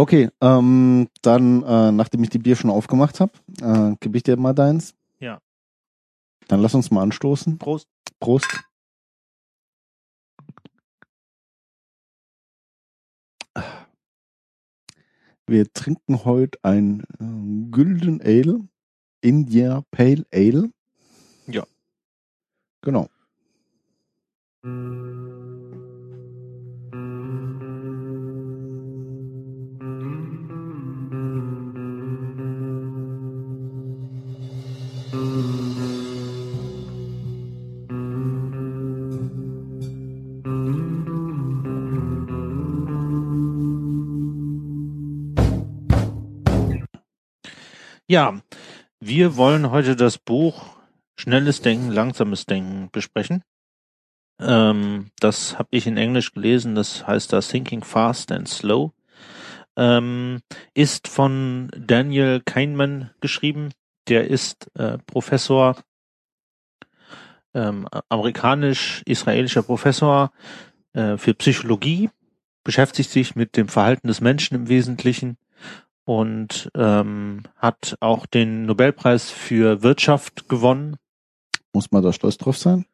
Okay, 0.00 0.30
ähm, 0.40 1.08
dann, 1.20 1.62
äh, 1.62 1.92
nachdem 1.92 2.22
ich 2.22 2.30
die 2.30 2.38
Bier 2.38 2.56
schon 2.56 2.70
aufgemacht 2.70 3.20
habe, 3.20 3.32
äh, 3.60 3.94
gebe 4.00 4.16
ich 4.16 4.22
dir 4.22 4.38
mal 4.38 4.54
deins. 4.54 4.94
Ja. 5.18 5.42
Dann 6.48 6.62
lass 6.62 6.74
uns 6.74 6.90
mal 6.90 7.02
anstoßen. 7.02 7.58
Prost. 7.58 7.86
Prost. 8.18 8.64
Wir 15.46 15.70
trinken 15.70 16.24
heute 16.24 16.58
ein 16.62 17.02
äh, 17.20 17.70
Gülden 17.70 18.22
Ale, 18.22 18.66
India 19.20 19.82
Pale 19.90 20.24
Ale. 20.32 20.70
Ja. 21.46 21.66
Genau. 22.80 23.10
Ja, 48.10 48.42
wir 48.98 49.36
wollen 49.36 49.70
heute 49.70 49.94
das 49.94 50.18
Buch 50.18 50.66
Schnelles 51.14 51.62
Denken, 51.62 51.92
Langsames 51.92 52.44
Denken 52.44 52.88
besprechen. 52.90 53.44
Ähm, 54.40 55.12
das 55.20 55.60
habe 55.60 55.68
ich 55.70 55.86
in 55.86 55.96
Englisch 55.96 56.32
gelesen, 56.32 56.74
das 56.74 57.06
heißt 57.06 57.32
da 57.32 57.38
Thinking 57.38 57.84
Fast 57.84 58.32
and 58.32 58.48
Slow. 58.48 58.90
Ähm, 59.76 60.40
ist 60.74 61.06
von 61.06 61.70
Daniel 61.78 62.40
Kahneman 62.44 63.10
geschrieben. 63.20 63.68
Der 64.08 64.26
ist 64.26 64.68
äh, 64.74 64.98
Professor, 65.06 65.76
ähm, 67.54 67.86
amerikanisch-israelischer 68.08 69.62
Professor 69.62 70.32
äh, 70.94 71.16
für 71.16 71.34
Psychologie, 71.34 72.10
beschäftigt 72.64 73.10
sich 73.10 73.36
mit 73.36 73.56
dem 73.56 73.68
Verhalten 73.68 74.08
des 74.08 74.20
Menschen 74.20 74.56
im 74.56 74.68
Wesentlichen 74.68 75.36
und 76.04 76.70
ähm, 76.74 77.42
hat 77.56 77.96
auch 78.00 78.26
den 78.26 78.66
Nobelpreis 78.66 79.30
für 79.30 79.82
Wirtschaft 79.82 80.48
gewonnen. 80.48 80.96
Muss 81.72 81.90
man 81.92 82.02
da 82.02 82.12
stolz 82.12 82.38
drauf 82.38 82.58
sein? 82.58 82.86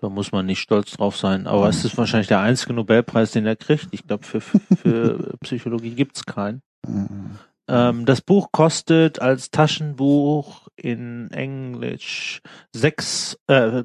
Da 0.00 0.10
muss 0.10 0.30
man 0.32 0.44
nicht 0.44 0.60
stolz 0.60 0.92
drauf 0.92 1.16
sein, 1.16 1.46
aber 1.46 1.68
es 1.68 1.84
ist 1.84 1.96
wahrscheinlich 1.96 2.28
der 2.28 2.40
einzige 2.40 2.74
Nobelpreis, 2.74 3.30
den 3.30 3.46
er 3.46 3.56
kriegt. 3.56 3.88
Ich 3.92 4.06
glaube, 4.06 4.24
für, 4.26 4.40
für 4.40 5.36
Psychologie 5.40 5.94
gibt's 5.94 6.26
keinen. 6.26 6.62
Äh, 6.86 7.06
Ähm, 7.68 8.04
das 8.06 8.20
Buch 8.20 8.52
kostet 8.52 9.20
als 9.20 9.50
Taschenbuch 9.50 10.68
in 10.76 11.30
Englisch 11.32 12.40
sechs, 12.72 13.38
äh, 13.48 13.84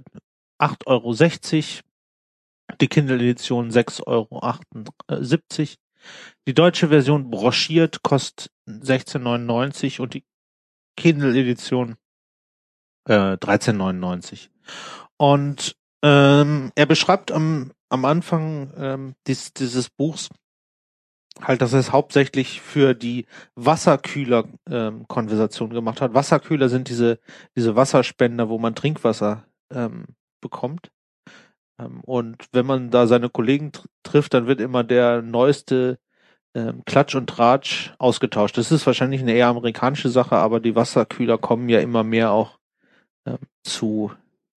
8,60 0.60 0.84
Euro. 0.86 1.14
Die 2.80 2.88
Kindle-Edition 2.88 3.72
6,78 3.72 4.06
Euro. 4.08 4.40
Die 6.48 6.54
deutsche 6.54 6.90
Version 6.90 7.30
broschiert 7.30 8.04
kostet 8.04 8.52
16,99 8.68 10.02
und 10.02 10.16
die 10.16 10.26
Kindle-Edition 10.98 11.96
äh, 13.08 13.38
13,99. 13.38 14.50
Und 15.18 15.78
ähm, 16.04 16.72
er 16.76 16.86
beschreibt 16.88 17.32
am, 17.32 17.72
am 17.90 18.06
Anfang 18.06 18.74
ähm, 18.76 19.16
dies, 19.28 19.54
dieses 19.54 19.90
Buchs 19.90 20.30
halt, 21.40 21.62
dass 21.62 21.74
er 21.74 21.80
es 21.80 21.92
hauptsächlich 21.92 22.62
für 22.62 22.94
die 22.94 23.26
Wasserkühler-Konversation 23.56 25.72
gemacht 25.72 26.02
hat. 26.02 26.14
Wasserkühler 26.14 26.70
sind 26.70 26.88
diese, 26.90 27.20
diese 27.56 27.76
Wasserspender, 27.76 28.50
wo 28.50 28.58
man 28.58 28.76
Trinkwasser 28.76 29.46
ähm, 29.72 30.06
bekommt. 30.42 30.92
Ähm, 31.80 32.02
und 32.02 32.48
wenn 32.52 32.66
man 32.66 32.92
da 32.92 33.08
seine 33.08 33.30
Kollegen 33.30 33.72
tr 33.72 33.86
trifft, 34.04 34.34
dann 34.34 34.48
wird 34.48 34.60
immer 34.60 34.84
der 34.84 35.22
neueste 35.22 35.98
ähm, 36.56 36.84
Klatsch 36.86 37.16
und 37.16 37.30
Tratsch 37.30 37.94
ausgetauscht. 37.98 38.58
Das 38.58 38.72
ist 38.72 38.86
wahrscheinlich 38.86 39.22
eine 39.22 39.34
eher 39.34 39.48
amerikanische 39.48 40.10
Sache, 40.10 40.36
aber 40.36 40.60
die 40.60 40.76
Wasserkühler 40.76 41.38
kommen 41.38 41.70
ja 41.70 41.80
immer 41.80 42.04
mehr 42.04 42.32
auch 42.32 42.58
ähm, 43.26 43.38
zu, 43.64 44.12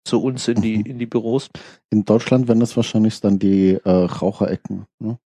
zu 0.06 0.22
uns 0.22 0.48
in 0.48 0.62
die, 0.62 0.78
Mhm. 0.78 0.86
in 0.86 1.00
die 1.00 1.06
Büros. 1.06 1.50
In 1.90 2.06
Deutschland 2.06 2.48
wären 2.48 2.60
das 2.60 2.76
wahrscheinlich 2.78 3.20
dann 3.20 3.40
die 3.40 3.80
äh, 3.84 3.90
Raucherecken. 3.90 4.86
Ne? 5.00 5.18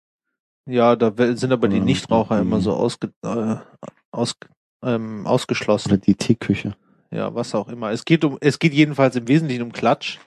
Ja, 0.66 0.96
da 0.96 1.12
sind 1.36 1.52
aber 1.52 1.68
die 1.68 1.80
Nichtraucher 1.80 2.40
immer 2.40 2.60
so 2.60 2.72
ausge, 2.72 3.10
äh, 3.22 3.56
aus, 4.10 4.34
ähm, 4.82 5.26
ausgeschlossen. 5.26 5.90
Oder 5.90 5.98
die 5.98 6.14
Teeküche. 6.14 6.74
Ja, 7.10 7.34
was 7.34 7.54
auch 7.54 7.68
immer. 7.68 7.90
Es 7.90 8.04
geht 8.06 8.24
um, 8.24 8.38
es 8.40 8.58
geht 8.58 8.72
jedenfalls 8.72 9.14
im 9.14 9.28
Wesentlichen 9.28 9.62
um 9.62 9.72
Klatsch. 9.72 10.18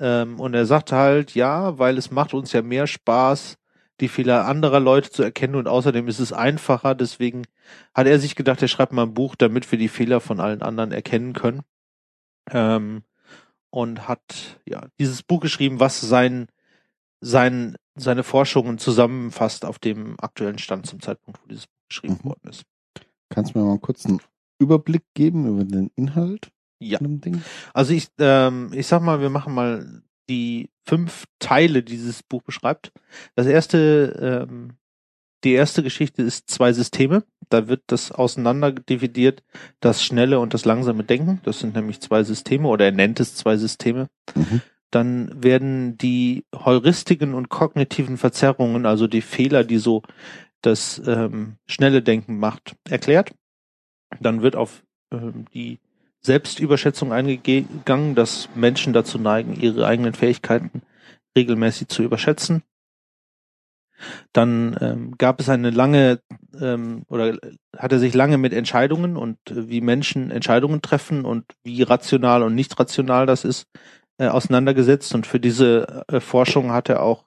Ähm, 0.00 0.40
und 0.40 0.54
er 0.54 0.66
sagt 0.66 0.92
halt, 0.92 1.34
ja, 1.34 1.78
weil 1.78 1.98
es 1.98 2.10
macht 2.10 2.32
uns 2.34 2.52
ja 2.52 2.62
mehr 2.62 2.86
Spaß, 2.86 3.56
die 4.00 4.08
Fehler 4.08 4.46
anderer 4.46 4.80
Leute 4.80 5.10
zu 5.10 5.22
erkennen 5.22 5.54
und 5.54 5.68
außerdem 5.68 6.08
ist 6.08 6.18
es 6.18 6.32
einfacher. 6.32 6.94
Deswegen 6.94 7.42
hat 7.94 8.06
er 8.06 8.18
sich 8.18 8.34
gedacht, 8.36 8.60
er 8.62 8.68
schreibt 8.68 8.92
mal 8.92 9.04
ein 9.04 9.14
Buch, 9.14 9.34
damit 9.36 9.70
wir 9.70 9.78
die 9.78 9.88
Fehler 9.88 10.20
von 10.20 10.40
allen 10.40 10.62
anderen 10.62 10.92
erkennen 10.92 11.32
können. 11.32 11.62
Ähm, 12.50 13.02
und 13.70 14.08
hat 14.08 14.60
ja 14.66 14.86
dieses 14.98 15.22
Buch 15.22 15.40
geschrieben, 15.40 15.80
was 15.80 16.00
sein, 16.00 16.48
sein, 17.20 17.76
seine 17.94 18.22
Forschungen 18.22 18.78
zusammenfasst 18.78 19.64
auf 19.64 19.78
dem 19.78 20.16
aktuellen 20.20 20.58
Stand 20.58 20.86
zum 20.86 21.00
Zeitpunkt, 21.00 21.42
wo 21.42 21.48
dieses 21.48 21.66
Buch 21.66 21.88
geschrieben 21.88 22.18
Mhm. 22.22 22.28
worden 22.28 22.48
ist. 22.50 22.64
Kannst 23.28 23.54
du 23.54 23.58
mir 23.58 23.64
mal 23.64 23.78
kurz 23.78 24.06
einen 24.06 24.20
Überblick 24.58 25.02
geben 25.14 25.46
über 25.46 25.64
den 25.64 25.90
Inhalt 25.96 26.50
Ja. 26.78 26.98
Also 27.74 27.92
ich, 27.92 28.08
ähm, 28.18 28.70
ich 28.72 28.86
sag 28.86 29.02
mal, 29.02 29.20
wir 29.20 29.30
machen 29.30 29.54
mal 29.54 30.02
die 30.28 30.70
fünf 30.84 31.26
Teile, 31.38 31.82
die 31.82 31.96
dieses 31.96 32.22
Buch 32.22 32.42
beschreibt. 32.42 32.92
Das 33.34 33.46
erste, 33.46 34.46
ähm, 34.48 34.76
die 35.44 35.52
erste 35.52 35.82
Geschichte 35.82 36.22
ist 36.22 36.50
zwei 36.50 36.72
Systeme. 36.72 37.24
Da 37.48 37.68
wird 37.68 37.82
das 37.86 38.10
auseinander 38.10 38.72
dividiert, 38.72 39.44
das 39.80 40.02
schnelle 40.02 40.40
und 40.40 40.54
das 40.54 40.64
langsame 40.64 41.04
Denken. 41.04 41.40
Das 41.44 41.60
sind 41.60 41.74
nämlich 41.74 42.00
zwei 42.00 42.24
Systeme 42.24 42.68
oder 42.68 42.86
er 42.86 42.92
nennt 42.92 43.20
es 43.20 43.34
zwei 43.36 43.56
Systeme. 43.56 44.08
Mhm. 44.34 44.62
Dann 44.90 45.42
werden 45.42 45.98
die 45.98 46.44
Heuristiken 46.54 47.34
und 47.34 47.48
kognitiven 47.48 48.16
Verzerrungen, 48.16 48.86
also 48.86 49.06
die 49.06 49.20
Fehler, 49.20 49.64
die 49.64 49.78
so 49.78 50.02
das 50.62 51.00
ähm, 51.06 51.56
schnelle 51.66 52.02
Denken 52.02 52.38
macht, 52.38 52.76
erklärt. 52.88 53.32
Dann 54.20 54.42
wird 54.42 54.56
auf 54.56 54.82
ähm, 55.12 55.44
die 55.52 55.78
Selbstüberschätzung 56.26 57.12
eingegangen, 57.12 58.14
dass 58.14 58.48
Menschen 58.54 58.92
dazu 58.92 59.18
neigen, 59.18 59.58
ihre 59.58 59.86
eigenen 59.86 60.14
Fähigkeiten 60.14 60.82
regelmäßig 61.36 61.88
zu 61.88 62.02
überschätzen. 62.02 62.62
Dann 64.32 64.76
ähm, 64.80 65.14
gab 65.16 65.40
es 65.40 65.48
eine 65.48 65.70
lange 65.70 66.20
ähm, 66.60 67.04
oder 67.08 67.38
hat 67.76 67.92
er 67.92 67.98
sich 67.98 68.14
lange 68.14 68.36
mit 68.36 68.52
Entscheidungen 68.52 69.16
und 69.16 69.38
äh, 69.50 69.68
wie 69.68 69.80
Menschen 69.80 70.30
Entscheidungen 70.30 70.82
treffen 70.82 71.24
und 71.24 71.44
wie 71.64 71.82
rational 71.82 72.42
und 72.42 72.54
nicht 72.54 72.78
rational 72.78 73.24
das 73.24 73.44
ist, 73.44 73.66
äh, 74.18 74.26
auseinandergesetzt. 74.26 75.14
Und 75.14 75.26
für 75.26 75.40
diese 75.40 76.04
äh, 76.08 76.20
Forschung 76.20 76.72
hat 76.72 76.90
er 76.90 77.02
auch 77.02 77.24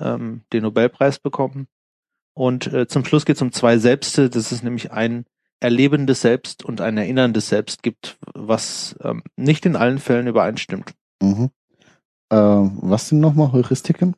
ähm, 0.00 0.42
den 0.52 0.62
Nobelpreis 0.62 1.18
bekommen. 1.18 1.66
Und 2.34 2.72
äh, 2.72 2.86
zum 2.86 3.04
Schluss 3.04 3.24
geht 3.24 3.36
es 3.36 3.42
um 3.42 3.52
zwei 3.52 3.78
Selbste. 3.78 4.30
Das 4.30 4.52
ist 4.52 4.62
nämlich 4.62 4.92
ein 4.92 5.24
erlebendes 5.60 6.20
Selbst 6.20 6.64
und 6.64 6.80
ein 6.80 6.98
erinnerndes 6.98 7.48
Selbst 7.48 7.82
gibt, 7.82 8.18
was 8.34 8.96
ähm, 9.02 9.22
nicht 9.36 9.66
in 9.66 9.76
allen 9.76 9.98
Fällen 9.98 10.26
übereinstimmt. 10.26 10.92
Mhm. 11.22 11.50
Äh, 12.30 12.36
was 12.36 13.08
sind 13.08 13.20
nochmal 13.20 13.52
Heuristiken? 13.52 14.16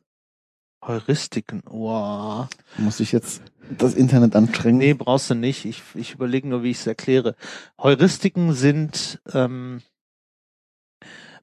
Heuristiken, 0.83 1.61
wow. 1.65 2.47
Muss 2.77 2.99
ich 2.99 3.11
jetzt 3.11 3.41
das 3.77 3.93
Internet 3.93 4.35
anstrengen? 4.35 4.79
Nee, 4.79 4.93
brauchst 4.93 5.29
du 5.29 5.35
nicht. 5.35 5.65
Ich, 5.65 5.83
ich 5.93 6.13
überlege 6.13 6.47
nur, 6.47 6.63
wie 6.63 6.71
ich 6.71 6.79
es 6.79 6.87
erkläre. 6.87 7.35
Heuristiken 7.79 8.53
sind 8.53 9.21
ähm, 9.33 9.81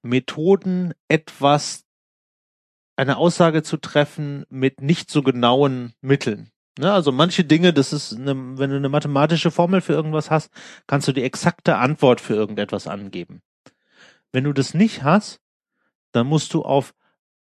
Methoden, 0.02 0.94
etwas, 1.08 1.84
eine 2.96 3.18
Aussage 3.18 3.62
zu 3.62 3.76
treffen 3.76 4.44
mit 4.48 4.80
nicht 4.80 5.10
so 5.10 5.22
genauen 5.22 5.92
Mitteln. 6.00 6.50
Ne? 6.78 6.92
Also 6.92 7.12
manche 7.12 7.44
Dinge, 7.44 7.72
das 7.72 7.92
ist, 7.92 8.14
eine, 8.14 8.58
wenn 8.58 8.70
du 8.70 8.76
eine 8.76 8.88
mathematische 8.88 9.50
Formel 9.50 9.80
für 9.80 9.92
irgendwas 9.92 10.30
hast, 10.30 10.50
kannst 10.86 11.08
du 11.08 11.12
die 11.12 11.22
exakte 11.22 11.76
Antwort 11.76 12.20
für 12.20 12.34
irgendetwas 12.34 12.86
angeben. 12.86 13.42
Wenn 14.32 14.44
du 14.44 14.52
das 14.52 14.74
nicht 14.74 15.02
hast, 15.02 15.40
dann 16.12 16.26
musst 16.26 16.52
du 16.54 16.62
auf 16.62 16.94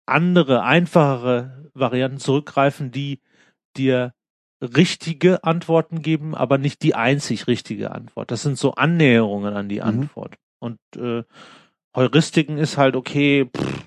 andere, 0.05 0.63
einfachere 0.63 1.69
Varianten 1.73 2.19
zurückgreifen, 2.19 2.91
die 2.91 3.21
dir 3.75 4.13
richtige 4.61 5.43
Antworten 5.43 6.01
geben, 6.01 6.33
aber 6.33 6.57
nicht 6.57 6.81
die 6.81 6.95
einzig 6.95 7.47
richtige 7.47 7.91
Antwort. 7.91 8.31
Das 8.31 8.41
sind 8.41 8.57
so 8.57 8.73
Annäherungen 8.73 9.53
an 9.53 9.69
die 9.69 9.77
Mhm. 9.77 9.83
Antwort. 9.83 10.35
Und 10.59 10.79
äh, 10.95 11.23
Heuristiken 11.95 12.57
ist 12.57 12.77
halt 12.77 12.95
okay, 12.95 13.49
pff, 13.55 13.85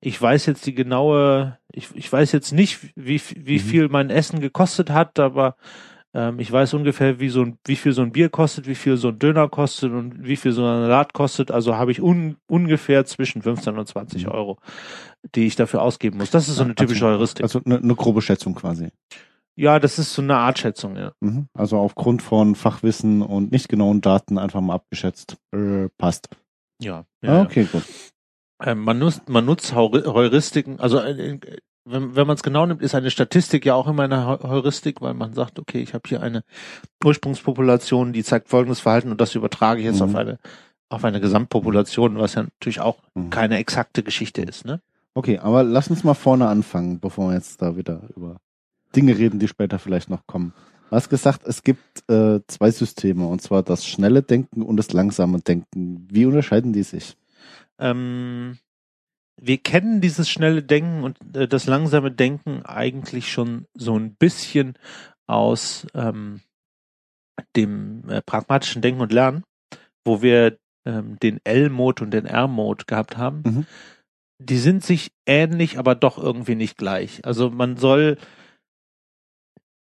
ich 0.00 0.20
weiß 0.20 0.46
jetzt 0.46 0.66
die 0.66 0.74
genaue, 0.74 1.58
ich, 1.72 1.88
ich 1.94 2.12
weiß 2.12 2.32
jetzt 2.32 2.52
nicht, 2.52 2.80
wie, 2.96 3.20
wie 3.36 3.54
Mhm. 3.58 3.60
viel 3.60 3.88
mein 3.88 4.10
Essen 4.10 4.40
gekostet 4.40 4.90
hat, 4.90 5.18
aber 5.18 5.56
ähm, 6.14 6.38
ich 6.40 6.50
weiß 6.52 6.74
ungefähr, 6.74 7.20
wie 7.20 7.28
so 7.30 7.42
ein, 7.42 7.58
wie 7.66 7.76
viel 7.76 7.92
so 7.92 8.02
ein 8.02 8.12
Bier 8.12 8.28
kostet, 8.28 8.66
wie 8.66 8.74
viel 8.74 8.96
so 8.96 9.08
ein 9.08 9.18
Döner 9.18 9.48
kostet 9.48 9.92
und 9.92 10.24
wie 10.26 10.36
viel 10.36 10.52
so 10.52 10.62
ein 10.62 10.82
Salat 10.82 11.12
kostet. 11.14 11.50
Also 11.50 11.76
habe 11.76 11.90
ich 11.92 12.02
un, 12.02 12.36
ungefähr 12.46 13.04
zwischen 13.06 13.40
15 13.42 13.78
und 13.78 13.86
20 13.88 14.26
Mhm. 14.26 14.32
Euro, 14.32 14.58
die 15.34 15.46
ich 15.46 15.56
dafür 15.56 15.80
ausgeben 15.82 16.18
muss. 16.18 16.30
Das 16.30 16.48
ist 16.48 16.56
so 16.56 16.64
eine 16.64 16.74
typische 16.74 17.06
also, 17.06 17.16
Heuristik. 17.18 17.44
Also 17.44 17.60
eine, 17.64 17.78
eine 17.78 17.94
grobe 17.94 18.20
Schätzung 18.20 18.54
quasi. 18.54 18.88
ja, 19.56 19.78
das 19.78 19.98
ist 19.98 20.12
so 20.14 20.20
eine 20.22 20.36
Art 20.36 20.58
Schätzung, 20.58 20.96
ja. 20.96 21.12
Mhm. 21.20 21.46
Also 21.54 21.78
aufgrund 21.78 22.20
von 22.22 22.54
Fachwissen 22.56 23.22
und 23.22 23.50
nicht 23.52 23.68
genauen 23.70 24.00
Daten 24.02 24.36
einfach 24.38 24.60
mal 24.60 24.74
abgeschätzt. 24.74 25.36
Äh, 25.54 25.88
passt. 25.96 26.28
Ja. 26.80 27.06
Ah, 27.22 27.26
ja, 27.26 27.34
ja. 27.36 27.42
okay, 27.42 27.66
gut. 27.72 27.84
Ähm, 28.64 28.80
man 28.84 28.98
nutzt, 28.98 29.28
man 29.28 29.44
nutzt 29.44 29.74
Heuri- 29.74 30.06
Heuristiken, 30.06 30.78
also 30.80 30.98
äh, 30.98 31.32
äh, 31.34 31.38
wenn, 31.84 32.14
wenn 32.14 32.26
man 32.28 32.36
es 32.36 32.44
genau 32.44 32.64
nimmt, 32.64 32.80
ist 32.80 32.94
eine 32.94 33.10
Statistik 33.10 33.66
ja 33.66 33.74
auch 33.74 33.88
immer 33.88 34.04
eine 34.04 34.24
Heu- 34.26 34.38
Heuristik, 34.48 35.00
weil 35.00 35.14
man 35.14 35.32
sagt, 35.34 35.58
okay, 35.58 35.80
ich 35.82 35.94
habe 35.94 36.08
hier 36.08 36.22
eine 36.22 36.44
Ursprungspopulation, 37.04 38.12
die 38.12 38.22
zeigt 38.24 38.48
folgendes 38.48 38.80
Verhalten 38.80 39.10
und 39.10 39.20
das 39.20 39.34
übertrage 39.34 39.80
ich 39.80 39.86
jetzt 39.86 39.96
Mhm. 39.96 40.02
auf 40.02 40.14
eine 40.14 40.38
auf 40.90 41.04
eine 41.04 41.22
Gesamtpopulation, 41.22 42.18
was 42.18 42.34
ja 42.34 42.42
natürlich 42.42 42.80
auch 42.80 42.98
Mhm. 43.14 43.30
keine 43.30 43.56
exakte 43.56 44.02
Geschichte 44.02 44.42
ist, 44.42 44.66
ne? 44.66 44.80
Okay, 45.14 45.38
aber 45.38 45.62
lass 45.62 45.88
uns 45.88 46.04
mal 46.04 46.12
vorne 46.12 46.48
anfangen, 46.48 47.00
bevor 47.00 47.30
wir 47.30 47.34
jetzt 47.34 47.62
da 47.62 47.76
wieder 47.76 48.02
über 48.14 48.36
Dinge 48.94 49.16
reden, 49.16 49.38
die 49.38 49.48
später 49.48 49.78
vielleicht 49.78 50.10
noch 50.10 50.26
kommen. 50.26 50.52
Du 50.90 50.96
hast 50.96 51.08
gesagt, 51.08 51.46
es 51.46 51.62
gibt 51.62 52.08
äh, 52.10 52.40
zwei 52.46 52.70
Systeme, 52.70 53.26
und 53.26 53.40
zwar 53.40 53.62
das 53.62 53.86
schnelle 53.86 54.22
Denken 54.22 54.60
und 54.60 54.76
das 54.76 54.92
langsame 54.92 55.40
Denken. 55.40 56.06
Wie 56.10 56.26
unterscheiden 56.26 56.74
die 56.74 56.82
sich? 56.82 57.16
Ähm, 57.82 58.58
wir 59.40 59.58
kennen 59.58 60.00
dieses 60.00 60.30
schnelle 60.30 60.62
Denken 60.62 61.02
und 61.02 61.18
äh, 61.36 61.48
das 61.48 61.66
langsame 61.66 62.12
Denken 62.12 62.62
eigentlich 62.64 63.32
schon 63.32 63.66
so 63.74 63.98
ein 63.98 64.14
bisschen 64.14 64.78
aus 65.26 65.86
ähm, 65.94 66.40
dem 67.56 68.08
äh, 68.08 68.22
pragmatischen 68.22 68.82
Denken 68.82 69.00
und 69.00 69.12
Lernen, 69.12 69.42
wo 70.04 70.22
wir 70.22 70.58
ähm, 70.86 71.18
den 71.20 71.40
L-Mode 71.44 72.04
und 72.04 72.10
den 72.12 72.26
R-Mode 72.26 72.84
gehabt 72.86 73.16
haben. 73.16 73.42
Mhm. 73.44 73.66
Die 74.38 74.58
sind 74.58 74.84
sich 74.84 75.12
ähnlich, 75.26 75.78
aber 75.78 75.94
doch 75.94 76.18
irgendwie 76.18 76.56
nicht 76.56 76.76
gleich. 76.76 77.24
Also 77.24 77.50
man 77.50 77.76
soll, 77.76 78.18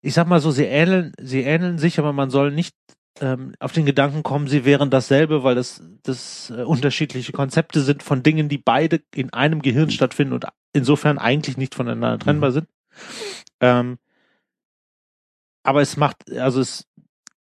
ich 0.02 0.14
sag 0.14 0.26
mal 0.26 0.40
so, 0.40 0.50
sie 0.50 0.64
ähneln, 0.64 1.12
sie 1.20 1.42
ähneln 1.42 1.78
sich, 1.78 1.98
aber 1.98 2.12
man 2.12 2.30
soll 2.30 2.52
nicht 2.52 2.74
ähm, 3.20 3.54
auf 3.60 3.72
den 3.72 3.86
Gedanken 3.86 4.22
kommen, 4.22 4.48
sie 4.48 4.64
wären 4.64 4.90
dasselbe, 4.90 5.42
weil 5.42 5.54
das, 5.54 5.82
das 6.02 6.50
äh, 6.50 6.62
unterschiedliche 6.62 7.32
Konzepte 7.32 7.80
sind 7.80 8.02
von 8.02 8.22
Dingen, 8.22 8.48
die 8.48 8.58
beide 8.58 9.00
in 9.14 9.32
einem 9.32 9.62
Gehirn 9.62 9.90
stattfinden 9.90 10.34
und 10.34 10.46
insofern 10.72 11.18
eigentlich 11.18 11.56
nicht 11.56 11.74
voneinander 11.74 12.18
trennbar 12.18 12.52
sind. 12.52 12.68
Ähm, 13.60 13.98
aber 15.62 15.80
es 15.80 15.96
macht, 15.96 16.30
also 16.32 16.60
es, 16.60 16.86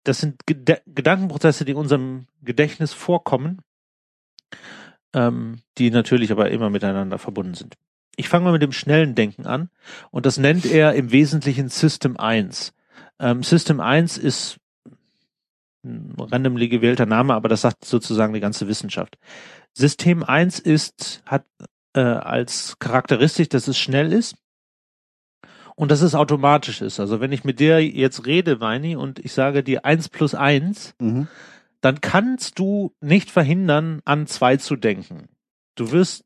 das 0.04 0.20
sind 0.20 0.46
Geda 0.46 0.78
Gedankenprozesse, 0.86 1.66
die 1.66 1.72
in 1.72 1.78
unserem 1.78 2.28
Gedächtnis 2.42 2.94
vorkommen, 2.94 3.62
ähm, 5.14 5.62
die 5.78 5.92
natürlich 5.92 6.32
aber 6.32 6.52
immer 6.52 6.70
miteinander 6.70 7.18
verbunden 7.18 7.56
sind. 7.56 7.76
Ich 8.16 8.30
fange 8.30 8.46
mal 8.46 8.52
mit 8.52 8.62
dem 8.62 8.74
schnellen 8.74 9.16
Denken 9.16 9.48
an 9.48 9.70
und 10.12 10.26
das 10.26 10.38
nennt 10.38 10.66
er 10.66 10.94
im 10.94 11.12
Wesentlichen 11.12 11.70
System 11.70 12.18
1. 12.18 12.74
Ähm, 13.20 13.42
System 13.42 13.80
1 13.80 14.18
ist 14.18 14.60
randomly 15.84 16.70
gewählter 16.70 17.06
Name, 17.06 17.34
aber 17.34 17.50
das 17.50 17.62
sagt 17.62 17.86
sozusagen 17.86 18.34
die 18.34 18.40
ganze 18.40 18.68
Wissenschaft. 18.68 19.18
System 19.74 20.24
1 20.24 20.60
ist, 20.60 21.22
hat 21.26 21.46
äh, 21.94 22.02
als 22.02 22.78
Charakteristik, 22.80 23.50
dass 23.50 23.68
es 23.68 23.78
schnell 23.78 24.12
ist 24.14 24.36
und 25.76 25.92
dass 25.92 26.02
es 26.02 26.16
automatisch 26.16 26.82
ist. 26.82 27.00
Also 27.00 27.20
wenn 27.20 27.32
ich 27.32 27.44
mit 27.44 27.60
dir 27.60 27.84
jetzt 27.84 28.26
rede, 28.26 28.60
Weini, 28.62 28.96
und 28.96 29.20
ich 29.20 29.34
sage 29.34 29.64
dir 29.64 29.86
1 29.86 30.10
plus 30.10 30.36
1, 30.36 30.96
Mhm. 31.02 31.28
dann 31.82 32.02
kannst 32.02 32.60
du 32.60 32.94
nicht 33.02 33.30
verhindern, 33.30 34.02
an 34.06 34.26
2 34.28 34.58
zu 34.58 34.76
denken. 34.76 35.28
Du 35.76 35.92
wirst 35.92 36.24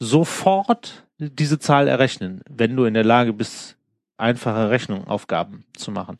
sofort 0.00 1.06
diese 1.18 1.58
Zahl 1.58 1.88
errechnen, 1.88 2.42
wenn 2.48 2.76
du 2.76 2.84
in 2.84 2.94
der 2.94 3.04
Lage 3.04 3.32
bist, 3.32 3.76
einfache 4.18 4.70
Rechnungaufgaben 4.70 5.64
zu 5.76 5.90
machen. 5.90 6.16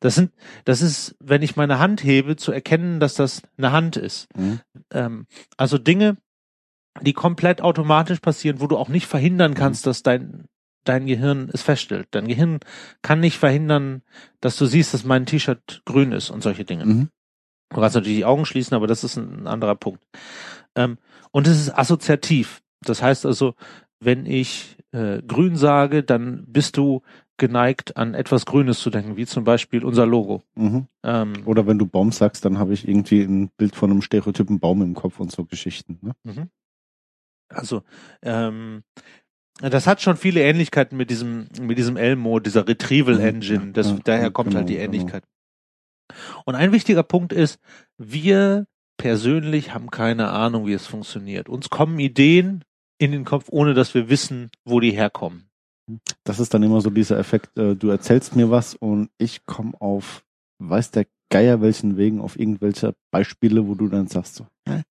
Das 0.00 0.14
sind, 0.14 0.32
das 0.64 0.82
ist, 0.82 1.16
wenn 1.20 1.42
ich 1.42 1.56
meine 1.56 1.78
Hand 1.78 2.02
hebe, 2.02 2.36
zu 2.36 2.52
erkennen, 2.52 2.98
dass 2.98 3.14
das 3.14 3.42
eine 3.56 3.72
Hand 3.72 3.96
ist. 3.96 4.28
Mhm. 4.36 4.60
Ähm, 4.92 5.26
also 5.56 5.78
Dinge, 5.78 6.16
die 7.00 7.12
komplett 7.12 7.62
automatisch 7.62 8.20
passieren, 8.20 8.60
wo 8.60 8.66
du 8.66 8.76
auch 8.76 8.88
nicht 8.88 9.06
verhindern 9.06 9.54
kannst, 9.54 9.86
dass 9.86 10.02
dein 10.02 10.46
dein 10.84 11.06
Gehirn 11.06 11.48
es 11.52 11.62
feststellt. 11.62 12.08
Dein 12.10 12.26
Gehirn 12.26 12.58
kann 13.02 13.20
nicht 13.20 13.38
verhindern, 13.38 14.02
dass 14.40 14.56
du 14.56 14.66
siehst, 14.66 14.92
dass 14.94 15.04
mein 15.04 15.26
T-Shirt 15.26 15.82
grün 15.84 16.12
ist 16.12 16.30
und 16.30 16.42
solche 16.42 16.64
Dinge. 16.64 16.84
Mhm. 16.84 17.08
Du 17.70 17.80
kannst 17.80 17.94
natürlich 17.94 18.18
die 18.18 18.24
Augen 18.24 18.44
schließen, 18.44 18.74
aber 18.74 18.86
das 18.86 19.04
ist 19.04 19.16
ein 19.16 19.46
anderer 19.46 19.76
Punkt. 19.76 20.02
Ähm, 20.74 20.98
und 21.30 21.46
es 21.46 21.58
ist 21.58 21.70
assoziativ. 21.70 22.62
Das 22.80 23.02
heißt 23.02 23.26
also, 23.26 23.54
wenn 24.00 24.26
ich 24.26 24.76
äh, 24.92 25.22
grün 25.22 25.56
sage, 25.56 26.02
dann 26.02 26.44
bist 26.46 26.76
du 26.76 27.02
geneigt, 27.42 27.96
an 27.96 28.14
etwas 28.14 28.46
Grünes 28.46 28.78
zu 28.78 28.88
denken, 28.88 29.16
wie 29.16 29.26
zum 29.26 29.42
Beispiel 29.42 29.84
unser 29.84 30.06
Logo. 30.06 30.42
Mhm. 30.54 30.86
Ähm, 31.02 31.32
Oder 31.44 31.66
wenn 31.66 31.78
du 31.78 31.86
Baum 31.86 32.12
sagst, 32.12 32.44
dann 32.44 32.58
habe 32.58 32.72
ich 32.72 32.86
irgendwie 32.86 33.22
ein 33.22 33.50
Bild 33.56 33.74
von 33.74 33.90
einem 33.90 34.00
stereotypen 34.00 34.60
Baum 34.60 34.80
im 34.80 34.94
Kopf 34.94 35.18
und 35.18 35.32
so 35.32 35.44
Geschichten. 35.44 35.98
Ne? 36.00 36.12
Mhm. 36.22 36.50
Also, 37.48 37.82
ähm, 38.22 38.84
das 39.60 39.86
hat 39.86 40.00
schon 40.00 40.16
viele 40.16 40.40
Ähnlichkeiten 40.42 40.96
mit 40.96 41.10
diesem, 41.10 41.48
mit 41.60 41.76
diesem 41.78 41.96
L-Mode, 41.96 42.44
dieser 42.44 42.66
Retrieval 42.66 43.16
Mhm, 43.16 43.20
Engine. 43.26 43.64
ja, 43.66 43.72
Das, 43.72 43.90
ja, 43.90 43.98
daher 44.04 44.22
ja, 44.22 44.30
kommt 44.30 44.54
halt 44.54 44.68
die 44.68 44.74
genau, 44.74 44.86
genau. 44.86 44.94
Ähnlichkeit. 44.94 45.24
Und 46.44 46.54
ein 46.54 46.72
wichtiger 46.72 47.02
Punkt 47.02 47.32
ist, 47.32 47.58
wir 47.98 48.66
persönlich 48.98 49.74
haben 49.74 49.90
keine 49.90 50.30
Ahnung, 50.30 50.66
wie 50.66 50.72
es 50.72 50.86
funktioniert. 50.86 51.48
Uns 51.48 51.68
kommen 51.70 51.98
Ideen 51.98 52.64
in 52.98 53.10
den 53.12 53.24
Kopf, 53.24 53.46
ohne 53.50 53.74
dass 53.74 53.94
wir 53.94 54.08
wissen, 54.08 54.50
wo 54.64 54.78
die 54.80 54.92
herkommen. 54.92 55.48
Das 56.24 56.38
ist 56.40 56.54
dann 56.54 56.62
immer 56.62 56.80
so 56.80 56.90
dieser 56.90 57.18
Effekt, 57.18 57.56
äh, 57.58 57.74
du 57.74 57.88
erzählst 57.90 58.36
mir 58.36 58.50
was 58.50 58.74
und 58.74 59.10
ich 59.18 59.44
komme 59.46 59.72
auf, 59.80 60.24
weiß 60.58 60.90
der 60.92 61.06
Geier 61.30 61.60
welchen 61.60 61.96
Wegen, 61.96 62.20
auf 62.20 62.38
irgendwelche 62.38 62.94
Beispiele, 63.10 63.66
wo 63.66 63.74
du 63.74 63.88
dann 63.88 64.06
sagst 64.06 64.36
so, 64.36 64.46
hä? 64.68 64.82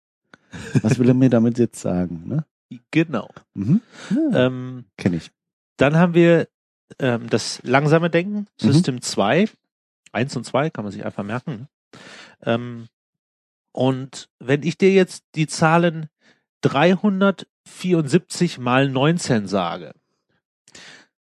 was 0.82 1.00
will 1.00 1.08
er 1.08 1.14
mir 1.14 1.30
damit 1.30 1.58
jetzt 1.60 1.80
sagen? 1.80 2.24
Ne? 2.28 2.46
Genau. 2.92 3.30
Mhm. 3.54 3.82
Ja, 4.10 4.48
Ähm, 4.48 4.86
Kenn 4.98 5.14
ich. 5.14 5.32
Dann 5.78 5.96
haben 5.96 6.14
wir 6.14 6.48
ähm, 7.00 7.30
das 7.30 7.62
langsame 7.64 8.10
Denken, 8.10 8.48
Mhm. 8.62 8.72
System 8.72 9.02
2. 9.02 9.50
Eins 10.14 10.36
und 10.36 10.46
zwei 10.46 10.70
kann 10.70 10.84
man 10.84 10.92
sich 10.92 11.06
einfach 11.06 11.24
merken. 11.24 11.52
Ne? 11.52 11.68
Ähm, 12.44 12.88
und 13.72 14.30
wenn 14.40 14.64
ich 14.64 14.78
dir 14.78 14.92
jetzt 14.92 15.24
die 15.36 15.48
Zahlen 15.48 16.10
374 16.62 18.60
mal 18.60 18.90
19 18.90 19.48
sage, 19.48 19.94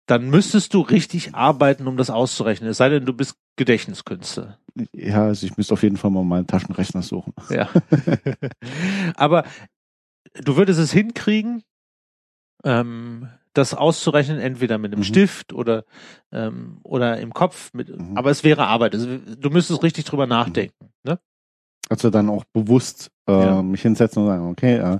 dann 0.07 0.29
müsstest 0.29 0.75
du 0.75 0.81
richtig 0.81 1.35
arbeiten, 1.35 1.87
um 1.87 1.97
das 1.97 2.11
auszurechnen. 2.11 2.69
Es 2.71 2.79
sei 2.79 2.89
denn, 2.89 3.07
du 3.07 3.13
bist 3.13 3.37
Gedächtniskünstler. 3.57 4.59
Ja, 4.93 5.25
also 5.27 5.47
ich 5.47 5.57
müsste 5.57 5.75
auf 5.75 5.83
jeden 5.83 5.97
Fall 5.97 6.11
mal 6.11 6.25
meinen 6.25 6.47
Taschenrechner 6.47 7.03
suchen. 7.03 7.33
Ja. 7.49 7.69
Aber 9.15 9.45
du 10.35 10.57
würdest 10.57 10.81
es 10.81 10.93
hinkriegen, 10.93 11.63
ähm, 12.65 13.29
das 13.53 13.75
auszurechnen, 13.75 14.39
entweder 14.39 14.79
mit 14.79 14.93
einem 14.93 15.01
Mhm. 15.01 15.05
Stift 15.05 15.53
oder, 15.53 15.85
ähm, 16.33 16.79
oder 16.83 17.19
im 17.19 17.33
Kopf. 17.33 17.73
Mit, 17.75 17.89
Mhm. 17.97 18.17
Aber 18.17 18.31
es 18.31 18.45
wäre 18.45 18.67
Arbeit. 18.67 18.95
Also, 18.95 19.17
du 19.19 19.51
müsstest 19.51 19.83
richtig 19.83 20.05
drüber 20.05 20.27
nachdenken. 20.27 20.93
Ne? 21.03 21.19
Also 21.89 22.11
dann 22.11 22.29
auch 22.29 22.45
bewusst 22.53 23.11
äh, 23.27 23.33
Ja. 23.33 23.63
mich 23.63 23.83
hinsetzen 23.83 24.23
und 24.23 24.29
sagen, 24.29 24.49
okay, 24.49 24.77
äh, 24.77 24.99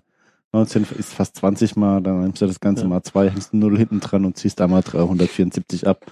19 0.53 0.85
ist 0.99 1.15
fast 1.15 1.37
20 1.37 1.77
mal, 1.77 2.01
dann 2.03 2.23
nimmst 2.23 2.43
du 2.43 2.47
das 2.47 2.61
Ganze 2.61 2.83
Ja. 2.83 2.89
mal 2.89 3.03
zwei, 3.03 3.31
hängst 3.31 3.53
eine 3.53 3.61
Null 3.61 3.77
hinten 3.79 4.01
dran 4.01 4.25
und 4.25 4.37
ziehst 4.37 4.61
einmal 4.61 4.83
374 4.83 5.87
ab. 5.87 6.05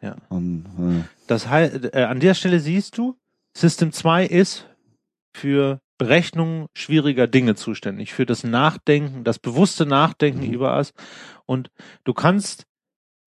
Ja. 0.00 0.16
Und, 0.28 0.64
äh, 0.78 1.04
Das 1.26 1.48
heißt, 1.48 1.94
äh, 1.94 2.02
an 2.04 2.20
der 2.20 2.34
Stelle 2.34 2.60
siehst 2.60 2.98
du, 2.98 3.16
System 3.56 3.92
2 3.92 4.26
ist 4.26 4.66
für 5.36 5.80
Berechnung 5.98 6.66
schwieriger 6.76 7.26
Dinge 7.26 7.54
zuständig, 7.56 8.12
für 8.14 8.24
das 8.26 8.44
Nachdenken, 8.44 9.24
das 9.24 9.38
bewusste 9.38 9.84
Nachdenken 9.86 10.46
Mhm. 10.46 10.52
über 10.54 10.72
was. 10.76 10.92
Und 11.46 11.70
du 12.04 12.14
kannst, 12.14 12.66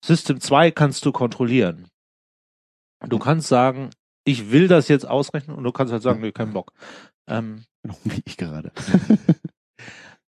System 0.04 0.40
2 0.40 0.70
kannst 0.70 1.04
du 1.04 1.12
kontrollieren. 1.12 1.88
Du 3.08 3.18
kannst 3.18 3.48
sagen, 3.48 3.90
ich 4.24 4.50
will 4.52 4.68
das 4.68 4.88
jetzt 4.88 5.06
ausrechnen 5.06 5.56
und 5.56 5.64
du 5.64 5.72
kannst 5.72 5.92
halt 5.92 6.02
sagen, 6.02 6.20
nee, 6.20 6.32
kein 6.32 6.52
Bock. 6.52 6.72
Ähm, 7.26 7.64
wie 8.04 8.22
ich 8.24 8.36
gerade. 8.36 8.72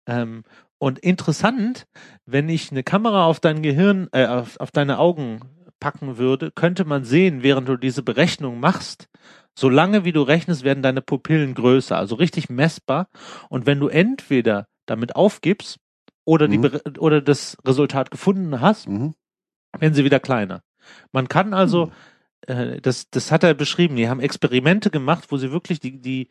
ähm, 0.10 0.44
und 0.78 1.00
interessant, 1.00 1.88
wenn 2.26 2.50
ich 2.50 2.72
eine 2.72 2.84
Kamera 2.84 3.26
auf 3.26 3.40
dein 3.40 3.62
Gehirn, 3.62 4.08
äh, 4.12 4.26
auf, 4.26 4.60
auf 4.60 4.72
deine 4.72 4.98
Augen 4.98 5.42
packen 5.80 6.18
würde, 6.18 6.52
könnte 6.52 6.86
man 6.86 7.04
sehen, 7.04 7.44
während 7.44 7.70
du 7.70 7.78
diese 7.78 8.04
Berechnung 8.04 8.60
machst, 8.60 9.08
solange 9.58 10.06
wie 10.06 10.12
du 10.12 10.22
rechnest, 10.22 10.64
werden 10.64 10.84
deine 10.84 11.02
Pupillen 11.02 11.54
größer, 11.54 11.98
also 11.98 12.16
richtig 12.16 12.50
messbar. 12.50 13.08
Und 13.50 13.66
wenn 13.66 13.80
du 13.80 13.88
entweder 13.88 14.68
damit 14.86 15.16
aufgibst 15.16 15.80
oder 16.26 16.48
die 16.48 16.58
Mhm. 16.58 16.80
Oder 17.00 17.22
das 17.22 17.58
Resultat 17.66 18.12
gefunden 18.12 18.62
hast, 18.62 18.88
Mhm. 18.88 19.16
werden 19.78 19.94
sie 19.94 20.04
wieder 20.04 20.20
kleiner. 20.20 20.64
Man 21.12 21.28
kann 21.28 21.54
also, 21.54 21.92
Hm. 22.48 22.74
äh, 22.76 22.82
das, 22.82 23.10
das 23.10 23.32
hat 23.32 23.44
er 23.44 23.54
beschrieben, 23.54 23.96
die 23.96 24.10
haben 24.10 24.20
Experimente 24.20 24.90
gemacht, 24.90 25.32
wo 25.32 25.38
sie 25.38 25.52
wirklich 25.52 25.80
die, 25.80 26.00
die, 26.00 26.30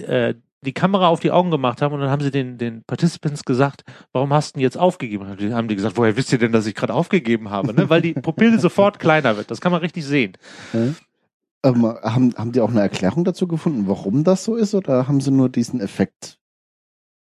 äh, 0.00 0.34
die 0.64 0.72
Kamera 0.72 1.08
auf 1.08 1.20
die 1.20 1.30
Augen 1.32 1.50
gemacht 1.50 1.82
haben 1.82 1.92
und 1.94 2.00
dann 2.00 2.10
haben 2.10 2.22
sie 2.22 2.30
den, 2.30 2.56
den 2.56 2.84
Participants 2.84 3.44
gesagt, 3.44 3.82
warum 4.12 4.32
hast 4.32 4.50
du 4.50 4.58
denn 4.58 4.62
jetzt 4.62 4.78
aufgegeben? 4.78 5.26
Haben 5.26 5.36
die, 5.36 5.52
haben 5.52 5.68
die 5.68 5.74
gesagt, 5.76 5.96
woher 5.96 6.16
wisst 6.16 6.32
ihr 6.32 6.38
denn, 6.38 6.52
dass 6.52 6.66
ich 6.66 6.74
gerade 6.74 6.94
aufgegeben 6.94 7.50
habe? 7.50 7.74
Ne? 7.74 7.90
Weil 7.90 8.00
die 8.00 8.14
Pupille 8.14 8.58
sofort 8.60 8.98
kleiner 8.98 9.36
wird. 9.36 9.50
Das 9.50 9.60
kann 9.60 9.72
man 9.72 9.80
richtig 9.80 10.04
sehen. 10.04 10.32
Ähm, 10.72 11.84
haben, 11.84 12.34
haben 12.36 12.52
die 12.52 12.60
auch 12.60 12.70
eine 12.70 12.80
Erklärung 12.80 13.24
dazu 13.24 13.46
gefunden, 13.48 13.88
warum 13.88 14.24
das 14.24 14.44
so 14.44 14.56
ist, 14.56 14.74
oder 14.74 15.08
haben 15.08 15.20
sie 15.20 15.30
nur 15.30 15.48
diesen 15.48 15.80
Effekt 15.80 16.38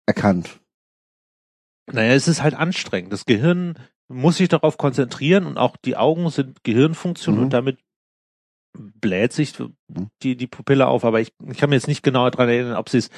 erkannt? 0.06 0.60
Naja, 1.92 2.14
es 2.14 2.28
ist 2.28 2.42
halt 2.42 2.54
anstrengend. 2.54 3.12
Das 3.12 3.26
Gehirn 3.26 3.74
muss 4.08 4.36
sich 4.36 4.48
darauf 4.48 4.76
konzentrieren 4.76 5.46
und 5.46 5.56
auch 5.56 5.76
die 5.76 5.96
Augen 5.96 6.30
sind 6.30 6.64
Gehirnfunktion 6.64 7.36
Mhm. 7.36 7.42
und 7.42 7.52
damit 7.52 7.78
bläht 8.78 9.32
sich 9.32 9.52
die, 10.22 10.36
die 10.36 10.46
Pupille 10.46 10.86
auf. 10.86 11.04
Aber 11.04 11.20
ich, 11.20 11.32
ich 11.50 11.58
kann 11.58 11.70
mir 11.70 11.76
jetzt 11.76 11.88
nicht 11.88 12.02
genau 12.02 12.28
daran 12.30 12.48
erinnern, 12.48 12.76
ob 12.76 12.88
sie 12.88 12.98
es 12.98 13.10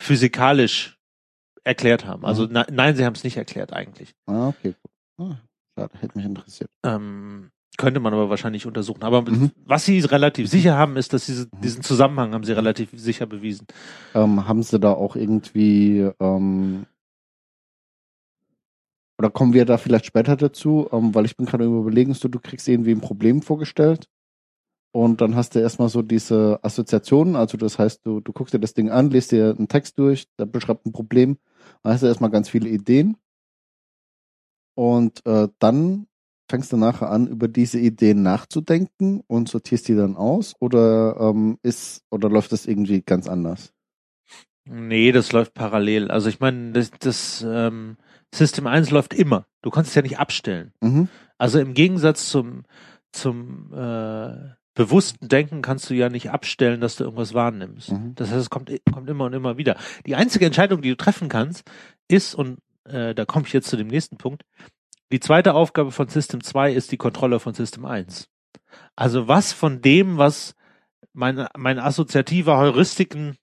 physikalisch 0.00 0.98
erklärt 1.64 2.04
haben. 2.06 2.24
Also 2.24 2.46
Mhm. 2.46 2.52
ne, 2.52 2.66
nein, 2.70 2.96
sie 2.96 3.04
haben 3.04 3.14
es 3.14 3.24
nicht 3.24 3.36
erklärt 3.36 3.72
eigentlich. 3.72 4.14
Ah, 4.26 4.48
okay. 4.48 4.74
gut. 5.16 5.28
Ah, 5.30 5.38
schade, 5.78 5.98
hätte 6.00 6.18
mich 6.18 6.26
interessiert. 6.26 6.70
Ähm, 6.84 7.50
könnte 7.78 8.00
man 8.00 8.12
aber 8.12 8.28
wahrscheinlich 8.30 8.66
untersuchen. 8.66 9.02
Aber 9.02 9.22
Mhm. 9.22 9.50
was 9.64 9.84
sie 9.84 9.98
relativ 10.00 10.48
sicher 10.48 10.76
haben, 10.76 10.96
ist, 10.96 11.12
dass 11.12 11.26
diese, 11.26 11.46
Mhm. 11.46 11.60
diesen 11.62 11.82
Zusammenhang 11.82 12.34
haben 12.34 12.44
sie 12.44 12.52
relativ 12.52 12.90
sicher 12.94 13.26
bewiesen. 13.26 13.66
Ähm, 14.14 14.46
haben 14.46 14.62
sie 14.62 14.78
da 14.78 14.92
auch 14.92 15.16
irgendwie, 15.16 16.10
ähm, 16.20 16.86
oder 19.18 19.30
kommen 19.30 19.52
wir 19.54 19.64
da 19.64 19.78
vielleicht 19.78 20.06
später 20.06 20.36
dazu, 20.36 20.88
ähm, 20.92 21.14
weil 21.14 21.24
ich 21.24 21.36
bin 21.36 21.46
gerade 21.46 21.64
überlegen, 21.64 22.14
so 22.14 22.28
du 22.28 22.40
kriegst 22.40 22.68
irgendwie 22.68 22.90
ein 22.92 23.00
Problem 23.00 23.42
vorgestellt 23.42 24.08
und 24.94 25.20
dann 25.20 25.34
hast 25.34 25.56
du 25.56 25.58
erstmal 25.58 25.88
so 25.88 26.02
diese 26.02 26.60
Assoziationen, 26.62 27.34
also 27.34 27.58
das 27.58 27.80
heißt, 27.80 28.06
du, 28.06 28.20
du 28.20 28.32
guckst 28.32 28.54
dir 28.54 28.60
das 28.60 28.74
Ding 28.74 28.90
an, 28.90 29.10
liest 29.10 29.32
dir 29.32 29.52
einen 29.58 29.66
Text 29.66 29.98
durch, 29.98 30.28
der 30.38 30.46
beschreibt 30.46 30.86
ein 30.86 30.92
Problem, 30.92 31.36
dann 31.82 31.92
hast 31.92 32.04
du 32.04 32.06
erstmal 32.06 32.30
ganz 32.30 32.48
viele 32.48 32.68
Ideen 32.68 33.16
und 34.76 35.26
äh, 35.26 35.48
dann 35.58 36.06
fängst 36.48 36.72
du 36.72 36.76
nachher 36.76 37.10
an, 37.10 37.26
über 37.26 37.48
diese 37.48 37.80
Ideen 37.80 38.22
nachzudenken 38.22 39.24
und 39.26 39.48
sortierst 39.48 39.88
die 39.88 39.96
dann 39.96 40.14
aus 40.14 40.54
oder 40.60 41.16
ähm, 41.18 41.58
ist 41.64 42.04
oder 42.12 42.30
läuft 42.30 42.52
das 42.52 42.64
irgendwie 42.64 43.02
ganz 43.02 43.28
anders? 43.28 43.72
Nee, 44.64 45.10
das 45.10 45.32
läuft 45.32 45.54
parallel. 45.54 46.12
Also 46.12 46.28
ich 46.28 46.38
meine, 46.38 46.70
das, 46.70 46.92
das 47.00 47.44
ähm, 47.44 47.96
System 48.32 48.68
1 48.68 48.92
läuft 48.92 49.12
immer. 49.12 49.46
Du 49.60 49.70
kannst 49.70 49.88
es 49.88 49.96
ja 49.96 50.02
nicht 50.02 50.20
abstellen. 50.20 50.72
Mhm. 50.80 51.08
Also 51.36 51.58
im 51.58 51.74
Gegensatz 51.74 52.28
zum, 52.30 52.62
zum 53.10 53.72
äh, 53.74 54.54
bewussten 54.74 55.28
Denken 55.28 55.62
kannst 55.62 55.88
du 55.88 55.94
ja 55.94 56.08
nicht 56.08 56.30
abstellen, 56.30 56.80
dass 56.80 56.96
du 56.96 57.04
irgendwas 57.04 57.32
wahrnimmst. 57.34 57.92
Mhm. 57.92 58.14
Das 58.16 58.30
heißt, 58.30 58.40
es 58.40 58.50
kommt, 58.50 58.70
kommt 58.92 59.08
immer 59.08 59.24
und 59.24 59.32
immer 59.32 59.56
wieder. 59.56 59.76
Die 60.06 60.14
einzige 60.16 60.46
Entscheidung, 60.46 60.82
die 60.82 60.90
du 60.90 60.96
treffen 60.96 61.28
kannst, 61.28 61.62
ist, 62.08 62.34
und 62.34 62.58
äh, 62.84 63.14
da 63.14 63.24
komme 63.24 63.46
ich 63.46 63.52
jetzt 63.52 63.68
zu 63.68 63.76
dem 63.76 63.86
nächsten 63.88 64.16
Punkt, 64.16 64.42
die 65.12 65.20
zweite 65.20 65.54
Aufgabe 65.54 65.92
von 65.92 66.08
System 66.08 66.42
2 66.42 66.72
ist 66.72 66.90
die 66.90 66.96
Kontrolle 66.96 67.38
von 67.40 67.54
System 67.54 67.84
1. 67.84 68.28
Also 68.96 69.28
was 69.28 69.52
von 69.52 69.80
dem, 69.80 70.18
was 70.18 70.54
mein, 71.12 71.46
mein 71.56 71.78
assoziativer 71.78 72.56
Heuristiken 72.58 73.36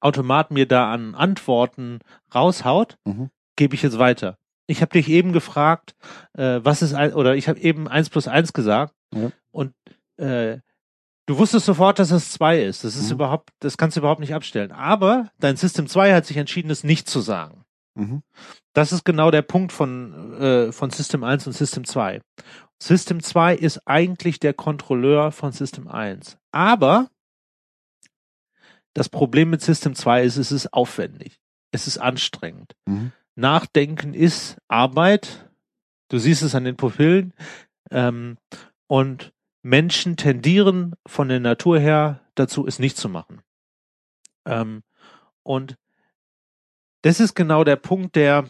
Automat 0.00 0.50
mir 0.50 0.66
da 0.66 0.92
an 0.92 1.14
Antworten 1.14 2.00
raushaut, 2.34 2.98
Mhm. 3.04 3.30
gebe 3.56 3.74
ich 3.74 3.82
jetzt 3.82 3.98
weiter. 3.98 4.36
Ich 4.66 4.82
habe 4.82 4.92
dich 4.92 5.08
eben 5.08 5.32
gefragt, 5.32 5.94
äh, 6.34 6.60
was 6.62 6.82
ist 6.82 6.94
ein, 6.94 7.12
oder 7.14 7.34
ich 7.34 7.48
habe 7.48 7.58
eben 7.60 7.88
eins 7.88 8.10
plus 8.10 8.28
eins 8.28 8.52
gesagt 8.52 8.94
Ja. 9.14 9.30
und 9.50 9.72
äh, 10.20 10.60
du 11.26 11.38
wusstest 11.38 11.66
sofort, 11.66 11.98
dass 11.98 12.10
es 12.10 12.32
zwei 12.32 12.62
ist. 12.62 12.84
Das 12.84 12.96
ist 12.96 13.06
Mhm. 13.08 13.14
überhaupt, 13.14 13.50
das 13.60 13.76
kannst 13.76 13.96
du 13.96 14.00
überhaupt 14.00 14.20
nicht 14.20 14.34
abstellen. 14.34 14.72
Aber 14.72 15.30
dein 15.38 15.56
System 15.56 15.86
2 15.86 16.14
hat 16.14 16.26
sich 16.26 16.36
entschieden, 16.36 16.70
es 16.70 16.84
nicht 16.84 17.08
zu 17.08 17.20
sagen. 17.20 17.64
Mhm. 17.94 18.22
Das 18.72 18.92
ist 18.92 19.04
genau 19.04 19.30
der 19.30 19.42
Punkt 19.42 19.72
von, 19.72 20.34
äh, 20.40 20.72
von 20.72 20.90
System 20.90 21.24
1 21.24 21.46
und 21.46 21.52
System 21.52 21.84
2. 21.84 22.20
System 22.82 23.22
2 23.22 23.54
ist 23.56 23.80
eigentlich 23.86 24.40
der 24.40 24.54
Kontrolleur 24.54 25.32
von 25.32 25.52
System 25.52 25.88
1. 25.88 26.38
Aber 26.52 27.10
das 28.94 29.08
Problem 29.08 29.50
mit 29.50 29.60
System 29.62 29.94
2 29.94 30.22
ist, 30.24 30.36
es 30.36 30.50
ist 30.52 30.72
aufwendig. 30.72 31.38
Es 31.72 31.86
ist 31.86 31.98
anstrengend. 31.98 32.74
Mhm. 32.86 33.12
Nachdenken 33.36 34.14
ist 34.14 34.56
Arbeit. 34.68 35.48
Du 36.08 36.18
siehst 36.18 36.42
es 36.42 36.54
an 36.54 36.64
den 36.64 36.76
Pupillen. 36.76 37.32
Ähm, 37.90 38.36
und 38.88 39.32
Menschen 39.62 40.16
tendieren 40.16 40.94
von 41.06 41.28
der 41.28 41.40
Natur 41.40 41.78
her 41.78 42.20
dazu, 42.34 42.66
es 42.66 42.78
nicht 42.78 42.96
zu 42.96 43.08
machen. 43.08 43.42
Ähm, 44.46 44.82
und 45.42 45.76
das 47.02 47.20
ist 47.20 47.34
genau 47.34 47.64
der 47.64 47.76
Punkt, 47.76 48.16
der, 48.16 48.48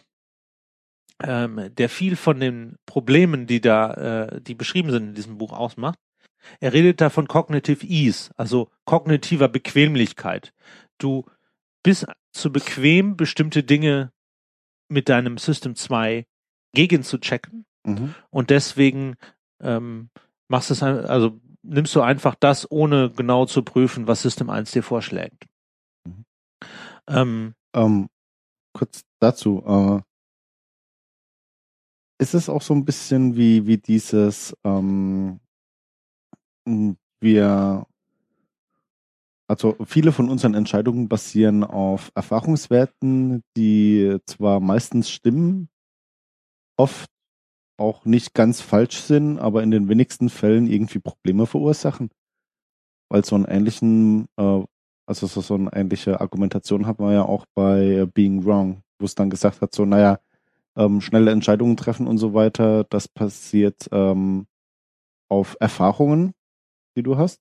ähm, 1.22 1.74
der 1.74 1.88
viel 1.88 2.16
von 2.16 2.40
den 2.40 2.76
Problemen, 2.86 3.46
die 3.46 3.60
da, 3.60 4.26
äh, 4.26 4.40
die 4.40 4.54
beschrieben 4.54 4.90
sind 4.90 5.08
in 5.08 5.14
diesem 5.14 5.38
Buch 5.38 5.52
ausmacht. 5.52 5.98
Er 6.60 6.72
redet 6.72 7.00
da 7.00 7.10
von 7.10 7.28
Cognitive 7.28 7.86
Ease, 7.86 8.30
also 8.36 8.70
kognitiver 8.84 9.48
Bequemlichkeit. 9.48 10.54
Du 10.98 11.26
bist 11.82 12.06
zu 12.32 12.50
bequem, 12.50 13.16
bestimmte 13.16 13.62
Dinge 13.62 14.12
mit 14.88 15.08
deinem 15.08 15.38
System 15.38 15.74
2 15.74 16.26
gegen 16.72 17.02
zu 17.02 17.18
checken 17.18 17.66
Mhm. 17.84 18.14
und 18.30 18.50
deswegen 18.50 19.16
ähm, 19.60 20.10
machst 20.50 20.70
es, 20.70 20.82
also 20.82 21.40
nimmst 21.62 21.94
du 21.94 22.02
einfach 22.02 22.34
das, 22.34 22.70
ohne 22.70 23.10
genau 23.10 23.46
zu 23.46 23.62
prüfen, 23.62 24.06
was 24.06 24.22
System 24.22 24.50
1 24.50 24.72
dir 24.72 24.82
vorschlägt. 24.82 25.46
Mhm. 26.04 26.24
Ähm, 27.08 27.54
Ähm, 27.74 28.08
kurz 28.72 29.02
dazu. 29.20 29.62
Äh, 29.66 30.02
ist 32.20 32.34
es 32.34 32.48
auch 32.48 32.62
so 32.62 32.74
ein 32.74 32.84
bisschen 32.84 33.36
wie, 33.36 33.66
wie 33.66 33.78
dieses, 33.78 34.54
ähm, 34.64 35.40
m, 36.66 36.96
wir, 37.20 37.86
also 39.48 39.76
viele 39.86 40.12
von 40.12 40.28
unseren 40.28 40.54
Entscheidungen 40.54 41.08
basieren 41.08 41.64
auf 41.64 42.10
Erfahrungswerten, 42.14 43.42
die 43.56 44.18
zwar 44.26 44.60
meistens 44.60 45.10
stimmen, 45.10 45.68
oft 46.76 47.10
auch 47.80 48.04
nicht 48.04 48.34
ganz 48.34 48.60
falsch 48.60 48.98
sind, 49.00 49.38
aber 49.38 49.62
in 49.62 49.70
den 49.70 49.88
wenigsten 49.88 50.28
Fällen 50.28 50.66
irgendwie 50.66 50.98
Probleme 50.98 51.46
verursachen. 51.46 52.10
Weil 53.08 53.24
so 53.24 53.34
einen 53.34 53.46
ähnlichen, 53.46 54.26
äh, 54.36 54.62
also 55.06 55.26
so, 55.26 55.54
eine 55.54 55.72
ähnliche 55.72 56.20
Argumentation 56.20 56.86
hat 56.86 57.00
man 57.00 57.14
ja 57.14 57.24
auch 57.24 57.46
bei 57.54 57.80
äh, 57.86 58.06
Being 58.06 58.44
Wrong, 58.44 58.82
wo 59.00 59.06
es 59.06 59.14
dann 59.14 59.30
gesagt 59.30 59.62
hat, 59.62 59.74
so, 59.74 59.84
naja, 59.84 60.20
ähm, 60.76 61.00
schnelle 61.00 61.32
Entscheidungen 61.32 61.76
treffen 61.76 62.06
und 62.06 62.18
so 62.18 62.34
weiter, 62.34 62.84
das 62.84 63.08
passiert 63.08 63.88
ähm, 63.92 64.46
auf 65.28 65.56
Erfahrungen, 65.58 66.34
die 66.96 67.02
du 67.02 67.16
hast. 67.16 67.40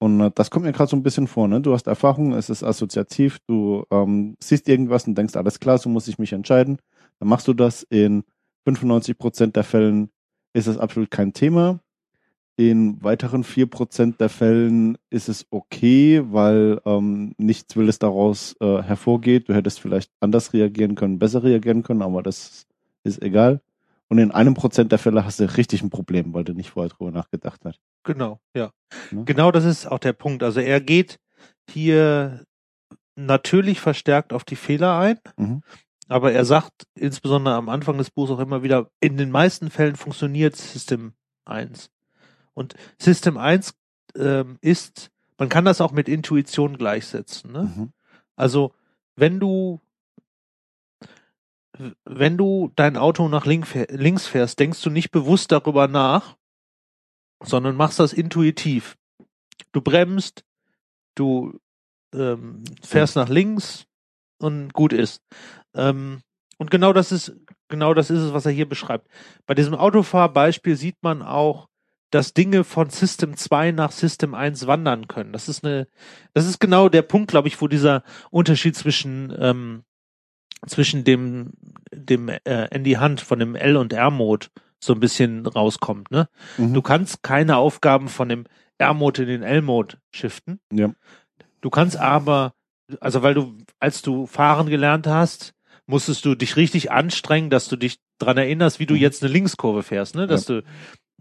Und 0.00 0.20
äh, 0.20 0.30
das 0.34 0.50
kommt 0.50 0.64
mir 0.64 0.72
gerade 0.72 0.90
so 0.90 0.96
ein 0.96 1.02
bisschen 1.02 1.26
vor, 1.26 1.48
ne? 1.48 1.60
Du 1.60 1.72
hast 1.72 1.86
Erfahrungen, 1.86 2.32
es 2.32 2.50
ist 2.50 2.62
assoziativ, 2.62 3.38
du 3.46 3.84
ähm, 3.90 4.36
siehst 4.40 4.68
irgendwas 4.68 5.06
und 5.06 5.16
denkst, 5.16 5.36
alles 5.36 5.60
klar, 5.60 5.78
so 5.78 5.88
muss 5.88 6.08
ich 6.08 6.18
mich 6.18 6.32
entscheiden. 6.32 6.78
Dann 7.18 7.28
machst 7.28 7.48
du 7.48 7.54
das. 7.54 7.82
In 7.84 8.24
95 8.64 9.18
Prozent 9.18 9.56
der 9.56 9.64
Fällen 9.64 10.10
ist 10.52 10.66
es 10.66 10.78
absolut 10.78 11.10
kein 11.10 11.32
Thema. 11.32 11.80
In 12.56 13.00
weiteren 13.04 13.44
4 13.44 13.66
Prozent 13.66 14.20
der 14.20 14.28
Fällen 14.28 14.98
ist 15.10 15.28
es 15.28 15.46
okay, 15.50 16.22
weil 16.24 16.80
ähm, 16.84 17.32
nichts 17.38 17.76
Wildes 17.76 18.00
daraus 18.00 18.56
äh, 18.60 18.82
hervorgeht. 18.82 19.48
Du 19.48 19.54
hättest 19.54 19.78
vielleicht 19.78 20.10
anders 20.18 20.52
reagieren 20.52 20.96
können, 20.96 21.20
besser 21.20 21.44
reagieren 21.44 21.84
können, 21.84 22.02
aber 22.02 22.20
das 22.22 22.66
ist 23.04 23.22
egal. 23.22 23.60
Und 24.08 24.18
in 24.18 24.32
einem 24.32 24.54
Prozent 24.54 24.90
der 24.90 24.98
Fälle 24.98 25.24
hast 25.24 25.38
du 25.38 25.56
richtig 25.56 25.82
ein 25.82 25.90
Problem, 25.90 26.34
weil 26.34 26.42
du 26.42 26.52
nicht 26.52 26.70
vorher 26.70 26.88
drüber 26.90 27.12
nachgedacht 27.12 27.60
hast. 27.64 27.78
genau, 28.02 28.40
ja. 28.54 28.72
Ne? 29.12 29.22
Genau 29.24 29.52
das 29.52 29.64
ist 29.64 29.86
auch 29.86 29.98
der 30.00 30.14
Punkt. 30.14 30.42
Also 30.42 30.58
er 30.60 30.80
geht 30.80 31.20
hier 31.70 32.44
natürlich 33.14 33.80
verstärkt 33.80 34.32
auf 34.32 34.44
die 34.44 34.56
Fehler 34.56 34.98
ein, 34.98 35.18
Mhm. 35.36 35.62
Aber 36.08 36.32
er 36.32 36.44
sagt 36.44 36.86
insbesondere 36.94 37.54
am 37.54 37.68
Anfang 37.68 37.98
des 37.98 38.10
Buchs 38.10 38.30
auch 38.30 38.38
immer 38.38 38.62
wieder, 38.62 38.90
in 39.00 39.16
den 39.16 39.30
meisten 39.30 39.70
Fällen 39.70 39.96
funktioniert 39.96 40.56
System 40.56 41.12
1. 41.44 41.90
Und 42.54 42.74
System 42.98 43.36
1 43.36 43.74
ähm, 44.16 44.58
ist, 44.60 45.10
man 45.36 45.48
kann 45.48 45.64
das 45.64 45.80
auch 45.80 45.92
mit 45.92 46.08
Intuition 46.08 46.78
gleichsetzen. 46.78 47.52
Ne? 47.52 47.72
Mhm. 47.74 47.92
Also, 48.36 48.74
wenn 49.16 49.38
du 49.38 49.80
wenn 52.04 52.36
du 52.36 52.72
dein 52.74 52.96
Auto 52.96 53.28
nach 53.28 53.46
link, 53.46 53.66
links 53.90 54.26
fährst, 54.26 54.58
denkst 54.58 54.82
du 54.82 54.90
nicht 54.90 55.10
bewusst 55.10 55.52
darüber 55.52 55.86
nach, 55.86 56.36
sondern 57.40 57.76
machst 57.76 58.00
das 58.00 58.12
intuitiv. 58.12 58.96
Du 59.72 59.80
bremst, 59.80 60.44
du 61.14 61.60
ähm, 62.12 62.64
fährst 62.82 63.16
nach 63.16 63.28
links 63.28 63.86
und 64.40 64.72
gut 64.72 64.92
ist. 64.92 65.20
Ähm, 65.74 66.20
Und 66.58 66.70
genau 66.70 66.92
das 66.92 67.12
ist, 67.12 67.36
genau 67.68 67.94
das 67.94 68.10
ist 68.10 68.20
es, 68.20 68.32
was 68.32 68.44
er 68.46 68.52
hier 68.52 68.68
beschreibt. 68.68 69.08
Bei 69.46 69.54
diesem 69.54 69.74
Autofahrbeispiel 69.74 70.76
sieht 70.76 70.96
man 71.02 71.22
auch, 71.22 71.68
dass 72.10 72.32
Dinge 72.32 72.64
von 72.64 72.90
System 72.90 73.36
2 73.36 73.70
nach 73.72 73.92
System 73.92 74.34
1 74.34 74.66
wandern 74.66 75.08
können. 75.08 75.32
Das 75.32 75.48
ist 75.48 75.64
eine, 75.64 75.86
das 76.34 76.46
ist 76.46 76.58
genau 76.58 76.88
der 76.88 77.02
Punkt, 77.02 77.30
glaube 77.30 77.48
ich, 77.48 77.60
wo 77.60 77.68
dieser 77.68 78.02
Unterschied 78.30 78.74
zwischen, 78.76 79.32
ähm, 79.38 79.84
zwischen 80.66 81.04
dem, 81.04 81.52
dem 81.92 82.28
äh, 82.28 82.74
in 82.74 82.82
die 82.82 82.98
Hand 82.98 83.20
von 83.20 83.38
dem 83.38 83.54
L 83.54 83.76
und 83.76 83.92
R-Mode 83.92 84.46
so 84.82 84.94
ein 84.94 85.00
bisschen 85.00 85.46
rauskommt. 85.46 86.10
Ne? 86.10 86.28
Mhm. 86.56 86.72
Du 86.74 86.82
kannst 86.82 87.22
keine 87.22 87.56
Aufgaben 87.56 88.08
von 88.08 88.28
dem 88.28 88.46
R-Mode 88.78 89.22
in 89.22 89.28
den 89.28 89.42
L-Mode 89.42 89.98
shiften. 90.12 90.60
Ja. 90.72 90.92
Du 91.60 91.70
kannst 91.70 91.96
aber, 91.96 92.54
also 93.00 93.22
weil 93.22 93.34
du, 93.34 93.56
als 93.78 94.02
du 94.02 94.26
fahren 94.26 94.68
gelernt 94.68 95.06
hast, 95.06 95.54
musstest 95.86 96.24
du 96.24 96.34
dich 96.34 96.56
richtig 96.56 96.90
anstrengen, 96.90 97.50
dass 97.50 97.68
du 97.68 97.76
dich 97.76 97.98
dran 98.18 98.36
erinnerst, 98.36 98.78
wie 98.80 98.86
du 98.86 98.94
Mhm. 98.94 99.00
jetzt 99.00 99.22
eine 99.22 99.32
Linkskurve 99.32 99.82
fährst, 99.82 100.14
ne? 100.14 100.26
Dass 100.26 100.44
du 100.46 100.62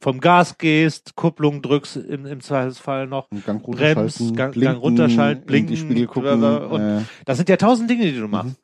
vom 0.01 0.19
Gas 0.19 0.57
gehst, 0.57 1.15
Kupplung 1.15 1.61
drückst 1.61 1.97
im, 1.97 2.25
im 2.25 2.41
Zweifelsfall 2.41 3.07
noch. 3.07 3.29
Gang 3.45 3.61
Bremst, 3.63 4.19
runterschalten, 4.19 4.27
Gang- 4.27 4.35
Gang 4.35 4.51
blinken, 4.53 4.77
runterschalten, 4.81 5.41
in 5.41 5.47
blinken, 5.47 5.67
die 5.75 5.77
Spiegel 5.77 6.07
gucken. 6.07 6.43
und- 6.67 6.81
äh, 6.81 7.01
Das 7.25 7.37
sind 7.37 7.49
ja 7.49 7.57
tausend 7.57 7.89
Dinge, 7.89 8.05
die 8.11 8.17
du 8.19 8.27
machst. 8.27 8.57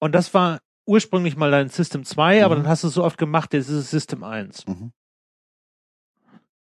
Und 0.00 0.12
das 0.14 0.32
war 0.32 0.60
ursprünglich 0.86 1.36
mal 1.36 1.50
dein 1.50 1.68
System 1.68 2.04
2, 2.04 2.44
aber 2.44 2.54
Mhm. 2.56 2.60
dann 2.60 2.68
hast 2.68 2.84
du 2.84 2.88
es 2.88 2.94
so 2.94 3.04
oft 3.04 3.18
gemacht, 3.18 3.52
jetzt 3.52 3.68
ist 3.68 3.74
es 3.76 3.90
System 3.90 4.24
1. 4.24 4.66
mhm. 4.66 4.92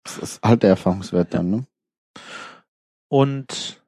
Das 0.03 0.17
ist 0.19 0.41
halt 0.43 0.61
der 0.63 0.69
Erfahrungswert 0.69 1.33
dann, 1.33 1.49
ne? 1.49 1.65
Und 3.09 3.81
ja, 3.81 3.84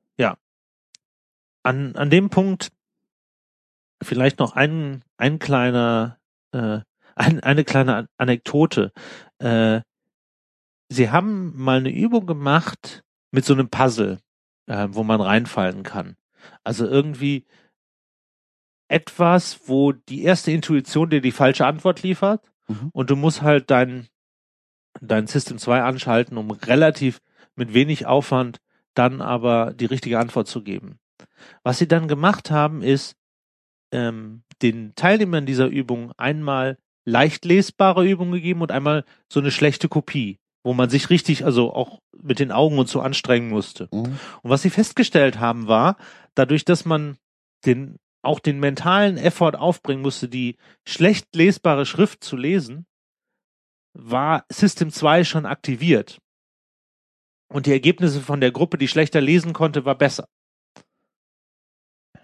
an, 1.68 1.96
an 1.96 2.10
dem 2.10 2.30
Punkt 2.30 2.70
vielleicht 4.04 4.40
noch 4.40 4.54
ein, 4.56 5.04
ein 5.18 5.40
kleiner, 5.40 6.20
äh, 6.52 6.80
ein, 7.16 7.40
eine 7.42 7.64
kleine 7.64 7.96
An- 7.96 8.08
Anekdote. 8.18 8.92
Äh, 9.40 9.82
sie 10.90 11.10
haben 11.10 11.56
mal 11.58 11.78
eine 11.80 11.90
Übung 11.92 12.26
gemacht 12.26 13.04
mit 13.32 13.44
so 13.46 13.54
einem 13.54 13.70
Puzzle, 13.70 14.20
äh, 14.68 14.88
wo 14.92 15.04
man 15.04 15.20
reinfallen 15.22 15.84
kann. 15.84 16.16
Also 16.64 16.88
irgendwie 16.88 17.46
etwas, 18.90 19.68
wo 19.68 19.92
die 19.92 20.24
erste 20.24 20.52
Intuition 20.52 21.10
dir 21.10 21.22
die 21.22 21.32
falsche 21.32 21.66
Antwort 21.66 22.04
liefert 22.04 22.42
Mhm. 22.70 22.90
und 22.94 23.10
du 23.10 23.16
musst 23.16 23.42
halt 23.42 23.72
dein, 23.72 24.08
dein 25.00 25.26
System 25.28 25.58
2 25.58 25.84
anschalten, 25.84 26.38
um 26.38 26.52
relativ 26.52 27.20
mit 27.56 27.74
wenig 27.74 28.06
Aufwand 28.06 28.60
dann 28.94 29.22
aber 29.22 29.74
die 29.74 29.86
richtige 29.86 30.20
Antwort 30.20 30.48
zu 30.50 30.64
geben. 30.64 31.00
Was 31.64 31.78
sie 31.78 31.88
dann 31.88 32.08
gemacht 32.08 32.52
haben, 32.52 32.82
ist 32.82 33.16
ähm, 33.92 34.44
den 34.62 34.94
Teilnehmern 34.96 35.46
dieser 35.46 35.68
Übung 35.68 36.12
einmal 36.18 36.78
leicht 37.06 37.46
lesbare 37.46 38.06
Übungen 38.06 38.34
gegeben 38.34 38.62
und 38.62 38.72
einmal 38.72 39.06
so 39.32 39.40
eine 39.40 39.52
schlechte 39.52 39.88
Kopie, 39.88 40.40
wo 40.64 40.74
man 40.74 40.90
sich 40.90 41.10
richtig, 41.10 41.46
also 41.46 41.74
auch 41.74 42.00
mit 42.22 42.40
den 42.40 42.52
Augen 42.52 42.78
und 42.78 42.90
so 42.90 43.00
anstrengen 43.00 43.50
musste. 43.50 43.88
Mhm. 43.92 44.20
Und 44.42 44.50
was 44.50 44.62
sie 44.62 44.70
festgestellt 44.70 45.40
haben, 45.40 45.68
war, 45.68 45.98
dadurch, 46.36 46.66
dass 46.66 46.86
man 46.86 47.18
den, 47.66 47.98
auch 48.22 48.40
den 48.40 48.60
mentalen 48.60 49.18
Effort 49.18 49.56
aufbringen 49.56 50.02
musste, 50.02 50.28
die 50.28 50.58
schlecht 50.86 51.34
lesbare 51.34 51.86
Schrift 51.86 52.24
zu 52.24 52.36
lesen, 52.36 52.86
war 53.94 54.46
System 54.52 54.92
2 54.92 55.24
schon 55.24 55.46
aktiviert. 55.46 56.20
Und 57.50 57.66
die 57.66 57.72
Ergebnisse 57.72 58.20
von 58.20 58.42
der 58.42 58.52
Gruppe, 58.52 58.78
die 58.78 58.90
schlechter 58.90 59.22
lesen 59.22 59.54
konnte, 59.54 59.86
war 59.86 59.96
besser. 59.96 60.28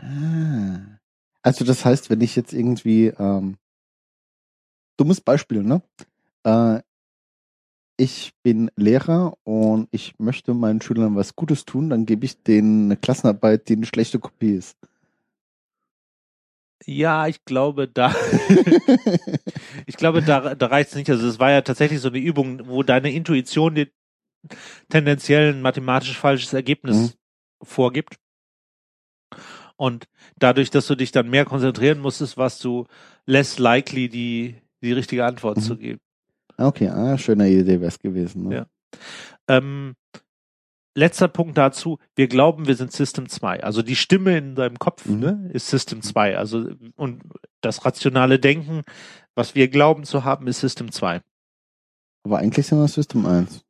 Ah. 0.04 1.00
Also 1.42 1.66
das 1.66 1.86
heißt, 1.86 2.10
wenn 2.10 2.22
ich 2.22 2.36
jetzt 2.36 2.54
irgendwie 2.54 3.08
ähm, 3.08 3.58
dummes 4.98 5.22
Beispiel, 5.22 5.64
ne? 5.64 5.82
Äh, 6.46 6.82
ich 7.98 8.34
bin 8.44 8.72
Lehrer 8.76 9.38
und 9.44 9.88
ich 9.92 10.18
möchte 10.20 10.54
meinen 10.54 10.82
Schülern 10.82 11.16
was 11.16 11.36
Gutes 11.36 11.66
tun, 11.66 11.90
dann 11.90 12.06
gebe 12.06 12.26
ich 12.26 12.42
denen 12.44 12.86
eine 12.86 12.98
Klassenarbeit, 12.98 13.70
die 13.70 13.74
eine 13.74 13.86
schlechte 13.86 14.20
Kopie 14.20 14.56
ist. 14.56 14.78
Ja, 16.86 17.28
ich 17.28 17.46
glaube, 17.46 17.88
da, 17.88 18.14
ich 19.86 19.96
glaube, 19.96 20.22
da, 20.22 20.56
da 20.56 20.66
reicht 20.68 20.90
es 20.90 20.96
nicht. 20.96 21.10
Also 21.10 21.28
es 21.28 21.40
war 21.40 21.52
ja 21.52 21.62
tatsächlich 21.62 22.02
so 22.02 22.10
eine 22.10 22.18
Übung, 22.18 22.68
wo 22.68 22.84
deine 22.84 23.14
Intuition 23.14 23.76
dir 23.76 23.88
tendenziell 24.90 25.54
ein 25.54 25.62
mathematisch 25.62 26.18
falsches 26.18 26.52
Ergebnis 26.52 26.98
Mhm. 26.98 27.66
vorgibt. 27.66 28.20
Und 29.76 30.06
dadurch, 30.38 30.70
dass 30.70 30.88
du 30.88 30.96
dich 30.96 31.12
dann 31.12 31.30
mehr 31.30 31.46
konzentrieren 31.46 32.00
musstest, 32.00 32.38
warst 32.38 32.64
du 32.64 32.86
less 33.26 33.58
likely, 33.60 34.08
die, 34.10 34.56
die 34.82 34.92
richtige 34.94 35.26
Antwort 35.26 35.58
Mhm. 35.58 35.62
zu 35.62 35.78
geben. 35.78 36.00
okay, 36.58 36.90
ah, 36.90 37.18
schöne 37.18 37.50
Idee 37.50 37.80
wäre 37.82 37.88
es 37.88 38.00
gewesen. 38.00 38.48
Ne? 38.50 38.56
Ja. 38.56 38.66
Ähm, 39.48 39.96
letzter 40.96 41.28
Punkt 41.28 41.58
dazu. 41.58 41.98
Wir 42.16 42.28
glauben, 42.28 42.68
wir 42.68 42.76
sind 42.76 42.92
System 42.92 43.28
2. 43.28 43.64
Also 43.64 43.82
die 43.82 43.96
Stimme 43.96 44.38
in 44.38 44.56
deinem 44.56 44.78
Kopf 44.78 45.06
Mhm. 45.06 45.20
ne, 45.20 45.50
ist 45.54 45.68
System 45.68 46.02
2. 46.04 46.38
Also, 46.38 46.70
und 46.96 47.24
das 47.62 47.84
rationale 47.86 48.38
Denken, 48.40 48.84
was 49.36 49.56
wir 49.56 49.68
glauben 49.70 50.04
zu 50.04 50.24
haben, 50.24 50.46
ist 50.48 50.60
System 50.60 50.92
2. 50.92 51.22
Aber 52.24 52.38
eigentlich 52.38 52.68
sind 52.68 52.78
wir 52.80 52.88
System 52.88 53.26
1. 53.26 53.62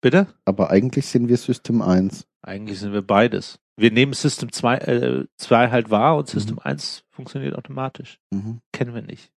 Bitte? 0.00 0.26
Aber 0.46 0.70
eigentlich 0.70 1.06
sind 1.06 1.28
wir 1.28 1.36
System 1.36 1.82
1. 1.82 2.26
Eigentlich 2.42 2.80
sind 2.80 2.92
wir 2.94 3.02
beides. 3.02 3.58
Wir 3.80 3.90
nehmen 3.90 4.12
System 4.12 4.52
2, 4.52 4.76
äh, 4.78 5.24
2 5.36 5.70
halt 5.70 5.90
wahr 5.90 6.16
und 6.16 6.28
System 6.28 6.56
Mhm. 6.56 6.62
1 6.64 7.04
funktioniert 7.10 7.54
automatisch. 7.56 8.18
Mhm. 8.30 8.60
Kennen 8.72 8.94
wir 8.94 9.02
nicht. 9.02 9.30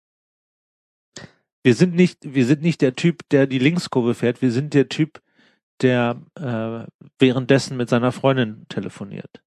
Wir 1.62 1.74
sind 1.74 1.94
nicht, 1.94 2.18
wir 2.22 2.46
sind 2.46 2.62
nicht 2.62 2.80
der 2.80 2.94
Typ, 2.94 3.28
der 3.30 3.46
die 3.46 3.58
Linkskurve 3.58 4.14
fährt. 4.14 4.40
Wir 4.40 4.50
sind 4.50 4.72
der 4.72 4.88
Typ, 4.88 5.20
der 5.82 6.20
äh, 6.36 6.86
währenddessen 7.18 7.76
mit 7.76 7.88
seiner 7.90 8.12
Freundin 8.12 8.66
telefoniert. 8.68 9.42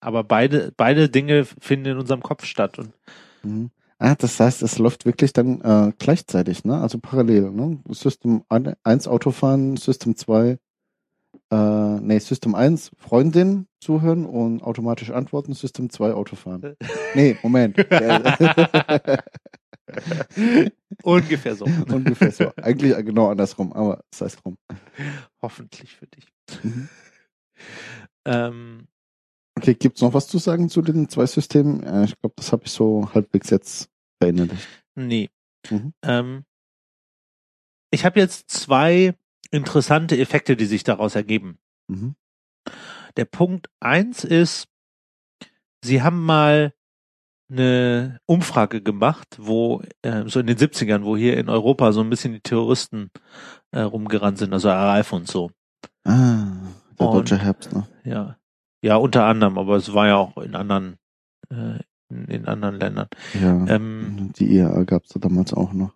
Aber 0.00 0.24
beide, 0.24 0.72
beide 0.76 1.08
Dinge 1.08 1.44
finden 1.44 1.86
in 1.86 1.98
unserem 1.98 2.22
Kopf 2.22 2.44
statt. 2.44 2.78
Und 2.78 2.92
Mhm. 3.42 3.70
Ah, 3.98 4.14
das 4.16 4.40
heißt, 4.40 4.62
es 4.62 4.78
läuft 4.78 5.06
wirklich 5.06 5.32
dann 5.32 5.60
äh, 5.60 5.92
gleichzeitig, 5.98 6.64
ne? 6.64 6.78
Also 6.80 6.98
parallel, 6.98 7.50
ne? 7.52 7.78
System 7.90 8.42
1 8.48 9.06
Autofahren, 9.06 9.76
System 9.76 10.16
2, 10.16 10.58
äh, 11.50 12.00
nee, 12.00 12.18
System 12.18 12.54
1 12.54 12.90
Freundin 12.96 13.66
zuhören 13.80 14.26
und 14.26 14.62
automatisch 14.62 15.10
antworten, 15.10 15.52
System 15.54 15.90
2 15.90 16.12
Autofahren. 16.12 16.76
Nee, 17.14 17.36
Moment. 17.44 17.78
Äh, 17.78 19.18
ungefähr 21.04 21.54
so. 21.54 21.64
Ungefähr 21.88 22.32
so. 22.32 22.50
Eigentlich 22.56 22.96
genau 23.04 23.30
andersrum, 23.30 23.72
aber 23.72 24.02
es 24.12 24.20
heißt 24.20 24.42
drum. 24.42 24.56
Hoffentlich 25.40 25.94
für 25.94 26.06
dich. 26.08 26.26
Mhm. 26.64 26.88
Ähm, 28.24 28.88
Okay, 29.56 29.74
gibt's 29.74 30.00
noch 30.00 30.12
was 30.12 30.26
zu 30.26 30.38
sagen 30.38 30.68
zu 30.68 30.82
den 30.82 31.08
zwei 31.08 31.26
Systemen? 31.26 31.82
Äh, 31.84 32.06
ich 32.06 32.18
glaube, 32.20 32.34
das 32.36 32.50
habe 32.50 32.64
ich 32.64 32.72
so 32.72 33.08
halbwegs 33.14 33.50
jetzt 33.50 33.88
verinnerlicht. 34.20 34.68
nee. 34.96 35.30
Mhm. 35.70 35.94
Ähm, 36.02 36.44
ich 37.92 38.04
habe 38.04 38.18
jetzt 38.18 38.50
zwei 38.50 39.14
interessante 39.50 40.18
Effekte, 40.18 40.56
die 40.56 40.66
sich 40.66 40.84
daraus 40.84 41.14
ergeben. 41.14 41.58
Mhm. 41.88 42.14
Der 43.16 43.24
Punkt 43.26 43.68
eins 43.80 44.24
ist, 44.24 44.68
sie 45.82 46.02
haben 46.02 46.24
mal 46.24 46.72
eine 47.50 48.20
Umfrage 48.26 48.82
gemacht, 48.82 49.36
wo 49.38 49.82
äh, 50.02 50.24
so 50.26 50.40
in 50.40 50.46
den 50.46 50.56
70ern, 50.56 51.04
wo 51.04 51.16
hier 51.16 51.36
in 51.36 51.48
Europa 51.48 51.92
so 51.92 52.00
ein 52.00 52.10
bisschen 52.10 52.32
die 52.32 52.40
Terroristen 52.40 53.10
äh, 53.70 53.80
rumgerannt 53.80 54.38
sind, 54.38 54.52
also 54.52 54.68
RAF 54.70 55.12
und 55.12 55.28
so. 55.28 55.50
Ah, 56.04 56.56
der 56.98 57.06
Und- 57.08 57.14
deutsche 57.14 57.38
Herbst, 57.38 57.72
ne? 57.72 57.86
Ja, 58.04 58.38
ja 58.82 58.96
unter 58.96 59.26
anderem, 59.26 59.58
aber 59.58 59.76
es 59.76 59.92
war 59.92 60.06
ja 60.08 60.16
auch 60.16 60.36
in 60.38 60.54
anderen 60.54 60.96
äh, 61.50 61.78
in, 62.10 62.24
in 62.26 62.46
anderen 62.46 62.76
Ländern. 62.80 63.08
Ja. 63.34 63.66
Ähm, 63.66 64.32
die 64.36 64.56
IAA 64.56 64.84
gab's 64.84 65.08
da 65.10 65.20
damals 65.20 65.52
auch 65.52 65.72
noch. 65.72 65.92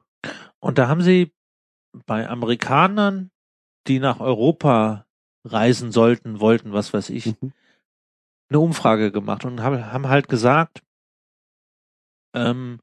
und 0.61 0.78
da 0.78 0.88
haben 0.88 1.02
sie 1.02 1.32
bei 2.06 2.28
Amerikanern, 2.28 3.30
die 3.87 3.99
nach 4.01 4.21
Europa 4.21 5.07
reisen 5.45 5.93
sollten, 5.93 6.41
wollten, 6.41 6.73
was 6.73 6.93
weiß 6.93 7.11
ich, 7.11 7.27
Mhm. 7.41 7.53
eine 8.51 8.61
Umfrage 8.61 9.12
gemacht 9.12 9.45
und 9.45 9.62
haben, 9.62 9.93
haben 9.93 10.09
halt 10.09 10.29
gesagt, 10.29 10.83
ähm, 12.35 12.81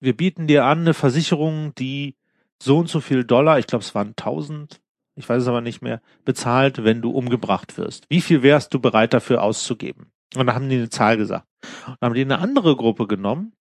wir 0.00 0.16
bieten 0.16 0.46
dir 0.46 0.64
an 0.64 0.80
eine 0.80 0.94
Versicherung, 0.94 1.74
die 1.74 2.14
so 2.62 2.78
und 2.78 2.88
so 2.88 3.00
viel 3.00 3.24
Dollar, 3.24 3.58
ich 3.58 3.66
glaube 3.66 3.82
es 3.82 3.94
waren 3.94 4.14
1000, 4.16 4.80
ich 5.14 5.28
weiß 5.28 5.42
es 5.42 5.48
aber 5.48 5.60
nicht 5.60 5.82
mehr, 5.82 6.00
bezahlt, 6.24 6.84
wenn 6.84 7.02
du 7.02 7.10
umgebracht 7.10 7.76
wirst. 7.78 8.04
Wie 8.10 8.20
viel 8.20 8.42
wärst 8.42 8.72
du 8.74 8.80
bereit 8.80 9.14
dafür 9.14 9.42
auszugeben? 9.42 10.10
Und 10.34 10.46
da 10.46 10.54
haben 10.54 10.68
die 10.68 10.76
eine 10.76 10.90
Zahl 10.90 11.16
gesagt. 11.16 11.46
Und 11.86 11.96
dann 12.00 12.08
haben 12.10 12.14
die 12.14 12.22
eine 12.22 12.38
andere 12.38 12.76
Gruppe 12.76 13.06
genommen, 13.06 13.54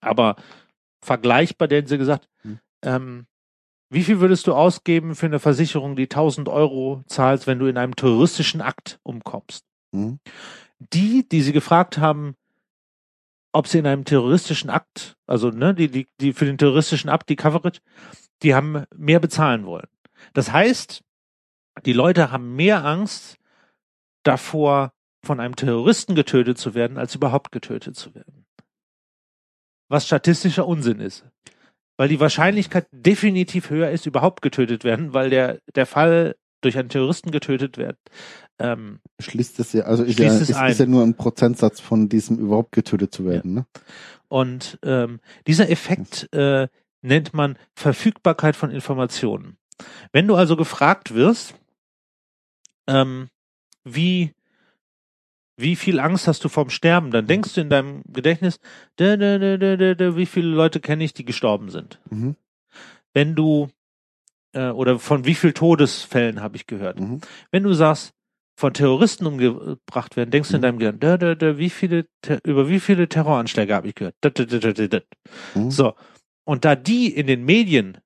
aber 0.00 0.36
vergleichbar, 1.02 1.68
denen 1.68 1.86
sie 1.86 1.98
gesagt, 1.98 2.28
Hm. 2.42 2.60
ähm, 2.82 3.26
wie 3.88 4.02
viel 4.02 4.20
würdest 4.20 4.46
du 4.46 4.54
ausgeben 4.54 5.14
für 5.14 5.26
eine 5.26 5.38
Versicherung, 5.38 5.96
die 5.96 6.04
1000 6.04 6.48
Euro 6.48 7.04
zahlst, 7.06 7.46
wenn 7.46 7.58
du 7.58 7.66
in 7.66 7.76
einem 7.76 7.94
terroristischen 7.94 8.60
Akt 8.60 8.98
umkommst? 9.02 9.64
Mhm. 9.92 10.18
Die, 10.78 11.28
die 11.28 11.42
sie 11.42 11.52
gefragt 11.52 11.98
haben, 11.98 12.36
ob 13.52 13.68
sie 13.68 13.78
in 13.78 13.86
einem 13.86 14.04
terroristischen 14.04 14.68
Akt, 14.68 15.16
also 15.26 15.50
ne, 15.50 15.74
die, 15.74 15.88
die, 15.88 16.06
die 16.20 16.32
für 16.32 16.44
den 16.44 16.58
terroristischen 16.58 17.08
Akt, 17.08 17.28
die 17.28 17.36
Coverage, 17.36 17.80
die 18.42 18.54
haben 18.54 18.84
mehr 18.94 19.20
bezahlen 19.20 19.64
wollen. 19.64 19.88
Das 20.34 20.52
heißt, 20.52 21.02
die 21.84 21.92
Leute 21.92 22.30
haben 22.30 22.54
mehr 22.56 22.84
Angst 22.84 23.36
davor, 24.22 24.92
von 25.26 25.40
einem 25.40 25.56
Terroristen 25.56 26.14
getötet 26.14 26.56
zu 26.56 26.74
werden, 26.74 26.98
als 26.98 27.14
überhaupt 27.14 27.50
getötet 27.50 27.96
zu 27.96 28.14
werden. 28.14 28.46
Was 29.88 30.06
statistischer 30.06 30.66
Unsinn 30.66 31.00
ist. 31.00 31.24
Weil 31.96 32.08
die 32.08 32.20
Wahrscheinlichkeit 32.20 32.86
definitiv 32.92 33.70
höher 33.70 33.90
ist, 33.90 34.06
überhaupt 34.06 34.42
getötet 34.42 34.84
werden, 34.84 35.14
weil 35.14 35.30
der, 35.30 35.60
der 35.74 35.86
Fall 35.86 36.36
durch 36.60 36.78
einen 36.78 36.88
Terroristen 36.88 37.30
getötet 37.30 37.78
wird, 37.78 37.98
ähm, 38.58 39.00
schließt 39.20 39.60
es 39.60 39.72
ja, 39.72 39.84
also 39.84 40.02
ist 40.02 40.18
ja, 40.18 40.32
ist, 40.32 40.50
ist, 40.50 40.80
ja 40.80 40.86
nur 40.86 41.02
ein 41.02 41.14
Prozentsatz 41.14 41.80
von 41.80 42.08
diesem 42.08 42.38
überhaupt 42.38 42.72
getötet 42.72 43.14
zu 43.14 43.24
werden. 43.24 43.54
Ja. 43.54 43.60
Ne? 43.60 43.66
Und 44.28 44.78
ähm, 44.82 45.20
dieser 45.46 45.70
Effekt 45.70 46.32
äh, 46.32 46.68
nennt 47.02 47.34
man 47.34 47.58
Verfügbarkeit 47.74 48.56
von 48.56 48.70
Informationen. 48.70 49.58
Wenn 50.12 50.26
du 50.26 50.34
also 50.34 50.56
gefragt 50.56 51.14
wirst, 51.14 51.54
ähm, 52.86 53.28
wie 53.84 54.32
wie 55.56 55.76
viel 55.76 56.00
Angst 56.00 56.28
hast 56.28 56.44
du 56.44 56.48
vorm 56.48 56.70
Sterben? 56.70 57.10
Dann 57.10 57.26
denkst 57.26 57.54
du 57.54 57.60
in 57.60 57.70
deinem 57.70 58.02
Gedächtnis, 58.06 58.60
da, 58.96 59.16
da, 59.16 59.38
da, 59.38 59.56
da, 59.56 59.94
da, 59.94 60.16
wie 60.16 60.26
viele 60.26 60.48
Leute 60.48 60.80
kenne 60.80 61.04
ich, 61.04 61.14
die 61.14 61.24
gestorben 61.24 61.70
sind. 61.70 62.00
Mhm. 62.10 62.36
Wenn 63.12 63.34
du 63.34 63.68
äh, 64.52 64.70
oder 64.70 64.98
von 64.98 65.24
wie 65.24 65.34
viel 65.34 65.52
Todesfällen 65.52 66.40
habe 66.40 66.56
ich 66.56 66.66
gehört? 66.66 67.00
Mhm. 67.00 67.20
Wenn 67.50 67.62
du 67.62 67.72
sagst, 67.72 68.12
von 68.58 68.72
Terroristen 68.72 69.26
umgebracht 69.26 70.16
werden, 70.16 70.30
denkst 70.30 70.48
du 70.48 70.54
in 70.56 70.60
mhm. 70.60 70.62
deinem 70.62 70.78
Gehirn, 70.78 71.00
da, 71.00 71.18
da, 71.18 71.34
da, 71.34 71.58
wie 71.58 71.70
viele, 71.70 72.06
über 72.44 72.68
wie 72.68 72.80
viele 72.80 73.08
Terroranschläge 73.08 73.74
habe 73.74 73.88
ich 73.88 73.94
gehört? 73.94 74.14
Da, 74.22 74.30
da, 74.30 74.44
da, 74.44 74.72
da, 74.72 74.86
da. 74.86 75.00
So. 75.68 75.94
Und 76.44 76.64
da 76.64 76.74
die 76.74 77.14
in 77.14 77.26
den 77.26 77.44
Medien 77.44 77.98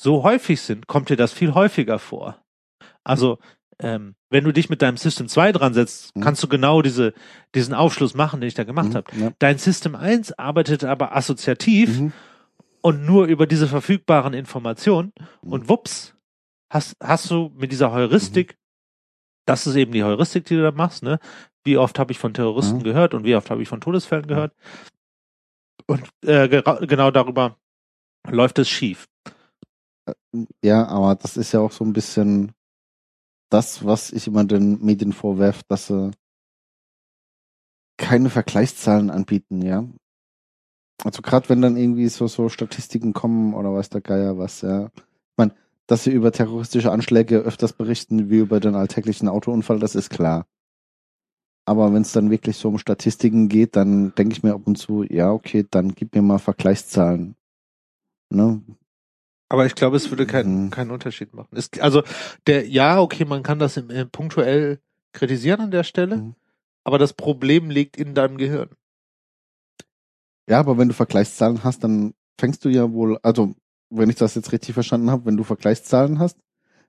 so 0.00 0.24
häufig 0.24 0.60
sind, 0.60 0.88
kommt 0.88 1.08
dir 1.08 1.16
das 1.16 1.32
viel 1.32 1.54
häufiger 1.54 2.00
vor. 2.00 2.42
Also, 3.04 3.38
ähm, 3.78 4.14
wenn 4.30 4.44
du 4.44 4.52
dich 4.52 4.70
mit 4.70 4.82
deinem 4.82 4.96
System 4.96 5.28
2 5.28 5.52
dran 5.52 5.74
setzt, 5.74 6.14
mhm. 6.16 6.20
kannst 6.20 6.42
du 6.42 6.48
genau 6.48 6.82
diese, 6.82 7.14
diesen 7.54 7.74
Aufschluss 7.74 8.14
machen, 8.14 8.40
den 8.40 8.48
ich 8.48 8.54
da 8.54 8.64
gemacht 8.64 8.90
mhm, 8.90 8.94
habe. 8.94 9.16
Ja. 9.16 9.32
Dein 9.38 9.58
System 9.58 9.94
1 9.94 10.38
arbeitet 10.38 10.84
aber 10.84 11.16
assoziativ 11.16 12.00
mhm. 12.00 12.12
und 12.80 13.04
nur 13.04 13.26
über 13.26 13.46
diese 13.46 13.68
verfügbaren 13.68 14.34
Informationen 14.34 15.12
mhm. 15.42 15.52
und 15.52 15.68
wups, 15.68 16.14
hast, 16.70 16.96
hast 17.02 17.30
du 17.30 17.52
mit 17.56 17.72
dieser 17.72 17.92
Heuristik 17.92 18.56
das 19.46 19.66
ist 19.66 19.76
eben 19.76 19.92
die 19.92 20.04
Heuristik, 20.04 20.44
die 20.44 20.56
du 20.56 20.62
da 20.62 20.70
machst, 20.70 21.02
ne? 21.02 21.18
Wie 21.64 21.76
oft 21.76 21.98
habe 21.98 22.12
ich 22.12 22.18
von 22.18 22.34
Terroristen 22.34 22.78
mhm. 22.78 22.84
gehört 22.84 23.14
und 23.14 23.24
wie 23.24 23.36
oft 23.36 23.50
habe 23.50 23.62
ich 23.62 23.68
von 23.68 23.80
Todesfällen 23.80 24.26
gehört? 24.26 24.54
Und 25.86 26.08
äh, 26.24 26.48
genau 26.48 27.10
darüber 27.10 27.56
läuft 28.28 28.58
es 28.58 28.68
schief. 28.68 29.08
Äh, 30.06 30.14
ja, 30.62 30.86
aber 30.86 31.14
das 31.14 31.36
ist 31.36 31.52
ja 31.52 31.60
auch 31.60 31.72
so 31.72 31.84
ein 31.84 31.92
bisschen 31.92 32.52
das, 33.52 33.84
was 33.84 34.12
ich 34.12 34.26
immer 34.26 34.44
den 34.44 34.82
Medien 34.84 35.12
vorwerfe, 35.12 35.62
dass 35.68 35.88
sie 35.88 36.10
keine 37.98 38.30
Vergleichszahlen 38.30 39.10
anbieten, 39.10 39.62
ja. 39.62 39.84
Also 41.04 41.22
gerade 41.22 41.48
wenn 41.48 41.62
dann 41.62 41.76
irgendwie 41.76 42.08
so 42.08 42.26
so 42.28 42.48
Statistiken 42.48 43.12
kommen 43.12 43.54
oder 43.54 43.72
weiß 43.74 43.90
der 43.90 44.00
Geier 44.00 44.38
was, 44.38 44.62
ja. 44.62 44.86
Ich 44.96 45.02
meine, 45.36 45.54
dass 45.86 46.04
sie 46.04 46.12
über 46.12 46.32
terroristische 46.32 46.92
Anschläge 46.92 47.38
öfters 47.38 47.72
berichten 47.72 48.30
wie 48.30 48.38
über 48.38 48.60
den 48.60 48.74
alltäglichen 48.74 49.28
Autounfall, 49.28 49.78
das 49.78 49.94
ist 49.94 50.10
klar. 50.10 50.46
Aber 51.64 51.92
wenn 51.92 52.02
es 52.02 52.12
dann 52.12 52.30
wirklich 52.30 52.56
so 52.56 52.68
um 52.68 52.78
Statistiken 52.78 53.48
geht, 53.48 53.76
dann 53.76 54.14
denke 54.14 54.34
ich 54.34 54.42
mir 54.42 54.54
ab 54.54 54.62
und 54.66 54.76
zu, 54.78 55.04
ja, 55.04 55.30
okay, 55.30 55.64
dann 55.70 55.94
gib 55.94 56.14
mir 56.14 56.22
mal 56.22 56.38
Vergleichszahlen. 56.38 57.36
Ne? 58.30 58.62
Aber 59.52 59.66
ich 59.66 59.74
glaube, 59.74 59.98
es 59.98 60.08
würde 60.08 60.24
keinen 60.24 60.64
mhm. 60.64 60.70
keinen 60.70 60.90
Unterschied 60.90 61.34
machen. 61.34 61.50
Es, 61.54 61.68
also 61.78 62.02
der, 62.46 62.66
ja, 62.66 62.98
okay, 63.02 63.26
man 63.26 63.42
kann 63.42 63.58
das 63.58 63.76
im, 63.76 63.90
im 63.90 64.08
punktuell 64.08 64.80
kritisieren 65.12 65.60
an 65.60 65.70
der 65.70 65.84
Stelle, 65.84 66.16
mhm. 66.16 66.34
aber 66.84 66.96
das 66.96 67.12
Problem 67.12 67.68
liegt 67.68 67.98
in 67.98 68.14
deinem 68.14 68.38
Gehirn. 68.38 68.70
Ja, 70.48 70.58
aber 70.58 70.78
wenn 70.78 70.88
du 70.88 70.94
Vergleichszahlen 70.94 71.64
hast, 71.64 71.84
dann 71.84 72.14
fängst 72.40 72.64
du 72.64 72.70
ja 72.70 72.90
wohl, 72.92 73.18
also 73.22 73.54
wenn 73.90 74.08
ich 74.08 74.16
das 74.16 74.34
jetzt 74.36 74.52
richtig 74.52 74.72
verstanden 74.72 75.10
habe, 75.10 75.26
wenn 75.26 75.36
du 75.36 75.44
Vergleichszahlen 75.44 76.18
hast, 76.18 76.38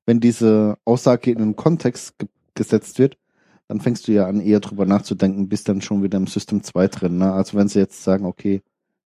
wenn 0.05 0.21
diese 0.21 0.77
Aussage 0.85 1.31
in 1.31 1.41
einen 1.41 1.57
Kontext 1.57 2.17
ge 2.17 2.29
gesetzt 2.55 2.97
wird, 2.97 3.17
dann 3.67 3.81
fängst 3.81 4.07
du 4.07 4.13
ja 4.13 4.25
an, 4.25 4.39
eher 4.39 4.61
drüber 4.61 4.85
nachzudenken, 4.85 5.49
bist 5.49 5.67
dann 5.67 5.81
schon 5.81 6.01
wieder 6.01 6.17
im 6.17 6.27
System 6.27 6.63
2 6.63 6.87
drin. 6.87 7.17
Ne? 7.17 7.33
Also 7.33 7.57
wenn 7.57 7.67
sie 7.67 7.79
jetzt 7.79 8.03
sagen, 8.03 8.25
okay, 8.25 8.61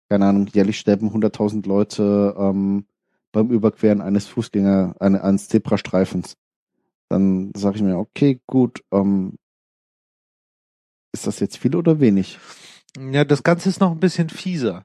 keine 0.09 0.27
Ahnung, 0.27 0.45
jährlich 0.53 0.77
sterben 0.77 1.09
100.000 1.09 1.67
Leute 1.67 2.35
ähm, 2.37 2.85
beim 3.31 3.49
Überqueren 3.49 4.01
eines 4.01 4.27
Fußgänger, 4.27 4.95
eine, 4.99 5.23
eines 5.23 5.47
Zebrastreifens, 5.47 6.35
dann 7.09 7.51
sage 7.55 7.77
ich 7.77 7.83
mir, 7.83 7.97
okay, 7.97 8.41
gut, 8.47 8.83
ähm, 8.91 9.37
ist 11.13 11.27
das 11.27 11.39
jetzt 11.39 11.57
viel 11.57 11.75
oder 11.75 11.99
wenig? 11.99 12.39
Ja, 12.97 13.25
das 13.25 13.43
Ganze 13.43 13.69
ist 13.69 13.79
noch 13.79 13.91
ein 13.91 13.99
bisschen 13.99 14.29
fieser. 14.29 14.83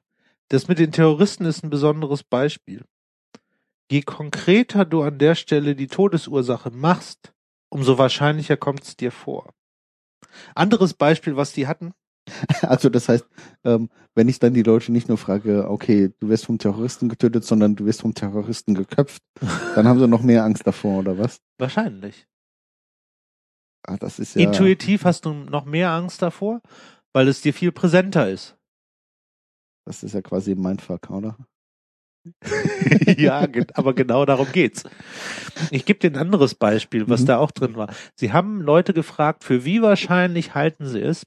Das 0.49 0.67
mit 0.67 0.79
den 0.79 0.91
Terroristen 0.91 1.45
ist 1.45 1.63
ein 1.63 1.69
besonderes 1.69 2.23
Beispiel 2.23 2.85
je 3.93 4.01
konkreter 4.01 4.85
du 4.85 5.03
an 5.03 5.19
der 5.19 5.35
Stelle 5.35 5.75
die 5.75 5.87
Todesursache 5.87 6.71
machst, 6.71 7.31
umso 7.69 7.99
wahrscheinlicher 7.99 8.57
kommt 8.57 8.83
es 8.83 8.97
dir 8.97 9.11
vor. 9.11 9.53
Anderes 10.55 10.95
Beispiel, 10.95 11.35
was 11.35 11.53
die 11.53 11.67
hatten. 11.67 11.93
Also 12.61 12.89
das 12.89 13.09
heißt, 13.09 13.25
ähm, 13.63 13.89
wenn 14.15 14.29
ich 14.29 14.39
dann 14.39 14.53
die 14.53 14.63
Leute 14.63 14.91
nicht 14.91 15.09
nur 15.09 15.17
frage, 15.17 15.69
okay, 15.69 16.13
du 16.19 16.29
wirst 16.29 16.45
vom 16.45 16.57
Terroristen 16.57 17.09
getötet, 17.09 17.43
sondern 17.43 17.75
du 17.75 17.85
wirst 17.85 18.01
vom 18.01 18.13
Terroristen 18.13 18.75
geköpft, 18.75 19.21
dann 19.75 19.87
haben 19.87 19.99
sie 19.99 20.07
noch 20.07 20.21
mehr 20.21 20.43
Angst 20.43 20.65
davor, 20.65 20.99
oder 20.99 21.17
was? 21.17 21.39
Wahrscheinlich. 21.57 22.27
Ah, 23.85 23.97
das 23.97 24.19
ist 24.19 24.35
ja 24.35 24.43
Intuitiv 24.43 25.03
hast 25.03 25.25
du 25.25 25.33
noch 25.33 25.65
mehr 25.65 25.91
Angst 25.91 26.21
davor, 26.21 26.61
weil 27.11 27.27
es 27.27 27.41
dir 27.41 27.53
viel 27.53 27.71
präsenter 27.71 28.29
ist. 28.29 28.57
Das 29.85 30.03
ist 30.03 30.13
ja 30.13 30.21
quasi 30.21 30.55
mein 30.55 30.79
Fuck, 30.79 31.09
oder? 31.09 31.37
ja, 33.17 33.45
aber 33.73 33.93
genau 33.93 34.25
darum 34.25 34.47
geht's. 34.53 34.83
Ich 35.71 35.83
gebe 35.83 35.99
dir 35.99 36.11
ein 36.11 36.21
anderes 36.21 36.55
Beispiel, 36.55 37.09
was 37.09 37.21
mhm. 37.21 37.25
da 37.25 37.37
auch 37.37 37.51
drin 37.51 37.75
war. 37.75 37.93
Sie 38.15 38.31
haben 38.31 38.61
Leute 38.61 38.93
gefragt, 38.93 39.43
für 39.43 39.65
wie 39.65 39.81
wahrscheinlich 39.81 40.55
halten 40.55 40.85
sie 40.85 41.01
es, 41.01 41.25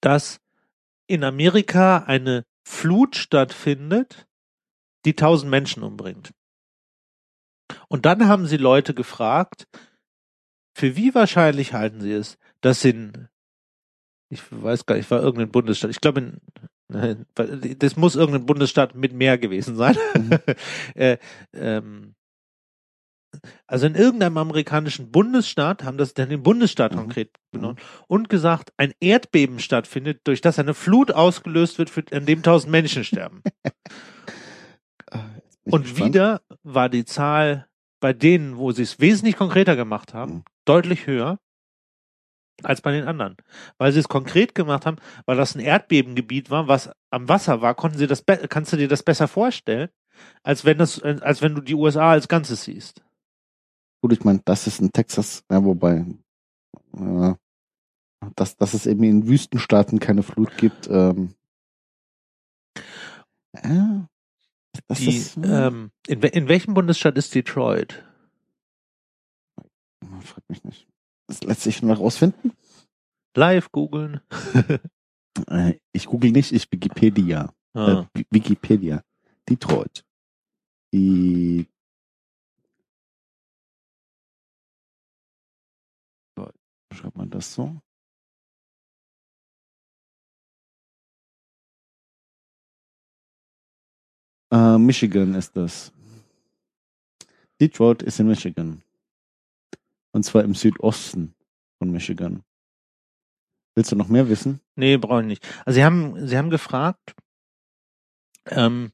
dass 0.00 0.40
in 1.06 1.24
Amerika 1.24 1.98
eine 1.98 2.44
Flut 2.64 3.16
stattfindet, 3.16 4.26
die 5.04 5.14
tausend 5.14 5.50
Menschen 5.50 5.82
umbringt. 5.82 6.32
Und 7.88 8.06
dann 8.06 8.28
haben 8.28 8.46
sie 8.46 8.56
Leute 8.56 8.94
gefragt, 8.94 9.66
für 10.74 10.96
wie 10.96 11.14
wahrscheinlich 11.14 11.72
halten 11.72 12.00
sie 12.00 12.12
es, 12.12 12.38
dass 12.60 12.84
in, 12.84 13.28
ich 14.30 14.42
weiß 14.50 14.86
gar 14.86 14.96
nicht, 14.96 15.10
war 15.10 15.22
irgendein 15.22 15.50
Bundesstaat, 15.50 15.90
ich 15.90 16.00
glaube 16.00 16.20
in 16.20 16.40
das 16.88 17.96
muss 17.96 18.16
irgendein 18.16 18.46
Bundesstaat 18.46 18.94
mit 18.94 19.12
mehr 19.12 19.36
gewesen 19.36 19.76
sein. 19.76 19.96
Mhm. 20.14 20.38
äh, 20.94 21.18
ähm, 21.52 22.14
also 23.66 23.86
in 23.86 23.94
irgendeinem 23.94 24.38
amerikanischen 24.38 25.10
Bundesstaat 25.10 25.84
haben 25.84 25.98
das 25.98 26.14
dann 26.14 26.30
den 26.30 26.42
Bundesstaat 26.42 26.92
mhm. 26.92 26.96
konkret 26.96 27.30
genommen 27.52 27.76
mhm. 27.78 28.04
und 28.06 28.28
gesagt, 28.28 28.72
ein 28.76 28.92
Erdbeben 29.00 29.58
stattfindet, 29.58 30.20
durch 30.24 30.40
das 30.40 30.58
eine 30.58 30.74
Flut 30.74 31.12
ausgelöst 31.12 31.78
wird, 31.78 31.90
für, 31.90 32.04
an 32.12 32.26
dem 32.26 32.42
tausend 32.42 32.72
Menschen 32.72 33.04
sterben. 33.04 33.42
Ah, 35.10 35.24
und 35.64 35.84
gespannt. 35.84 36.04
wieder 36.06 36.42
war 36.62 36.90
die 36.90 37.06
Zahl 37.06 37.66
bei 37.98 38.12
denen, 38.12 38.58
wo 38.58 38.72
sie 38.72 38.82
es 38.82 39.00
wesentlich 39.00 39.36
konkreter 39.36 39.74
gemacht 39.74 40.12
haben, 40.12 40.34
mhm. 40.34 40.44
deutlich 40.66 41.06
höher 41.06 41.38
als 42.62 42.80
bei 42.80 42.92
den 42.92 43.06
anderen. 43.06 43.36
Weil 43.78 43.92
sie 43.92 44.00
es 44.00 44.08
konkret 44.08 44.54
gemacht 44.54 44.84
haben, 44.84 44.98
weil 45.24 45.38
das 45.38 45.54
ein 45.54 45.60
Erdbebengebiet 45.60 46.50
war, 46.50 46.68
was 46.68 46.90
am 47.10 47.28
Wasser 47.28 47.62
war, 47.62 47.74
konnten 47.74 47.96
sie 47.96 48.06
das, 48.06 48.24
kannst 48.50 48.72
du 48.72 48.76
dir 48.76 48.88
das 48.88 49.02
besser 49.02 49.28
vorstellen, 49.28 49.88
als 50.42 50.64
wenn 50.64 50.78
das, 50.78 51.02
als 51.02 51.42
wenn 51.42 51.54
du 51.54 51.60
die 51.60 51.74
USA 51.74 52.10
als 52.10 52.28
Ganzes 52.28 52.64
siehst. 52.64 53.02
Gut, 54.00 54.12
ich 54.12 54.24
meine, 54.24 54.40
das 54.44 54.66
ist 54.66 54.80
in 54.80 54.92
Texas, 54.92 55.44
ja, 55.50 55.64
wobei, 55.64 56.06
äh, 56.96 57.34
dass, 58.36 58.56
dass 58.56 58.74
es 58.74 58.86
eben 58.86 59.02
in 59.02 59.26
Wüstenstaaten 59.26 59.98
keine 59.98 60.22
Flut 60.22 60.56
gibt, 60.56 60.88
ähm, 60.88 61.34
äh, 63.52 64.00
die, 64.94 65.16
ist, 65.16 65.36
äh, 65.38 65.66
ähm, 65.66 65.90
in, 66.06 66.22
in 66.22 66.48
welchem 66.48 66.74
Bundesstaat 66.74 67.18
ist 67.18 67.34
Detroit? 67.34 68.04
Frag 70.22 70.48
mich 70.48 70.64
nicht. 70.64 70.86
Das 71.26 71.42
lässt 71.42 71.62
sich 71.62 71.82
noch 71.82 72.00
rausfinden. 72.00 72.52
Live 73.36 73.70
googeln. 73.72 74.20
Äh, 75.46 75.78
ich 75.92 76.06
google 76.06 76.32
nicht, 76.32 76.50
ich 76.50 76.66
Wikipedia. 76.72 77.54
Ah. 77.72 78.08
Äh, 78.16 78.24
Wikipedia. 78.30 79.04
Detroit. 79.48 80.04
Die 80.92 81.68
schreibt 86.98 87.16
man 87.16 87.30
das 87.30 87.54
so? 87.54 87.80
Uh, 94.52 94.78
Michigan 94.78 95.34
ist 95.34 95.56
das. 95.56 95.92
Detroit 97.60 98.02
ist 98.02 98.18
in 98.18 98.28
Michigan. 98.28 98.82
Und 100.12 100.24
zwar 100.24 100.42
im 100.42 100.54
Südosten 100.54 101.34
von 101.78 101.90
Michigan. 101.90 102.42
Willst 103.74 103.92
du 103.92 103.96
noch 103.96 104.08
mehr 104.08 104.28
wissen? 104.28 104.60
Nee, 104.74 104.96
brauche 104.96 105.20
ich 105.20 105.26
nicht. 105.26 105.46
Also 105.64 105.76
Sie 105.76 105.84
haben, 105.84 106.26
Sie 106.26 106.36
haben 106.36 106.50
gefragt, 106.50 107.14
ähm, 108.46 108.92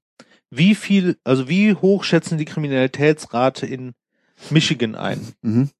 wie 0.51 0.75
viel, 0.75 1.19
also 1.25 1.49
wie 1.49 1.75
hoch 1.75 2.05
schätzen 2.05 2.37
die 2.37 2.45
Kriminalitätsrate 2.45 3.67
in 3.67 3.95
Michigan 4.51 4.95
ein? 4.95 5.35
Mhm. 5.43 5.71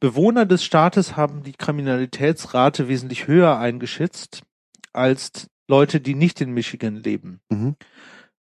Bewohner 0.00 0.46
des 0.46 0.64
Staates 0.64 1.16
haben 1.16 1.42
die 1.42 1.52
Kriminalitätsrate 1.52 2.88
wesentlich 2.88 3.26
höher 3.26 3.58
eingeschätzt 3.58 4.42
als 4.92 5.48
Leute, 5.68 6.00
die 6.00 6.14
nicht 6.14 6.40
in 6.40 6.52
Michigan 6.52 6.96
leben. 6.96 7.40
Mhm. 7.50 7.76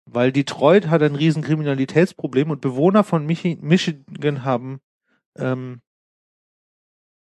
Weil 0.06 0.32
Detroit 0.32 0.88
hat 0.88 1.02
ein 1.02 1.15
riesen 1.15 1.43
Kriminalitätsproblem 1.43 2.52
und 2.52 2.62
Bewohner 2.62 3.04
von 3.04 3.26
Michi 3.26 3.58
Michigan 3.60 4.46
haben 4.46 4.80
ähm, 5.38 5.82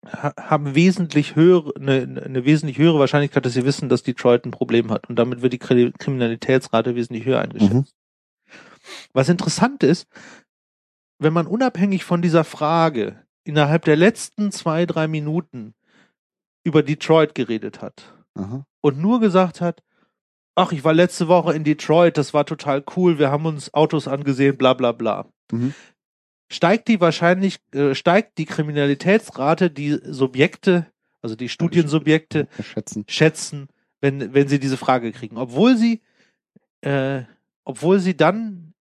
ha 0.06 0.34
haben 0.38 0.76
wesentlich 0.76 1.36
höhere, 1.36 1.74
eine, 1.76 2.22
eine 2.24 2.46
wesentlich 2.46 2.78
höhere 2.78 3.00
Wahrscheinlichkeit, 3.00 3.46
dass 3.46 3.54
sie 3.54 3.66
wissen, 3.66 3.90
dass 3.90 4.04
Detroit 4.04 4.46
ein 4.46 4.52
Problem 4.52 4.92
hat. 4.92 5.10
Und 5.10 5.18
damit 5.18 5.42
wird 5.42 5.54
die 5.54 5.60
Kri 5.60 5.92
Kriminalitätsrate 5.98 6.96
wesentlich 6.96 7.26
höher 7.26 7.42
eingeschätzt. 7.42 7.74
Mhm. 7.74 7.86
Was 9.14 9.30
interessant 9.30 9.82
ist, 9.82 10.08
wenn 11.18 11.34
man 11.34 11.48
unabhängig 11.48 12.04
von 12.04 12.22
dieser 12.22 12.44
Frage 12.44 13.25
innerhalb 13.46 13.86
der 13.86 13.96
letzten 13.96 14.52
zwei, 14.52 14.86
drei 14.86 15.08
Minuten 15.08 15.74
über 16.64 16.84
Detroit 16.84 17.36
geredet 17.36 17.82
hat 17.82 18.14
Aha. 18.34 18.66
und 18.82 19.00
nur 19.00 19.20
gesagt 19.22 19.62
hat, 19.62 19.84
ach, 20.56 20.72
ich 20.72 20.84
war 20.84 20.94
letzte 20.94 21.28
Woche 21.28 21.54
in 21.54 21.64
Detroit, 21.64 22.18
das 22.18 22.34
war 22.34 22.46
total 22.46 22.84
cool, 22.96 23.20
wir 23.20 23.32
haben 23.32 23.46
uns 23.46 23.74
Autos 23.74 24.08
angesehen, 24.08 24.58
bla 24.58 24.74
bla 24.74 24.92
bla. 24.92 25.30
Mhm. 25.52 25.74
Steigt 26.52 26.88
die 26.88 27.02
wahrscheinlich, 27.02 27.60
äh, 27.74 27.96
steigt 27.96 28.38
die 28.38 28.46
Kriminalitätsrate, 28.46 29.70
die 29.70 30.00
Subjekte, 30.04 30.88
also 31.22 31.36
die 31.36 31.50
Studiensubjekte 31.50 32.48
schätzen. 32.62 33.06
schätzen, 33.08 33.68
wenn, 34.00 34.34
wenn 34.34 34.48
sie 34.48 34.60
diese 34.60 34.78
Frage 34.78 35.12
kriegen. 35.12 35.38
Obwohl 35.38 35.76
sie, 35.76 36.02
äh, 36.82 37.24
obwohl 37.64 38.00
sie 38.00 38.16
dann 38.16 38.75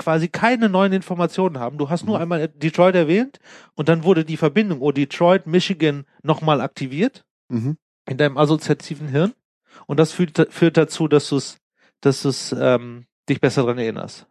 quasi 0.00 0.28
keine 0.28 0.68
neuen 0.70 0.92
Informationen 0.94 1.58
haben. 1.58 1.76
Du 1.78 1.90
hast 1.90 2.04
nur 2.06 2.16
Mhm. 2.16 2.22
einmal 2.22 2.48
Detroit 2.48 2.94
erwähnt 2.94 3.38
und 3.74 3.88
dann 3.90 4.02
wurde 4.02 4.24
die 4.24 4.38
Verbindung, 4.38 4.80
oh, 4.80 4.92
Detroit, 4.92 5.46
Michigan 5.46 6.06
nochmal 6.22 6.60
aktiviert 6.62 7.24
Mhm. 7.48 7.76
in 8.08 8.16
deinem 8.16 8.38
assoziativen 8.38 9.08
Hirn. 9.08 9.34
Und 9.86 10.00
das 10.00 10.12
führt, 10.12 10.52
führt 10.52 10.76
dazu, 10.78 11.06
dass 11.06 11.28
du 11.28 11.36
es, 11.36 11.58
dass 12.00 12.22
du 12.22 12.30
es, 12.30 12.54
ähm, 12.58 13.06
dich 13.28 13.40
besser 13.40 13.62
dran 13.62 13.78
erinnerst. 13.78 14.26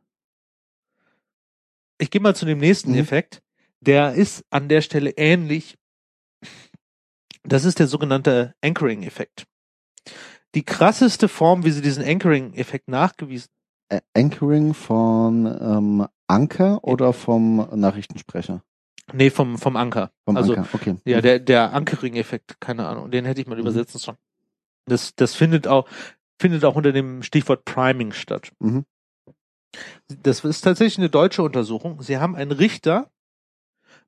Ich 2.00 2.10
gehe 2.10 2.22
mal 2.22 2.36
zu 2.36 2.46
dem 2.46 2.58
nächsten 2.58 2.92
Mhm. 2.94 3.00
Effekt. 3.00 3.42
Der 3.80 4.14
ist 4.14 4.44
an 4.50 4.70
der 4.70 4.82
Stelle 4.82 5.12
ähnlich. 5.12 5.78
Das 7.44 7.64
ist 7.64 7.80
der 7.80 7.88
sogenannte 7.88 8.54
Anchoring-Effekt. 8.62 9.46
Die 10.56 10.64
krasseste 10.64 11.28
Form, 11.28 11.64
wie 11.64 11.72
sie 11.72 11.82
diesen 11.82 12.04
Anchoring-Effekt 12.04 12.88
nachgewiesen 12.88 13.50
Anchoring 14.14 14.74
von 14.74 15.46
ähm, 15.46 16.08
Anker 16.28 16.84
oder 16.84 17.14
vom 17.14 17.68
Nachrichtensprecher? 17.74 18.64
Nee, 19.14 19.30
vom, 19.32 19.58
vom 19.58 19.76
Anker. 19.76 20.12
Vom 20.26 20.38
also, 20.38 20.54
Anker, 20.54 20.68
okay. 20.74 20.96
ja, 21.06 21.22
der, 21.22 21.40
der 21.40 21.74
Anchoring-Effekt, 21.74 22.62
keine 22.62 22.88
Ahnung. 22.88 23.10
Den 23.10 23.26
hätte 23.26 23.42
ich 23.42 23.48
mal 23.48 23.56
Mhm. 23.56 23.62
übersetzen 23.62 24.00
sollen. 24.00 24.18
Das, 24.86 25.16
das 25.16 25.36
findet 25.36 25.68
auch, 25.68 25.88
findet 26.40 26.64
auch 26.66 26.76
unter 26.76 26.92
dem 26.92 27.24
Stichwort 27.24 27.66
Priming 27.66 28.12
statt. 28.14 28.52
Mhm. 28.60 28.86
Das 30.08 30.44
ist 30.44 30.62
tatsächlich 30.62 30.98
eine 30.98 31.10
deutsche 31.10 31.44
Untersuchung. 31.44 32.02
Sie 32.02 32.18
haben 32.18 32.36
einen 32.36 32.52
Richter, 32.52 33.12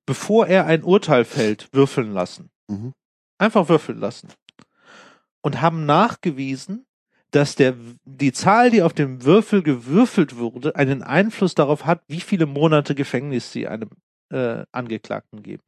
bevor 0.06 0.48
er 0.48 0.66
ein 0.66 0.84
Urteil 0.84 1.26
fällt, 1.26 1.70
würfeln 1.74 2.12
lassen. 2.14 2.52
Mhm. 2.68 2.94
Einfach 3.38 3.70
würfeln 3.70 4.00
lassen. 4.00 4.30
Und 5.42 5.62
haben 5.62 5.86
nachgewiesen, 5.86 6.86
dass 7.32 7.56
der, 7.56 7.76
die 8.06 8.34
Zahl, 8.34 8.72
die 8.72 8.84
auf 8.84 8.94
dem 8.94 9.24
Würfel 9.24 9.64
gewürfelt 9.64 10.36
wurde, 10.38 10.76
einen 10.76 11.02
Einfluss 11.02 11.56
darauf 11.56 11.86
hat, 11.86 12.04
wie 12.08 12.22
viele 12.22 12.46
Monate 12.46 12.94
Gefängnis 12.96 13.52
sie 13.52 13.68
einem 13.68 13.90
äh, 14.32 14.66
Angeklagten 14.72 15.42
geben. 15.44 15.64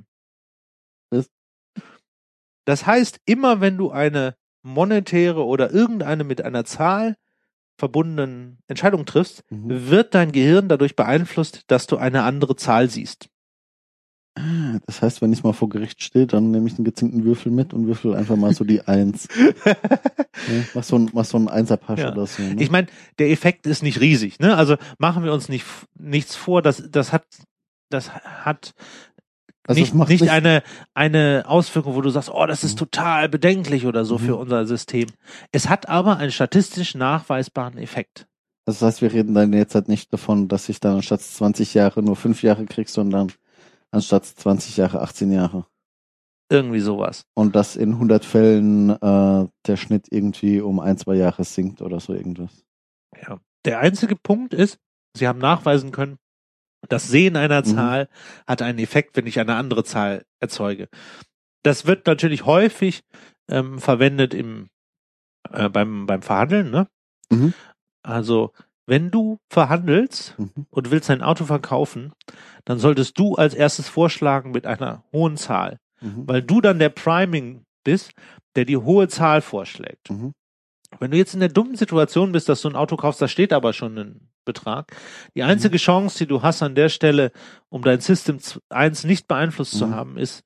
Das- 2.65 2.86
heißt, 2.86 3.19
immer 3.26 3.62
wenn 3.62 3.78
du 3.78 3.91
eine 3.91 4.36
monetäre 4.65 5.45
oder 5.45 5.71
irgendeine 5.71 6.23
mit 6.23 6.41
einer 6.41 6.63
Zahl 6.65 7.15
verbundenen 7.78 8.60
Entscheidung 8.67 9.06
triffst, 9.06 9.43
Mhm. 9.49 9.89
wird 9.89 10.13
dein 10.15 10.32
Gehirn 10.32 10.69
dadurch 10.69 10.95
beeinflusst, 10.95 11.63
dass 11.67 11.88
du 11.88 11.97
eine 11.97 12.23
andere 12.23 12.56
Zahl 12.56 12.89
siehst. 12.89 13.30
Das 14.88 15.02
heißt, 15.04 15.22
wenn 15.22 15.32
ich 15.32 15.43
mal 15.43 15.54
vor 15.54 15.69
Gericht 15.69 16.02
stehe, 16.02 16.26
dann 16.26 16.50
nehme 16.50 16.65
ich 16.67 16.76
einen 16.76 16.86
gezinkten 16.86 17.24
Würfel 17.24 17.52
mit 17.52 17.72
und 17.74 17.86
würfel 17.86 18.15
einfach 18.15 18.36
mal 18.36 18.54
so 18.54 18.63
die 18.63 18.82
Eins. 18.82 19.28
Ne? 20.50 20.65
Mach 20.74 20.84
so 20.84 20.98
ein, 20.98 21.10
mach 21.13 21.26
so 21.26 21.38
einen 21.38 21.48
Einserpasch 21.48 22.00
Ja. 22.00 22.12
oder 22.12 22.26
so. 22.26 22.41
Ne? 22.41 22.56
Ich 22.62 22.72
meine, 22.72 22.88
der 23.19 23.30
Effekt 23.30 23.67
ist 23.67 23.84
nicht 23.84 24.02
riesig, 24.02 24.39
ne? 24.39 24.58
Also 24.58 24.76
machen 24.98 25.24
wir 25.24 25.32
uns 25.32 25.48
nicht 25.48 25.63
nichts 25.98 26.36
vor, 26.36 26.62
das 26.63 26.84
das 26.89 27.13
hat 27.13 27.24
das 27.89 28.10
hat 28.12 28.74
Also 29.67 29.80
nicht, 29.80 29.93
nicht 29.93 30.22
nicht- 30.22 30.30
eine 30.32 30.63
eine 30.96 31.43
Auswirkung, 31.48 31.93
wo 31.96 32.02
du 32.02 32.10
sagst, 32.10 32.30
oh, 32.34 32.46
das 32.48 32.63
ist 32.63 32.74
Mhm. 32.74 32.80
total 32.80 33.30
bedenklich 33.30 33.86
oder 33.86 34.04
so 34.06 34.15
Mhm. 34.17 34.24
für 34.24 34.36
unser 34.36 34.65
System. 34.65 35.08
Es 35.52 35.69
hat 35.69 35.88
aber 35.88 36.17
einen 36.17 36.32
statistisch 36.32 36.96
nachweisbaren 36.96 37.78
Effekt. 37.78 38.26
Das 38.65 38.82
heißt, 38.82 39.02
wir 39.04 39.13
reden 39.13 39.36
dann 39.36 39.54
jetzt 39.54 39.76
halt 39.76 39.88
nicht 39.88 40.12
davon, 40.12 40.48
dass 40.48 40.67
ich 40.67 40.80
dann 40.80 40.96
anstatt 40.96 41.22
20 41.22 41.74
Jahre 41.76 42.02
nur 42.02 42.15
5 42.15 42.41
Jahre 42.41 42.65
krieg, 42.65 42.89
sondern 42.89 43.32
anstatt 43.93 44.25
20 44.25 44.77
Jahre 44.77 45.01
18 45.01 45.32
Jahre. 45.32 45.65
Irgendwie 46.51 46.82
sowas. 46.82 47.25
Und 47.36 47.56
dass 47.56 47.75
in 47.75 47.93
100 47.93 48.25
Fällen 48.25 48.89
äh, 48.89 49.47
der 49.65 49.77
Schnitt 49.77 50.08
irgendwie 50.12 50.62
um 50.62 50.79
ein, 50.79 50.97
zwei 50.97 51.15
Jahre 51.15 51.43
sinkt 51.43 51.82
oder 51.82 51.99
so 51.99 52.13
irgendwas. 52.13 52.63
Ja. 53.21 53.39
Der 53.65 53.79
einzige 53.79 54.15
Punkt 54.15 54.53
ist, 54.53 54.77
sie 55.15 55.27
haben 55.27 55.39
nachweisen 55.39 55.91
können, 55.91 56.17
das 56.89 57.08
Sehen 57.08 57.38
einer 57.38 57.62
Mhm. 57.62 57.65
Zahl 57.75 58.10
hat 58.45 58.62
einen 58.62 58.79
Effekt, 58.79 59.15
wenn 59.15 59.25
ich 59.25 59.39
eine 59.39 59.56
andere 59.56 59.84
Zahl 59.86 60.25
erzeuge. 60.41 60.89
Das 61.63 61.86
wird 61.86 62.06
natürlich 62.08 62.45
häufig 62.45 63.03
ähm, 63.49 63.79
verwendet 63.79 64.34
im 64.34 64.67
äh, 65.49 65.69
beim 65.69 66.06
beim 66.06 66.21
Verhandeln, 66.21 66.71
ne? 66.71 66.88
Mhm. 67.32 67.53
Also 68.03 68.51
wenn 68.86 69.12
du 69.12 69.38
verhandelst 69.50 70.36
Mhm. 70.38 70.65
und 70.69 70.91
willst 70.91 71.10
ein 71.10 71.22
Auto 71.22 71.46
verkaufen, 71.46 72.12
dann 72.65 72.80
solltest 72.80 73.17
du 73.19 73.36
als 73.36 73.54
erstes 73.54 73.88
vorschlagen 73.89 74.52
mit 74.52 74.65
einer 74.65 75.04
hohen 75.13 75.38
Zahl, 75.38 75.78
Mhm. 76.02 76.28
weil 76.28 76.41
du 76.41 76.62
dann 76.62 76.80
der 76.80 76.89
Priming 76.89 77.63
bist, 77.84 78.12
der 78.56 78.65
die 78.65 78.78
hohe 78.78 79.08
Zahl 79.08 79.41
vorschlägt. 79.41 80.10
Mhm. 80.10 80.34
Wenn 81.00 81.12
du 81.12 81.17
jetzt 81.17 81.34
in 81.34 81.39
der 81.39 81.50
dummen 81.50 81.76
Situation 81.76 82.32
bist, 82.32 82.50
dass 82.50 82.62
du 82.62 82.69
ein 82.69 82.76
Auto 82.76 82.96
kaufst, 82.98 83.22
da 83.22 83.28
steht 83.28 83.52
aber 83.52 83.74
schon 83.74 83.98
ein 83.98 84.30
Betrag. 84.46 84.91
Die 85.36 85.41
Mhm. 85.41 85.48
einzige 85.50 85.78
Chance, 85.78 86.19
die 86.19 86.28
du 86.28 86.41
hast 86.41 86.62
an 86.62 86.76
der 86.76 86.89
Stelle, 86.89 87.32
um 87.69 87.82
dein 87.82 88.00
System 88.00 88.38
1 88.69 89.04
nicht 89.06 89.28
beeinflusst 89.28 89.78
zu 89.78 89.88
Mhm. 89.88 89.96
haben, 89.96 90.17
ist, 90.17 90.43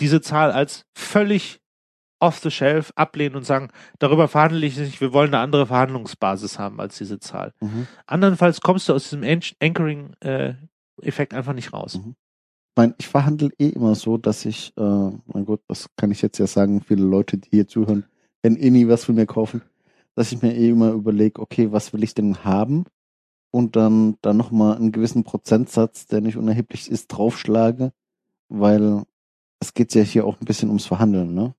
diese 0.00 0.20
Zahl 0.20 0.50
als 0.52 0.86
völlig 0.96 1.60
off 2.22 2.38
the 2.38 2.50
shelf 2.50 2.92
ablehnen 2.94 3.34
und 3.34 3.44
sagen, 3.44 3.68
darüber 3.98 4.28
verhandle 4.28 4.64
ich 4.64 4.78
nicht, 4.78 5.00
wir 5.00 5.12
wollen 5.12 5.34
eine 5.34 5.42
andere 5.42 5.66
Verhandlungsbasis 5.66 6.58
haben 6.58 6.80
als 6.80 6.96
diese 6.96 7.18
Zahl. 7.18 7.52
Mhm. 7.60 7.88
Andernfalls 8.06 8.60
kommst 8.60 8.88
du 8.88 8.94
aus 8.94 9.10
diesem 9.10 9.24
An- 9.24 9.40
Anchoring-Effekt 9.60 11.34
einfach 11.34 11.52
nicht 11.52 11.72
raus. 11.72 11.98
Mhm. 11.98 12.14
Ich 12.70 12.76
meine, 12.76 12.94
ich 12.98 13.08
verhandle 13.08 13.50
eh 13.58 13.68
immer 13.68 13.94
so, 13.96 14.16
dass 14.16 14.44
ich, 14.44 14.72
äh, 14.76 14.80
mein 14.80 15.44
Gott, 15.44 15.60
das 15.66 15.90
kann 15.96 16.12
ich 16.12 16.22
jetzt 16.22 16.38
ja 16.38 16.46
sagen, 16.46 16.80
viele 16.80 17.04
Leute, 17.04 17.36
die 17.36 17.50
hier 17.50 17.66
zuhören, 17.66 18.04
werden 18.40 18.56
eh 18.56 18.70
nie 18.70 18.88
was 18.88 19.04
von 19.04 19.16
mir 19.16 19.26
kaufen, 19.26 19.62
dass 20.14 20.32
ich 20.32 20.40
mir 20.40 20.54
eh 20.54 20.70
immer 20.70 20.92
überlege, 20.92 21.42
okay, 21.42 21.72
was 21.72 21.92
will 21.92 22.02
ich 22.04 22.14
denn 22.14 22.44
haben? 22.44 22.84
Und 23.50 23.76
dann, 23.76 24.16
dann 24.22 24.36
nochmal 24.38 24.76
einen 24.76 24.92
gewissen 24.92 25.24
Prozentsatz, 25.24 26.06
der 26.06 26.22
nicht 26.22 26.38
unerheblich 26.38 26.90
ist, 26.90 27.08
draufschlage, 27.08 27.92
weil 28.48 29.02
es 29.60 29.74
geht 29.74 29.92
ja 29.94 30.02
hier 30.02 30.24
auch 30.24 30.40
ein 30.40 30.46
bisschen 30.46 30.68
ums 30.70 30.86
Verhandeln, 30.86 31.34
ne? 31.34 31.54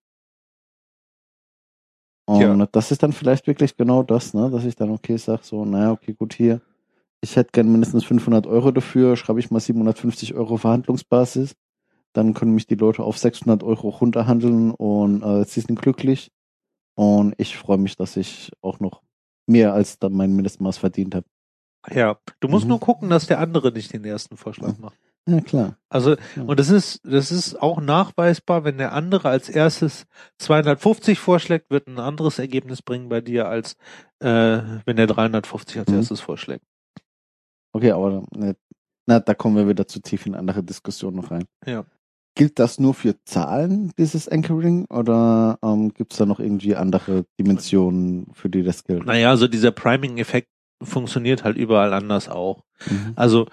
Und 2.26 2.40
Ja. 2.60 2.66
das 2.72 2.92
ist 2.92 3.04
dann 3.04 3.12
vielleicht 3.14 3.48
wirklich 3.48 3.76
genau 3.76 4.04
das, 4.04 4.34
ne, 4.34 4.50
dass 4.50 4.66
ich 4.66 4.76
dann 4.76 4.92
okay 4.92 5.18
sag, 5.18 5.44
so, 5.44 5.66
naja, 5.66 5.92
okay, 5.92 6.14
gut, 6.14 6.34
hier, 6.34 6.62
ich 7.22 7.36
hätte 7.36 7.52
gern 7.52 7.72
mindestens 7.72 8.06
500 8.06 8.48
Euro 8.48 8.72
dafür, 8.72 9.16
schreibe 9.18 9.40
ich 9.40 9.52
mal 9.52 9.60
750 9.60 10.34
Euro 10.34 10.58
Verhandlungsbasis, 10.58 11.56
dann 12.14 12.34
können 12.34 12.54
mich 12.54 12.68
die 12.68 12.76
Leute 12.76 13.04
auf 13.04 13.18
600 13.18 13.64
Euro 13.64 13.90
runterhandeln 13.90 14.72
und 14.72 15.22
äh, 15.22 15.44
sie 15.46 15.62
sind 15.62 15.82
glücklich 15.82 16.32
und 16.96 17.34
ich 17.38 17.58
freue 17.58 17.78
mich, 17.78 17.96
dass 17.98 18.18
ich 18.18 18.52
auch 18.62 18.80
noch 18.80 19.02
mehr 19.48 19.74
als 19.74 20.00
dann 20.00 20.14
mein 20.14 20.34
Mindestmaß 20.36 20.78
verdient 20.78 21.16
habe. 21.16 21.26
Ja, 21.92 22.18
du 22.40 22.48
musst 22.48 22.66
Mhm. 22.66 22.70
nur 22.70 22.80
gucken, 22.80 23.10
dass 23.10 23.28
der 23.28 23.40
andere 23.40 23.72
nicht 23.74 23.92
den 23.92 24.06
ersten 24.06 24.38
Vorschlag 24.38 24.78
macht. 24.78 24.98
Ja, 25.28 25.40
klar. 25.40 25.78
Also, 25.90 26.16
Ja. 26.36 26.44
und 26.44 26.60
das 26.60 26.70
ist, 26.70 27.00
das 27.06 27.32
ist 27.32 27.56
auch 27.62 27.80
nachweisbar, 27.80 28.66
wenn 28.66 28.78
der 28.78 28.92
andere 28.92 29.30
als 29.30 29.48
erstes 29.48 30.06
250 30.38 31.18
vorschlägt, 31.20 31.70
wird 31.70 31.88
ein 31.88 32.00
anderes 32.00 32.40
Ergebnis 32.40 32.82
bringen 32.82 33.08
bei 33.10 33.22
dir, 33.22 33.48
als 33.48 33.78
äh, 34.20 34.62
wenn 34.86 34.98
der 34.98 35.08
350 35.08 35.80
als 35.80 35.90
Mhm. 35.90 35.96
erstes 35.98 36.20
vorschlägt. 36.20 36.66
Okay, 37.74 37.92
aber 37.92 38.24
ne, 38.36 38.56
na, 39.06 39.20
da 39.20 39.34
kommen 39.34 39.56
wir 39.56 39.68
wieder 39.68 39.88
zu 39.88 40.00
tief 40.02 40.26
in 40.26 40.36
andere 40.36 40.64
Diskussionen 40.64 41.18
noch 41.18 41.32
rein. 41.32 41.46
Ja. 41.66 41.86
Gilt 42.36 42.58
das 42.60 42.80
nur 42.80 42.94
für 42.94 43.16
Zahlen, 43.26 43.92
dieses 43.98 44.28
Anchoring, 44.28 44.86
oder 44.86 45.60
ähm, 45.64 45.94
gibt 45.94 46.14
es 46.14 46.18
da 46.20 46.26
noch 46.26 46.40
irgendwie 46.40 46.76
andere 46.76 47.26
Dimensionen, 47.40 48.28
für 48.34 48.50
die 48.50 48.64
das 48.64 48.84
gilt? 48.84 49.06
Naja, 49.06 49.30
also 49.30 49.48
dieser 49.48 49.72
Priming-Effekt 49.72 50.50
funktioniert 50.82 51.44
halt 51.44 51.58
überall 51.58 51.94
anders 51.94 52.30
auch. 52.30 52.64
Mhm. 52.90 53.14
Also, 53.16 53.48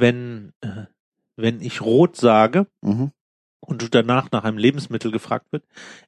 wenn, 0.00 0.52
äh, 0.60 0.86
wenn 1.36 1.60
ich 1.60 1.80
rot 1.80 2.16
sage 2.16 2.66
Mhm. 2.82 3.12
und 3.60 3.82
du 3.82 3.88
danach 3.88 4.30
nach 4.30 4.44
einem 4.44 4.58
Lebensmittel 4.58 5.10
gefragt 5.10 5.46
wird, 5.52 5.64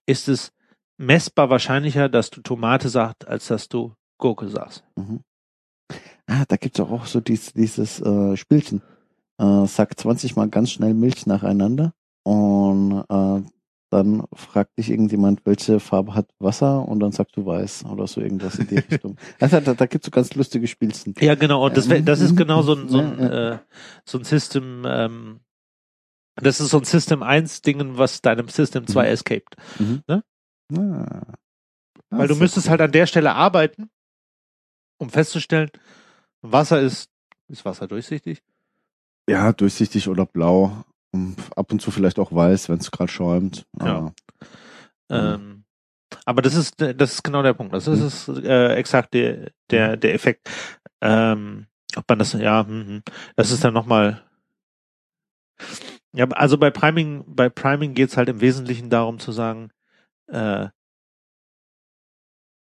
ist 0.07 0.29
es 0.29 0.53
messbar 0.96 1.51
wahrscheinlicher, 1.51 2.09
dass 2.09 2.31
du 2.31 2.40
Tomate 2.40 2.88
sagst, 2.88 3.27
als 3.27 3.48
dass 3.48 3.68
du 3.68 3.94
Gurke 4.18 4.48
sagst. 4.48 4.85
Mhm. 4.96 5.20
Ah, 6.27 6.44
da 6.46 6.57
gibt's 6.57 6.81
auch, 6.81 6.90
auch 6.90 7.07
so 7.07 7.20
dies, 7.20 7.53
dieses 7.53 8.01
äh, 8.01 8.37
Spielchen. 8.37 8.83
Äh, 9.38 9.66
sag 9.66 9.98
20 9.98 10.37
Mal 10.37 10.48
ganz 10.48 10.70
schnell 10.70 10.92
Milch 10.92 11.27
nacheinander 11.27 11.94
und 12.24 13.05
äh, 13.09 13.42
dann 13.90 14.24
fragt 14.35 14.77
dich 14.79 14.90
irgendjemand, 14.90 15.44
welche 15.46 15.81
Farbe 15.81 16.14
hat 16.14 16.29
Wasser 16.38 16.87
und 16.87 17.01
dann 17.01 17.12
sagst 17.12 17.37
du 17.37 17.46
weiß 17.46 17.85
oder 17.87 18.07
so 18.07 18.20
irgendwas 18.20 18.59
in 18.59 18.66
die 18.68 18.77
Richtung. 18.90 19.16
Also 19.40 19.61
da, 19.61 19.74
da 19.74 19.87
gibt's 19.87 20.05
so 20.07 20.11
ganz 20.11 20.35
lustige 20.35 20.66
Spielchen. 20.66 21.14
Ja, 21.20 21.35
genau. 21.35 21.64
Und 21.66 21.77
das, 21.77 21.88
wär- 21.88 22.03
das 22.03 22.20
ist 22.20 22.37
genau 22.37 22.62
so 22.62 22.74
ein, 22.74 22.88
so 22.88 22.98
ein, 23.01 23.18
äh, 23.18 23.59
so 24.05 24.18
ein 24.18 24.24
System, 24.24 24.85
ähm, 24.87 25.40
das 26.37 26.61
ist 26.61 26.70
so 26.70 26.79
ein 26.79 26.85
System 26.85 27.22
1 27.22 27.62
Dingen, 27.62 27.98
was 27.98 28.20
deinem 28.22 28.48
System 28.48 28.87
2 28.87 29.05
Mhm. 29.07 29.12
escaped. 29.12 29.57
Mhm. 29.79 30.03
Ne? 30.07 30.22
Ah. 30.77 31.22
Ah, 32.11 32.18
Weil 32.18 32.29
du 32.29 32.37
müsstest 32.37 32.66
cool. 32.66 32.70
halt 32.72 32.81
an 32.83 32.92
der 32.92 33.07
Stelle 33.07 33.35
arbeiten, 33.35 33.90
um 34.98 35.11
festzustellen, 35.11 35.70
Wasser 36.42 36.81
ist, 36.81 37.11
ist 37.48 37.64
Wasser 37.64 37.87
durchsichtig? 37.88 38.42
Ja, 39.29 39.53
durchsichtig 39.53 40.09
oder 40.09 40.24
blau. 40.27 40.85
Ab 41.57 41.73
und 41.73 41.81
zu 41.81 41.90
vielleicht 41.90 42.18
auch 42.18 42.33
weiß, 42.33 42.68
wenn 42.68 42.79
es 42.79 42.90
gerade 42.90 43.11
schäumt. 43.11 43.66
Ja. 43.81 44.12
Ah, 45.11 45.35
Ähm, 45.35 45.64
aber 46.25 46.42
das 46.42 46.55
ist, 46.55 46.81
das 46.81 47.12
ist 47.14 47.25
genau 47.25 47.42
der 47.42 47.55
Punkt. 47.55 47.73
Das 47.73 47.87
Mhm. 47.87 48.07
ist 48.07 48.29
äh, 48.29 48.75
exakt 48.75 49.14
der, 49.14 49.51
der, 49.71 49.97
der 49.97 50.14
Effekt. 50.14 50.51
Ähm, 51.01 51.66
ob 51.97 52.05
man 52.09 52.18
das, 52.18 52.33
ja, 52.35 52.66
hm, 52.66 52.87
hm. 52.87 53.03
das 53.37 53.51
ist 53.51 53.64
dann 53.64 53.75
nochmal. 53.75 54.23
Ja, 56.12 56.27
also 56.29 56.59
bei 56.59 56.71
Priming, 56.71 57.25
bei 57.27 57.49
Priming 57.49 57.94
geht's 57.94 58.16
halt 58.16 58.29
im 58.29 58.40
Wesentlichen 58.40 58.90
darum 58.90 59.18
zu 59.18 59.33
sagen, 59.33 59.71
äh, 60.27 60.68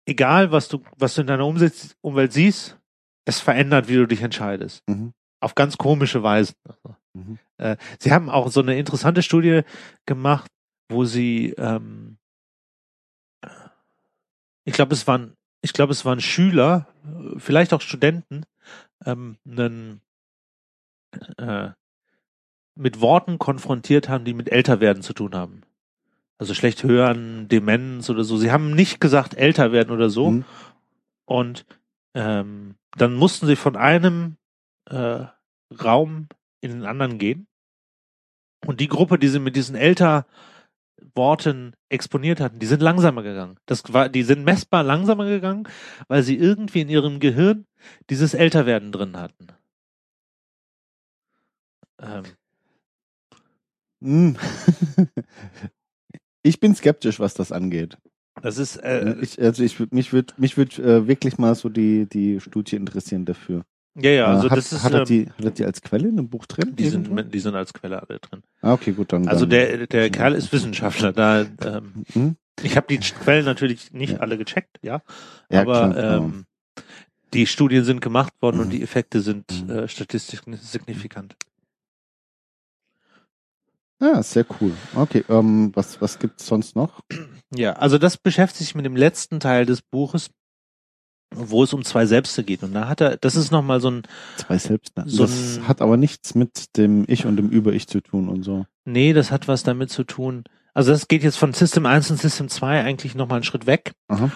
egal 0.06 0.52
was 0.52 0.68
du, 0.68 0.82
was 0.96 1.14
du 1.14 1.22
in 1.22 1.26
deiner 1.26 1.46
Umwelt 1.46 2.32
siehst, 2.32 2.78
es 3.26 3.40
verändert, 3.40 3.88
wie 3.88 3.96
du 3.96 4.06
dich 4.06 4.22
entscheidest. 4.22 4.82
Mhm. 4.88 5.12
Auf 5.40 5.54
ganz 5.54 5.76
komische 5.78 6.22
Weisen. 6.22 6.54
Mhm. 7.14 7.38
Äh, 7.58 7.76
sie 7.98 8.12
haben 8.12 8.28
auch 8.28 8.50
so 8.50 8.60
eine 8.60 8.76
interessante 8.78 9.22
Studie 9.22 9.62
gemacht, 10.06 10.50
wo 10.88 11.04
sie, 11.04 11.54
ähm, 11.56 12.18
ich 14.64 14.74
glaube, 14.74 14.94
es 14.94 15.06
waren, 15.06 15.36
ich 15.62 15.72
glaube, 15.72 15.92
es 15.92 16.04
waren 16.04 16.20
Schüler, 16.20 16.88
äh, 17.04 17.38
vielleicht 17.38 17.72
auch 17.72 17.80
Studenten, 17.80 18.44
ähm, 19.04 19.38
einen, 19.46 20.00
äh, 21.38 21.70
mit 22.76 23.00
Worten 23.00 23.38
konfrontiert 23.38 24.08
haben, 24.08 24.24
die 24.24 24.34
mit 24.34 24.50
Älterwerden 24.50 25.02
zu 25.02 25.12
tun 25.12 25.34
haben. 25.34 25.62
Also 26.38 26.54
schlecht 26.54 26.82
hören, 26.82 27.46
Demenz 27.48 28.10
oder 28.10 28.24
so. 28.24 28.36
Sie 28.36 28.50
haben 28.50 28.74
nicht 28.74 29.00
gesagt 29.00 29.34
älter 29.34 29.70
werden 29.70 29.92
oder 29.92 30.10
so. 30.10 30.32
Mhm. 30.32 30.44
Und 31.24 31.64
ähm, 32.14 32.74
dann 32.96 33.14
mussten 33.14 33.46
sie 33.46 33.56
von 33.56 33.76
einem 33.76 34.36
äh, 34.86 35.26
Raum 35.82 36.28
in 36.64 36.72
den 36.72 36.84
anderen 36.84 37.18
gehen. 37.18 37.46
Und 38.66 38.80
die 38.80 38.88
Gruppe, 38.88 39.18
die 39.18 39.28
sie 39.28 39.38
mit 39.38 39.56
diesen 39.56 39.76
älter 39.76 40.26
Worten 41.14 41.74
exponiert 41.90 42.40
hatten, 42.40 42.58
die 42.58 42.66
sind 42.66 42.80
langsamer 42.80 43.22
gegangen. 43.22 43.58
Das 43.66 43.92
war, 43.92 44.08
die 44.08 44.22
sind 44.22 44.44
messbar 44.44 44.82
langsamer 44.82 45.26
gegangen, 45.26 45.68
weil 46.08 46.22
sie 46.22 46.36
irgendwie 46.36 46.80
in 46.80 46.88
ihrem 46.88 47.20
Gehirn 47.20 47.66
dieses 48.10 48.34
Älterwerden 48.34 48.90
drin 48.90 49.16
hatten. 49.16 49.48
Ähm, 52.00 52.24
Mhm. 54.04 54.36
ich 56.42 56.60
bin 56.60 56.74
skeptisch, 56.74 57.20
was 57.20 57.32
das 57.32 57.52
angeht. 57.52 57.96
das 58.42 58.58
ist, 58.58 58.76
äh, 58.76 59.16
ich, 59.22 59.40
also 59.40 59.62
ich 59.62 59.80
mich 59.92 60.12
würde 60.12 60.34
mich 60.36 60.58
würd, 60.58 60.78
äh, 60.78 61.08
wirklich 61.08 61.38
mal 61.38 61.54
so 61.54 61.70
die, 61.70 62.06
die 62.06 62.38
Studie 62.38 62.76
interessieren 62.76 63.24
dafür. 63.24 63.64
Ja, 63.96 64.10
ja, 64.10 64.26
also 64.26 64.46
äh, 64.46 64.50
hat, 64.50 64.58
das 64.58 64.72
ist, 64.72 64.82
hat, 64.84 64.92
er 64.92 64.98
ähm, 65.00 65.04
die, 65.06 65.28
hat 65.30 65.44
er 65.44 65.50
die 65.52 65.64
als 65.64 65.82
Quelle 65.82 66.08
in 66.08 66.18
einem 66.18 66.28
Buch 66.28 66.46
drin? 66.46 66.74
die 66.76 66.84
irgendwo? 66.84 67.16
sind, 67.16 67.34
die 67.34 67.40
sind 67.40 67.54
als 67.54 67.72
Quelle 67.72 68.02
alle 68.02 68.18
drin. 68.18 68.42
Ah, 68.60 68.72
okay, 68.72 68.92
gut, 68.92 69.12
dann. 69.12 69.28
Also 69.28 69.46
dann, 69.46 69.50
der, 69.50 69.86
der 69.86 70.10
Kerl 70.10 70.34
ist 70.34 70.52
Wissenschaftler, 70.52 71.12
da, 71.12 71.42
ähm, 71.62 72.04
Hm? 72.12 72.36
ich 72.62 72.76
habe 72.76 72.86
die 72.88 72.98
Quellen 72.98 73.44
natürlich 73.44 73.92
nicht 73.92 74.14
Ja. 74.14 74.18
alle 74.20 74.38
gecheckt, 74.38 74.78
ja, 74.82 75.02
Ja, 75.50 75.60
aber 75.62 75.90
klar, 75.90 75.96
ähm, 76.18 76.44
die 77.32 77.46
Studien 77.46 77.84
sind 77.84 78.00
gemacht 78.00 78.32
worden 78.40 78.60
und 78.60 78.68
Mhm. 78.68 78.70
die 78.72 78.82
Effekte 78.82 79.20
sind 79.20 79.64
Mhm. 79.64 79.70
äh, 79.70 79.88
statistisch 79.88 80.40
signifikant. 80.60 81.36
Ja, 84.00 84.22
sehr 84.22 84.44
cool. 84.60 84.72
Okay, 84.94 85.24
ähm, 85.28 85.70
was, 85.74 86.00
was 86.00 86.18
gibt's 86.18 86.46
sonst 86.46 86.76
noch? 86.76 87.00
Ja, 87.54 87.74
also 87.74 87.96
das 87.98 88.16
beschäftigt 88.16 88.58
sich 88.66 88.74
mit 88.74 88.84
dem 88.84 88.96
letzten 88.96 89.40
Teil 89.40 89.66
des 89.66 89.82
Buches, 89.82 90.30
wo 91.36 91.62
es 91.64 91.72
um 91.72 91.84
zwei 91.84 92.06
Selbste 92.06 92.44
geht. 92.44 92.62
Und 92.62 92.72
da 92.74 92.88
hat 92.88 93.00
er, 93.00 93.16
das 93.16 93.36
ist 93.36 93.50
nochmal 93.50 93.80
so 93.80 93.90
ein, 93.90 94.02
Zwei 94.36 94.58
selbst. 94.58 94.92
So 95.06 95.22
das 95.24 95.58
ein- 95.58 95.68
hat 95.68 95.80
aber 95.82 95.96
nichts 95.96 96.34
mit 96.34 96.76
dem 96.76 97.04
Ich 97.08 97.26
und 97.26 97.36
dem 97.36 97.48
Über-Ich 97.50 97.86
zu 97.88 98.00
tun 98.00 98.28
und 98.28 98.42
so. 98.42 98.66
nee, 98.84 99.12
das 99.12 99.30
hat 99.30 99.48
was 99.48 99.62
damit 99.62 99.90
zu 99.90 100.04
tun. 100.04 100.44
Also 100.74 100.90
das 100.92 101.06
geht 101.08 101.22
jetzt 101.22 101.36
von 101.36 101.52
System 101.52 101.86
1 101.86 102.10
und 102.10 102.20
System 102.20 102.48
2 102.48 102.82
eigentlich 102.82 103.14
nochmal 103.14 103.36
einen 103.36 103.44
Schritt 103.44 103.66
weg. 103.66 103.92
Aha. 104.08 104.30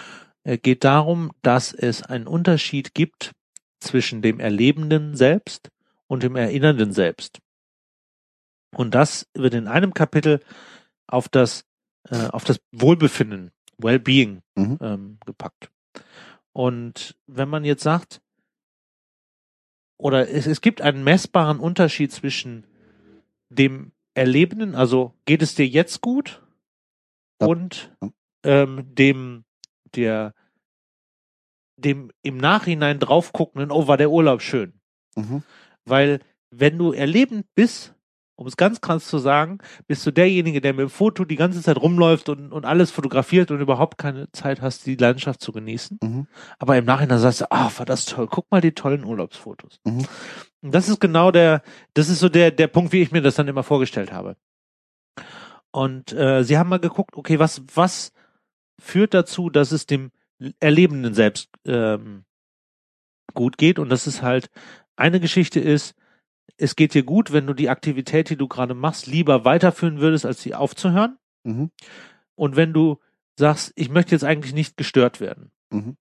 Es 0.45 0.63
geht 0.63 0.85
darum, 0.85 1.33
dass 1.43 1.73
es 1.73 2.03
einen 2.03 2.27
Unterschied 2.27 2.95
gibt 2.95 3.33
zwischen 3.81 4.23
dem 4.23 4.39
erlebenden 4.41 5.15
Selbst 5.17 5.69
und 6.07 6.23
dem 6.23 6.37
erinnernden 6.37 6.93
Selbst. 6.93 7.39
Und 8.75 8.95
das 8.95 9.27
wird 9.35 9.55
in 9.55 9.67
einem 9.67 9.95
Kapitel 9.95 10.41
auf 11.07 11.29
das, 11.29 11.65
äh, 12.11 12.27
auf 12.29 12.45
das 12.45 12.61
Wohlbefinden, 12.73 13.51
Wellbeing 13.79 14.41
Mhm. 14.57 14.79
ähm, 14.81 15.19
gepackt. 15.27 15.71
Und 16.59 17.17
wenn 17.29 17.49
man 17.49 17.65
jetzt 17.65 17.85
sagt, 17.85 18.21
oder 19.97 20.29
es, 20.29 20.49
es 20.49 20.61
gibt 20.61 20.83
einen 20.83 21.05
messbaren 21.05 21.61
Unterschied 21.61 22.11
zwischen 22.11 22.67
dem 23.49 23.93
Erlebenden, 24.15 24.75
also 24.75 25.15
geht 25.25 25.41
es 25.41 25.55
dir 25.55 25.69
jetzt 25.69 26.01
gut, 26.01 26.43
und 27.39 27.95
ähm, 28.43 28.93
dem, 28.93 29.45
der, 29.95 30.35
dem 31.77 32.11
im 32.23 32.39
Nachhinein 32.39 32.99
drauf 32.99 33.33
guckenden, 33.33 33.71
oh, 33.71 33.87
war 33.87 33.97
der 33.97 34.11
Urlaub 34.11 34.43
schön. 34.43 34.81
Mhm. 35.15 35.45
Weil 35.85 36.19
wenn 36.51 36.77
du 36.77 36.91
erlebend 36.91 37.47
bist, 37.55 37.95
um 38.39 38.47
es 38.47 38.57
ganz 38.57 38.81
krass 38.81 39.09
zu 39.09 39.19
sagen, 39.19 39.59
bist 39.89 40.07
du 40.07 40.13
derjenige, 40.13 40.61
der 40.61 40.73
mit 40.73 40.83
dem 40.83 40.91
Foto 40.91 41.25
die 41.25 41.35
ganze 41.35 41.61
Zeit 41.61 41.77
rumläuft 41.77 42.29
und, 42.29 42.53
und 42.53 42.65
alles 42.65 42.93
fotografiert 42.93 43.51
und 43.51 43.61
überhaupt 43.61 43.99
keine 43.99 44.31
Zeit 44.31 44.63
hast, 44.63 44.87
die 44.87 44.95
Landschaft 44.95 45.41
zu 45.41 45.51
genießen. 45.51 45.99
Mhm. 46.01 46.29
Aber 46.61 46.77
im 46.77 46.85
Nachhinein 46.85 47.19
sagst 47.19 47.41
du, 47.41 47.51
ah, 47.51 47.69
war 47.77 47.85
das 47.85 48.05
toll, 48.05 48.29
guck 48.31 48.49
mal 48.53 48.61
die 48.61 48.71
tollen 48.71 49.05
Urlaubsfotos. 49.05 49.81
Mhm. 49.85 50.07
Und 50.63 50.73
das 50.73 50.89
ist 50.89 51.01
genau 51.01 51.33
der, 51.33 51.63
das 51.95 52.09
ist 52.09 52.21
so 52.21 52.29
der, 52.29 52.53
der 52.53 52.69
Punkt, 52.69 52.93
wie 52.93 53.03
ich 53.03 53.11
mir 53.11 53.23
das 53.23 53.35
dann 53.35 53.49
immer 53.49 53.65
vorgestellt 53.65 54.13
habe. 54.13 54.37
Und 55.73 56.13
äh, 56.13 56.45
sie 56.45 56.59
haben 56.59 56.71
mal 56.71 56.79
geguckt, 56.79 57.17
okay, 57.17 57.41
was, 57.41 57.63
was 57.75 58.13
führt 58.81 59.15
dazu, 59.15 59.51
dass 59.51 59.73
es 59.73 59.87
dem 59.87 60.13
Erlebenden 60.61 61.13
selbst 61.13 61.51
ähm, 61.65 62.25
gut 63.35 63.59
geht? 63.59 63.81
Und 63.81 63.89
das 63.89 64.07
ist 64.07 64.23
halt, 64.23 64.49
eine 64.95 65.19
Geschichte 65.19 65.59
ist, 65.59 65.97
es 66.57 66.77
geht 66.77 66.95
dir 66.95 67.03
gut, 67.03 67.33
wenn 67.33 67.47
du 67.47 67.55
die 67.55 67.69
Aktivität, 67.69 68.31
die 68.31 68.37
du 68.37 68.49
gerade 68.49 68.75
machst, 68.75 69.07
lieber 69.07 69.45
weiterführen 69.45 70.01
würdest, 70.01 70.27
als 70.27 70.43
sie 70.43 70.55
aufzuhören. 70.55 71.19
Mhm. 71.45 71.71
Und 72.35 72.57
wenn 72.57 72.73
du 72.73 72.99
sagst, 73.39 73.73
ich 73.77 73.89
möchte 73.91 74.13
jetzt 74.15 74.25
eigentlich 74.25 74.55
nicht 74.55 74.77
gestört 74.77 75.21
werden, 75.21 75.51
Mhm. 75.73 75.97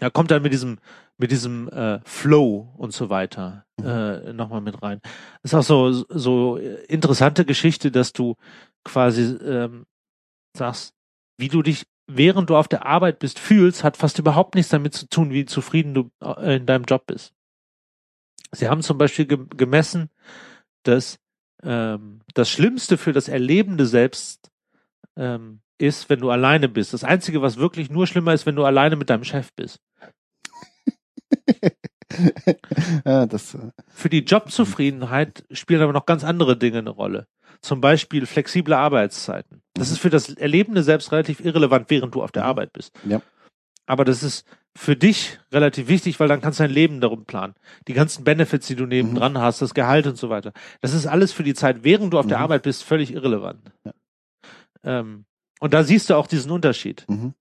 ja, 0.00 0.10
kommt 0.10 0.30
dann 0.30 0.42
mit 0.42 0.52
diesem, 0.52 0.78
mit 1.18 1.30
diesem 1.30 1.68
äh, 1.68 2.00
Flow 2.04 2.72
und 2.76 2.92
so 2.92 3.08
weiter 3.10 3.64
Mhm. 3.80 3.86
äh, 3.86 4.32
nochmal 4.32 4.60
mit 4.60 4.82
rein. 4.82 5.00
ist 5.42 5.54
auch 5.54 5.62
so, 5.62 5.92
so 5.92 6.56
interessante 6.56 7.44
Geschichte, 7.44 7.90
dass 7.90 8.12
du 8.12 8.36
quasi 8.84 9.22
ähm, 9.44 9.86
sagst, 10.56 10.94
wie 11.38 11.48
du 11.48 11.62
dich, 11.62 11.84
während 12.06 12.50
du 12.50 12.56
auf 12.56 12.68
der 12.68 12.84
Arbeit 12.84 13.18
bist, 13.20 13.38
fühlst, 13.38 13.84
hat 13.84 13.96
fast 13.96 14.18
überhaupt 14.18 14.54
nichts 14.54 14.70
damit 14.70 14.92
zu 14.94 15.08
tun, 15.08 15.30
wie 15.30 15.44
zufrieden 15.46 15.94
du 15.94 16.10
äh, 16.20 16.56
in 16.56 16.66
deinem 16.66 16.84
Job 16.84 17.06
bist. 17.06 17.32
Sie 18.54 18.68
haben 18.68 18.82
zum 18.82 18.98
Beispiel 18.98 19.26
ge 19.26 19.38
gemessen, 19.56 20.10
dass 20.82 21.18
ähm, 21.62 22.20
das 22.34 22.50
Schlimmste 22.50 22.98
für 22.98 23.12
das 23.12 23.28
erlebende 23.28 23.86
Selbst 23.86 24.50
ähm, 25.16 25.60
ist, 25.78 26.08
wenn 26.10 26.20
du 26.20 26.30
alleine 26.30 26.68
bist. 26.68 26.92
Das 26.92 27.04
Einzige, 27.04 27.42
was 27.42 27.56
wirklich 27.56 27.90
nur 27.90 28.06
schlimmer 28.06 28.34
ist, 28.34 28.46
wenn 28.46 28.56
du 28.56 28.64
alleine 28.64 28.96
mit 28.96 29.10
deinem 29.10 29.24
Chef 29.24 29.52
bist. 29.54 29.80
ja, 33.04 33.26
das, 33.26 33.54
äh, 33.54 33.70
Für 33.88 34.08
die 34.08 34.20
Jobzufriedenheit 34.24 35.44
spielen 35.50 35.82
aber 35.82 35.92
noch 35.92 36.06
ganz 36.06 36.24
andere 36.24 36.56
Dinge 36.56 36.78
eine 36.78 36.90
Rolle. 36.90 37.26
Zum 37.60 37.80
Beispiel 37.80 38.26
flexible 38.26 38.74
Arbeitszeiten. 38.74 39.62
Das 39.74 39.88
Mhm. 39.88 39.92
ist 39.94 39.98
für 40.00 40.10
das 40.10 40.28
Erlebende 40.30 40.82
selbst 40.82 41.12
relativ 41.12 41.40
irrelevant, 41.40 41.90
während 41.90 42.14
du 42.14 42.22
auf 42.22 42.32
der 42.32 42.42
Mhm. 42.42 42.48
Arbeit 42.48 42.72
bist. 42.72 42.92
Ja. 43.06 43.22
Aber 43.86 44.04
das 44.04 44.22
ist 44.22 44.44
für 44.74 44.96
dich 44.96 45.38
relativ 45.52 45.88
wichtig, 45.88 46.18
weil 46.18 46.28
dann 46.28 46.40
kannst 46.40 46.58
du 46.58 46.64
dein 46.64 46.72
Leben 46.72 47.00
darum 47.00 47.24
planen. 47.24 47.54
Die 47.88 47.92
ganzen 47.92 48.24
Benefits, 48.24 48.66
die 48.66 48.74
du 48.76 48.86
nebendran 48.86 49.38
hast, 49.38 49.60
das 49.60 49.74
Gehalt 49.74 50.06
und 50.06 50.16
so 50.16 50.30
weiter. 50.30 50.52
Das 50.80 50.94
ist 50.94 51.06
alles 51.06 51.32
für 51.32 51.42
die 51.42 51.54
Zeit, 51.54 51.84
während 51.84 52.12
du 52.12 52.18
auf 52.18 52.26
der 52.26 52.38
Mhm. 52.38 52.44
Arbeit 52.44 52.62
bist, 52.62 52.82
völlig 52.82 53.12
irrelevant. 53.12 53.60
Ja. 53.84 53.92
Ähm, 54.84 55.26
und 55.60 55.74
da 55.74 55.84
siehst 55.84 56.08
du 56.10 56.14
auch 56.16 56.26
diesen 56.26 56.50
Unterschied. 56.50 57.04
mhm. 57.08 57.34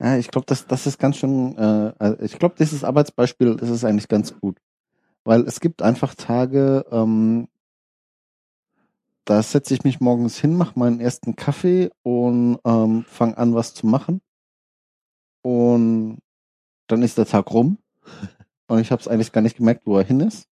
ja, 0.00 0.16
ich 0.16 0.28
glaube, 0.28 0.46
das, 0.46 0.66
das 0.66 0.86
ist 0.86 0.98
ganz 0.98 1.16
schön, 1.16 1.56
äh, 1.58 1.92
also 1.98 2.22
ich 2.22 2.38
glaube, 2.38 2.54
dieses 2.58 2.84
Arbeitsbeispiel, 2.84 3.56
das 3.56 3.68
ist 3.68 3.84
eigentlich 3.84 4.08
ganz 4.08 4.38
gut. 4.40 4.58
Weil 5.24 5.42
es 5.42 5.60
gibt 5.60 5.82
einfach 5.82 6.14
Tage, 6.14 6.84
ähm, 6.90 7.48
da 9.24 9.42
setze 9.42 9.74
ich 9.74 9.84
mich 9.84 10.00
morgens 10.00 10.38
hin, 10.38 10.56
mache 10.56 10.78
meinen 10.78 11.00
ersten 11.00 11.36
Kaffee 11.36 11.90
und 12.02 12.58
ähm, 12.64 13.04
fange 13.08 13.36
an, 13.38 13.54
was 13.54 13.74
zu 13.74 13.86
machen. 13.86 14.20
Und 15.42 16.18
dann 16.86 17.02
ist 17.02 17.18
der 17.18 17.26
Tag 17.26 17.50
rum. 17.52 17.78
Und 18.68 18.80
ich 18.80 18.90
habe 18.90 19.00
es 19.00 19.08
eigentlich 19.08 19.32
gar 19.32 19.42
nicht 19.42 19.56
gemerkt, 19.56 19.86
wo 19.86 19.98
er 19.98 20.04
hin 20.04 20.20
ist. 20.20 20.48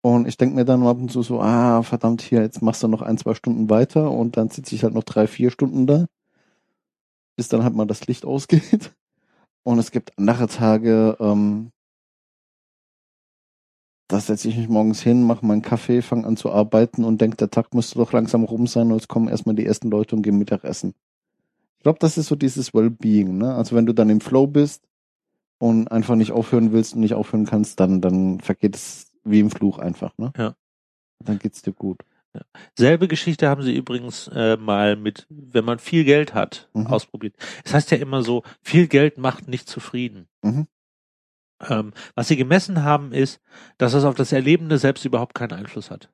Und 0.00 0.28
ich 0.28 0.36
denke 0.36 0.54
mir 0.54 0.64
dann 0.64 0.86
ab 0.86 0.98
und 0.98 1.10
zu 1.10 1.22
so, 1.22 1.40
ah, 1.40 1.82
verdammt, 1.82 2.22
hier, 2.22 2.40
jetzt 2.40 2.62
machst 2.62 2.82
du 2.82 2.88
noch 2.88 3.02
ein, 3.02 3.18
zwei 3.18 3.34
Stunden 3.34 3.68
weiter 3.68 4.10
und 4.10 4.36
dann 4.36 4.48
sitze 4.48 4.74
ich 4.74 4.84
halt 4.84 4.94
noch 4.94 5.02
drei, 5.02 5.26
vier 5.26 5.50
Stunden 5.50 5.86
da, 5.86 6.06
bis 7.36 7.48
dann 7.48 7.64
halt 7.64 7.74
mal 7.74 7.86
das 7.86 8.06
Licht 8.06 8.24
ausgeht. 8.24 8.94
Und 9.64 9.78
es 9.78 9.90
gibt 9.90 10.16
andere 10.16 10.46
Tage, 10.46 11.16
ähm, 11.20 11.72
da 14.08 14.18
setze 14.18 14.48
ich 14.48 14.56
mich 14.56 14.68
morgens 14.68 15.02
hin, 15.02 15.22
mache 15.22 15.44
meinen 15.44 15.60
Kaffee, 15.60 16.00
fange 16.00 16.26
an 16.26 16.38
zu 16.38 16.50
arbeiten 16.50 17.04
und 17.04 17.20
denke, 17.20 17.36
der 17.36 17.50
Tag 17.50 17.74
müsste 17.74 17.98
doch 17.98 18.12
langsam 18.12 18.44
rum 18.44 18.66
sein 18.66 18.90
und 18.90 18.98
es 18.98 19.08
kommen 19.08 19.28
erstmal 19.28 19.54
die 19.54 19.66
ersten 19.66 19.90
Leute 19.90 20.16
und 20.16 20.22
gehen 20.22 20.38
Mittagessen. 20.38 20.94
Ich 21.76 21.82
glaube, 21.82 21.98
das 21.98 22.16
ist 22.16 22.28
so 22.28 22.34
dieses 22.34 22.72
Wellbeing, 22.72 23.36
ne? 23.36 23.54
Also 23.54 23.76
wenn 23.76 23.84
du 23.84 23.92
dann 23.92 24.08
im 24.08 24.22
Flow 24.22 24.46
bist 24.46 24.87
und 25.58 25.88
einfach 25.90 26.14
nicht 26.14 26.32
aufhören 26.32 26.72
willst 26.72 26.94
und 26.94 27.00
nicht 27.00 27.14
aufhören 27.14 27.46
kannst, 27.46 27.80
dann, 27.80 28.00
dann 28.00 28.40
vergeht 28.40 28.76
es 28.76 29.12
wie 29.24 29.40
im 29.40 29.50
Fluch 29.50 29.78
einfach, 29.78 30.16
ne? 30.18 30.32
Ja. 30.36 30.54
Dann 31.24 31.38
geht's 31.38 31.62
dir 31.62 31.72
gut. 31.72 32.00
Selbe 32.78 33.08
Geschichte 33.08 33.48
haben 33.48 33.62
sie 33.62 33.74
übrigens 33.74 34.28
äh, 34.28 34.56
mal 34.56 34.94
mit, 34.94 35.26
wenn 35.28 35.64
man 35.64 35.78
viel 35.80 36.04
Geld 36.04 36.34
hat, 36.34 36.68
Mhm. 36.74 36.86
ausprobiert. 36.86 37.34
Es 37.64 37.74
heißt 37.74 37.90
ja 37.90 37.96
immer 37.98 38.22
so, 38.22 38.44
viel 38.62 38.86
Geld 38.86 39.18
macht 39.18 39.48
nicht 39.48 39.68
zufrieden. 39.68 40.28
Mhm. 40.42 40.68
Ähm, 41.68 41.92
was 42.14 42.28
sie 42.28 42.36
gemessen 42.36 42.84
haben, 42.84 43.12
ist, 43.12 43.40
dass 43.78 43.94
es 43.94 44.04
auf 44.04 44.14
das 44.14 44.30
Erlebende 44.30 44.78
selbst 44.78 45.04
überhaupt 45.04 45.34
keinen 45.34 45.52
Einfluss 45.52 45.90
hat. 45.90 46.10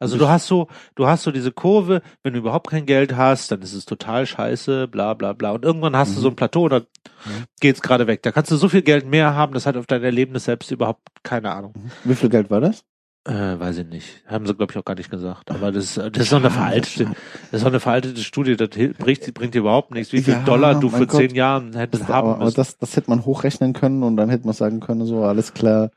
Also 0.00 0.16
du 0.18 0.28
hast 0.28 0.46
so, 0.46 0.66
du 0.94 1.06
hast 1.06 1.22
so 1.22 1.30
diese 1.30 1.52
Kurve, 1.52 2.00
wenn 2.22 2.32
du 2.32 2.38
überhaupt 2.40 2.70
kein 2.70 2.86
Geld 2.86 3.14
hast, 3.16 3.52
dann 3.52 3.60
ist 3.62 3.74
es 3.74 3.84
total 3.84 4.26
scheiße, 4.26 4.88
bla 4.88 5.12
bla 5.14 5.34
bla. 5.34 5.52
Und 5.52 5.64
irgendwann 5.64 5.94
hast 5.94 6.14
du 6.14 6.18
Mhm. 6.18 6.22
so 6.22 6.28
ein 6.30 6.36
Plateau, 6.36 6.68
da 6.68 6.78
Mhm. 6.80 7.44
geht's 7.60 7.82
gerade 7.82 8.06
weg. 8.06 8.22
Da 8.22 8.32
kannst 8.32 8.50
du 8.50 8.56
so 8.56 8.68
viel 8.70 8.82
Geld 8.82 9.06
mehr 9.06 9.34
haben, 9.34 9.52
das 9.52 9.66
hat 9.66 9.76
auf 9.76 9.86
dein 9.86 10.02
Erlebnis 10.02 10.44
selbst 10.46 10.70
überhaupt 10.70 11.02
keine 11.22 11.52
Ahnung. 11.52 11.74
Mhm. 11.76 11.90
Wie 12.10 12.14
viel 12.16 12.30
Geld 12.30 12.50
war 12.50 12.60
das? 12.62 12.82
Äh, 13.28 13.32
weiß 13.60 13.76
ich 13.76 13.86
nicht. 13.86 14.22
Haben 14.26 14.46
sie, 14.46 14.54
glaube 14.54 14.72
ich, 14.72 14.78
auch 14.78 14.84
gar 14.86 14.94
nicht 14.96 15.10
gesagt. 15.10 15.50
Aber 15.50 15.70
das, 15.70 15.96
das 15.96 16.06
ist 16.16 16.32
doch 16.32 16.38
eine 16.38 16.50
veraltete, 16.50 17.04
das 17.04 17.14
ist 17.58 17.62
doch 17.62 17.66
eine 17.68 17.78
veraltete 17.80 18.22
Studie, 18.22 18.56
das 18.56 18.70
bringt, 18.70 19.34
bringt 19.34 19.52
dir 19.54 19.58
überhaupt 19.58 19.90
nichts. 19.90 20.14
Wie 20.14 20.22
viel 20.22 20.32
Ja, 20.32 20.42
Dollar 20.44 20.80
du 20.80 20.88
für 20.88 21.06
Gott. 21.06 21.20
zehn 21.20 21.34
Jahren 21.34 21.76
hättest 21.76 22.04
Das, 22.04 22.08
haben 22.08 22.28
aber, 22.28 22.36
aber 22.36 22.44
müssen. 22.46 22.56
das, 22.56 22.78
das 22.78 22.96
hätte 22.96 23.10
man 23.10 23.26
hochrechnen 23.26 23.74
können 23.74 24.02
und 24.04 24.16
dann 24.16 24.30
hätte 24.30 24.46
man 24.46 24.54
sagen 24.54 24.80
können, 24.80 25.04
so 25.04 25.22
alles 25.24 25.52
klar, 25.52 25.90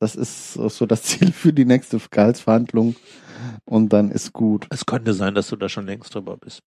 das 0.00 0.16
ist 0.16 0.54
so 0.54 0.84
das 0.86 1.02
Ziel 1.04 1.30
für 1.30 1.52
die 1.52 1.64
nächste 1.64 2.00
Gehaltsverhandlung 2.10 2.96
und 3.66 3.92
dann 3.92 4.10
ist 4.10 4.32
gut. 4.32 4.66
Es 4.70 4.86
könnte 4.86 5.14
sein, 5.14 5.34
dass 5.34 5.48
du 5.48 5.56
da 5.56 5.68
schon 5.68 5.86
längst 5.86 6.14
drüber 6.14 6.36
bist. 6.36 6.62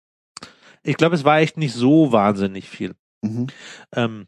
Ich 0.82 0.96
glaube, 0.96 1.14
es 1.16 1.24
war 1.24 1.38
echt 1.38 1.56
nicht 1.56 1.74
so 1.74 2.12
wahnsinnig 2.12 2.68
viel. 2.68 2.94
Mhm. 3.22 3.48
Ähm, 3.94 4.26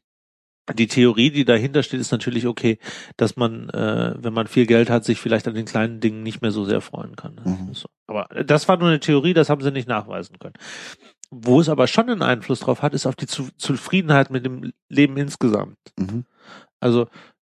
die 0.74 0.86
Theorie, 0.86 1.30
die 1.30 1.44
dahinter 1.44 1.82
steht, 1.82 2.00
ist 2.00 2.12
natürlich 2.12 2.46
okay, 2.46 2.78
dass 3.16 3.36
man, 3.36 3.70
äh, 3.70 4.14
wenn 4.18 4.34
man 4.34 4.46
viel 4.48 4.66
Geld 4.66 4.90
hat, 4.90 5.04
sich 5.04 5.18
vielleicht 5.18 5.48
an 5.48 5.54
den 5.54 5.64
kleinen 5.64 6.00
Dingen 6.00 6.22
nicht 6.22 6.42
mehr 6.42 6.50
so 6.50 6.64
sehr 6.64 6.80
freuen 6.80 7.16
kann. 7.16 7.36
Das 7.36 7.46
Mhm. 7.46 7.74
so. 7.74 7.88
Aber 8.06 8.26
das 8.44 8.68
war 8.68 8.76
nur 8.76 8.88
eine 8.88 9.00
Theorie, 9.00 9.32
das 9.34 9.48
haben 9.48 9.62
sie 9.62 9.70
nicht 9.72 9.88
nachweisen 9.88 10.38
können. 10.38 10.54
Wo 11.30 11.60
es 11.60 11.68
aber 11.68 11.86
schon 11.86 12.10
einen 12.10 12.22
Einfluss 12.22 12.60
drauf 12.60 12.82
hat, 12.82 12.94
ist 12.94 13.06
auf 13.06 13.16
die 13.16 13.26
Zu 13.26 13.48
Zufriedenheit 13.56 14.30
mit 14.30 14.44
dem 14.44 14.72
Leben 14.88 15.16
insgesamt. 15.16 15.76
Mhm. 15.98 16.24
Also 16.80 17.08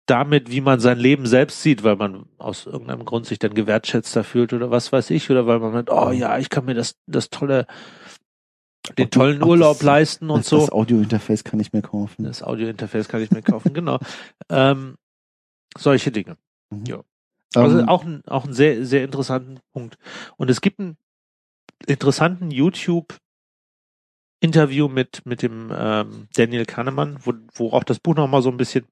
damit, 0.06 0.50
wie 0.50 0.60
man 0.60 0.80
sein 0.80 0.98
Leben 0.98 1.26
selbst 1.26 1.62
sieht, 1.62 1.82
weil 1.82 1.96
man 1.96 2.26
aus 2.38 2.66
irgendeinem 2.66 3.04
Grund 3.06 3.26
sich 3.26 3.38
dann 3.38 3.54
gewertschätzter 3.54 4.22
fühlt 4.24 4.52
oder 4.52 4.70
was 4.70 4.92
weiß 4.92 5.10
ich, 5.10 5.30
oder 5.30 5.46
weil 5.46 5.60
man 5.60 5.72
meint, 5.72 5.90
oh 5.90 6.10
ja, 6.10 6.38
ich 6.38 6.50
kann 6.50 6.66
mir 6.66 6.74
das, 6.74 6.96
das 7.06 7.30
tolle, 7.30 7.66
den 8.98 9.10
tollen 9.10 9.42
auch 9.42 9.46
Urlaub 9.46 9.78
das- 9.78 9.82
leisten 9.82 10.28
und 10.30 10.40
das, 10.40 10.48
so. 10.50 10.58
Das 10.60 10.72
Audiointerface 10.72 11.44
kann 11.44 11.58
ich 11.60 11.72
mir 11.72 11.80
kaufen. 11.82 12.24
Das 12.24 12.42
Audiointerface 12.42 13.08
kann 13.08 13.22
ich 13.22 13.30
mir 13.30 13.40
kaufen, 13.42 13.72
genau. 13.74 13.98
Ähm, 14.50 14.96
solche 15.76 16.12
Dinge. 16.12 16.36
Mhm. 16.70 16.84
ja. 16.86 17.00
Also 17.54 17.78
Ähm, 17.78 17.88
auch 17.88 18.04
ein, 18.04 18.22
auch 18.26 18.44
ein 18.46 18.52
sehr, 18.52 18.84
sehr 18.84 19.04
interessanten 19.04 19.60
Punkt. 19.72 19.96
Und 20.36 20.50
es 20.50 20.60
gibt 20.60 20.80
einen 20.80 20.96
interessanten 21.86 22.50
YouTube-Interview 24.40 24.88
mit, 24.88 25.24
mit 25.24 25.40
dem 25.42 25.72
ähm, 25.74 26.28
Daniel 26.34 26.66
Kahnemann, 26.66 27.16
wo, 27.22 27.32
wo 27.54 27.70
auch 27.70 27.84
das 27.84 28.00
Buch 28.00 28.16
nochmal 28.16 28.42
so 28.42 28.50
ein 28.50 28.56
bisschen 28.56 28.86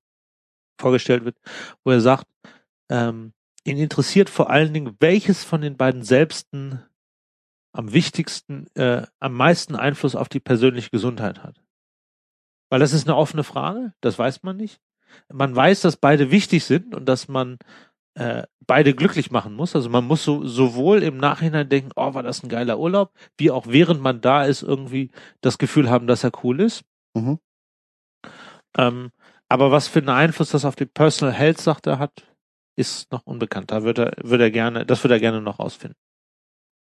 vorgestellt 0.83 1.24
wird, 1.24 1.37
wo 1.85 1.93
er 1.93 2.01
sagt, 2.01 2.26
ähm, 2.91 3.33
ihn 3.64 3.78
interessiert 3.78 4.28
vor 4.28 4.51
allen 4.51 4.74
Dingen, 4.74 4.97
welches 5.01 5.45
von 5.45 5.61
den 5.61 5.76
beiden 5.76 6.03
Selbsten 6.03 6.83
am 7.72 7.93
wichtigsten, 7.93 8.66
äh, 8.74 9.07
am 9.18 9.33
meisten 9.35 9.76
Einfluss 9.76 10.14
auf 10.14 10.28
die 10.28 10.41
persönliche 10.41 10.91
Gesundheit 10.91 11.43
hat. 11.43 11.62
Weil 12.70 12.80
das 12.80 12.93
ist 12.93 13.07
eine 13.07 13.16
offene 13.16 13.45
Frage, 13.45 13.95
das 14.01 14.18
weiß 14.18 14.43
man 14.43 14.57
nicht. 14.57 14.80
Man 15.33 15.55
weiß, 15.55 15.80
dass 15.80 15.97
beide 15.97 16.30
wichtig 16.30 16.64
sind 16.64 16.95
und 16.95 17.07
dass 17.07 17.28
man 17.28 17.59
äh, 18.14 18.45
beide 18.66 18.95
glücklich 18.95 19.30
machen 19.30 19.55
muss. 19.55 19.74
Also 19.74 19.89
man 19.89 20.05
muss 20.05 20.24
so, 20.24 20.47
sowohl 20.47 21.03
im 21.03 21.16
Nachhinein 21.16 21.68
denken, 21.68 21.93
oh, 21.97 22.14
war 22.14 22.22
das 22.22 22.43
ein 22.43 22.49
geiler 22.49 22.78
Urlaub, 22.78 23.12
wie 23.37 23.51
auch 23.51 23.66
während 23.66 24.01
man 24.01 24.20
da 24.20 24.45
ist, 24.45 24.62
irgendwie 24.62 25.11
das 25.41 25.59
Gefühl 25.59 25.91
haben, 25.91 26.07
dass 26.07 26.24
er 26.24 26.33
cool 26.43 26.61
ist. 26.61 26.85
Mhm. 27.14 27.39
Ähm, 28.76 29.11
aber 29.53 29.71
was 29.71 29.87
für 29.87 29.99
einen 29.99 30.09
Einfluss 30.09 30.53
das 30.53 30.65
auf 30.65 30.77
die 30.77 30.87
Personal 30.87 31.35
Health, 31.35 31.61
sagt 31.61 31.87
er, 31.87 31.99
hat, 31.99 32.25
ist 32.75 33.13
noch 33.13 33.27
unbekannt. 33.27 33.71
Da 33.71 33.83
wird 33.83 33.99
er, 33.99 34.15
wird 34.23 34.41
er 34.41 34.51
gerne, 34.51 34.87
das 34.87 35.05
wird 35.05 35.13
er 35.13 35.21
gerne 35.21 35.43
noch 35.43 35.59
rausfinden. 35.59 35.99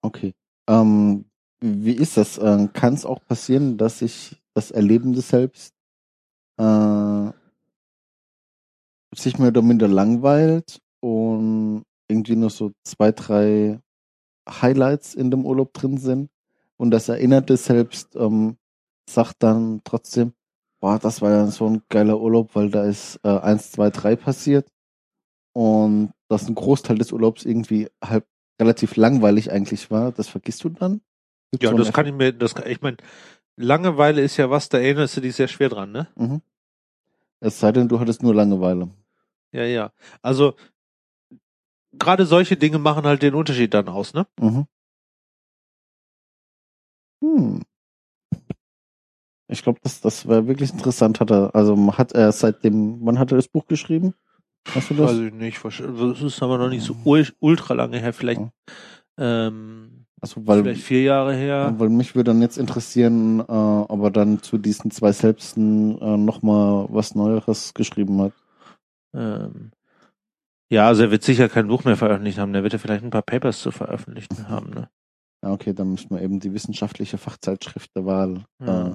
Okay. 0.00 0.32
Ähm, 0.66 1.26
wie 1.60 1.92
ist 1.92 2.16
das? 2.16 2.38
Ähm, 2.38 2.72
Kann 2.72 2.94
es 2.94 3.04
auch 3.04 3.22
passieren, 3.26 3.76
dass 3.76 3.98
sich 3.98 4.42
das 4.54 4.70
Erlebende 4.70 5.20
selbst 5.20 5.74
äh, 6.56 7.30
sich 9.14 9.38
mehr 9.38 9.48
oder 9.48 9.60
minder 9.60 9.88
langweilt 9.88 10.80
und 11.00 11.82
irgendwie 12.08 12.36
nur 12.36 12.48
so 12.48 12.72
zwei, 12.84 13.12
drei 13.12 13.80
Highlights 14.48 15.14
in 15.14 15.30
dem 15.30 15.44
Urlaub 15.44 15.74
drin 15.74 15.98
sind 15.98 16.30
und 16.78 16.90
das 16.90 17.10
Erinnerte 17.10 17.58
selbst 17.58 18.16
ähm, 18.16 18.56
sagt 19.06 19.42
dann 19.42 19.82
trotzdem, 19.84 20.32
boah, 20.80 20.98
das 20.98 21.22
war 21.22 21.30
ja 21.30 21.46
so 21.46 21.68
ein 21.68 21.82
geiler 21.88 22.20
Urlaub, 22.20 22.54
weil 22.54 22.70
da 22.70 22.84
ist 22.84 23.20
äh, 23.22 23.28
eins, 23.28 23.72
zwei, 23.72 23.90
drei 23.90 24.16
passiert 24.16 24.68
und 25.52 26.12
dass 26.28 26.48
ein 26.48 26.54
Großteil 26.54 26.98
des 26.98 27.12
Urlaubs 27.12 27.44
irgendwie 27.44 27.88
halt 28.02 28.24
relativ 28.60 28.96
langweilig 28.96 29.50
eigentlich 29.50 29.90
war, 29.90 30.12
das 30.12 30.28
vergisst 30.28 30.64
du 30.64 30.70
dann? 30.70 31.00
Gibt's 31.50 31.64
Ja, 31.64 31.74
das 31.74 31.92
kann 31.92 32.06
ich 32.06 32.14
mir, 32.14 32.32
das 32.32 32.54
kann, 32.54 32.66
ich 32.68 32.80
meine, 32.80 32.96
Langeweile 33.56 34.20
ist 34.20 34.36
ja 34.36 34.50
was, 34.50 34.68
da 34.68 34.78
erinnerst 34.78 35.16
du 35.16 35.20
dich 35.22 35.34
sehr 35.34 35.48
schwer 35.48 35.68
dran, 35.68 35.92
ne? 35.92 36.08
Mhm. 36.16 36.42
Es 37.40 37.58
sei 37.58 37.72
denn, 37.72 37.88
du 37.88 38.00
hattest 38.00 38.22
nur 38.22 38.34
Langeweile. 38.34 38.90
Ja, 39.52 39.64
ja. 39.64 39.92
Also, 40.22 40.54
gerade 41.92 42.26
solche 42.26 42.56
Dinge 42.56 42.78
machen 42.78 43.04
halt 43.06 43.22
den 43.22 43.34
Unterschied 43.34 43.72
dann 43.72 43.88
aus, 43.88 44.14
ne? 44.14 44.26
Mhm. 44.38 44.66
Hm. 47.22 47.62
Ich 49.48 49.62
glaube, 49.62 49.78
das, 49.82 50.00
das 50.00 50.26
wäre 50.28 50.46
wirklich 50.48 50.72
interessant. 50.72 51.20
Hat 51.20 51.30
er, 51.30 51.54
also 51.54 51.76
hat 51.96 52.12
er 52.12 52.32
seitdem, 52.32 52.98
wann 53.04 53.18
hat 53.18 53.32
er 53.32 53.36
das 53.36 53.48
Buch 53.48 53.66
geschrieben? 53.66 54.14
Hast 54.74 54.90
du 54.90 54.94
das? 54.94 55.12
Weiß 55.12 55.18
ich 55.20 55.32
nicht. 55.32 55.64
Das 55.64 56.20
ist 56.22 56.42
aber 56.42 56.58
noch 56.58 56.68
nicht 56.68 56.82
so 56.84 56.94
ul- 57.04 57.32
ultra 57.38 57.74
lange 57.74 57.98
her. 57.98 58.12
Vielleicht, 58.12 58.40
Ja. 58.40 58.50
ähm, 59.18 60.06
Also, 60.20 60.44
weil, 60.46 60.62
vielleicht 60.62 60.82
vier 60.82 61.02
Jahre 61.02 61.34
her. 61.34 61.74
weil 61.78 61.88
mich 61.90 62.14
würde 62.16 62.32
dann 62.32 62.42
jetzt 62.42 62.58
interessieren, 62.58 63.38
äh, 63.40 63.44
ob 63.52 64.02
er 64.02 64.10
dann 64.10 64.42
zu 64.42 64.58
diesen 64.58 64.90
zwei 64.90 65.12
Selbsten 65.12 65.96
äh, 66.00 66.16
nochmal 66.16 66.86
was 66.90 67.14
Neueres 67.14 67.72
geschrieben 67.74 68.20
hat. 68.22 68.32
Ähm, 69.14 69.70
Ja, 70.72 70.88
also 70.88 71.04
er 71.04 71.12
wird 71.12 71.22
sicher 71.22 71.48
kein 71.48 71.68
Buch 71.68 71.84
mehr 71.84 71.96
veröffentlicht 71.96 72.38
haben, 72.38 72.52
der 72.52 72.64
wird 72.64 72.72
ja 72.72 72.80
vielleicht 72.80 73.04
ein 73.04 73.10
paar 73.10 73.22
Papers 73.22 73.60
zu 73.60 73.70
veröffentlichen 73.70 74.48
haben, 74.48 74.70
ne? 74.70 74.90
Ja, 75.44 75.52
okay, 75.52 75.72
dann 75.72 75.92
müssen 75.92 76.10
wir 76.10 76.20
eben 76.20 76.40
die 76.40 76.52
wissenschaftliche 76.52 77.18
Fachzeitschrift 77.18 77.94
der 77.94 78.04
Wahl 78.04 78.44
Ja. 78.60 78.88
äh, 78.88 78.94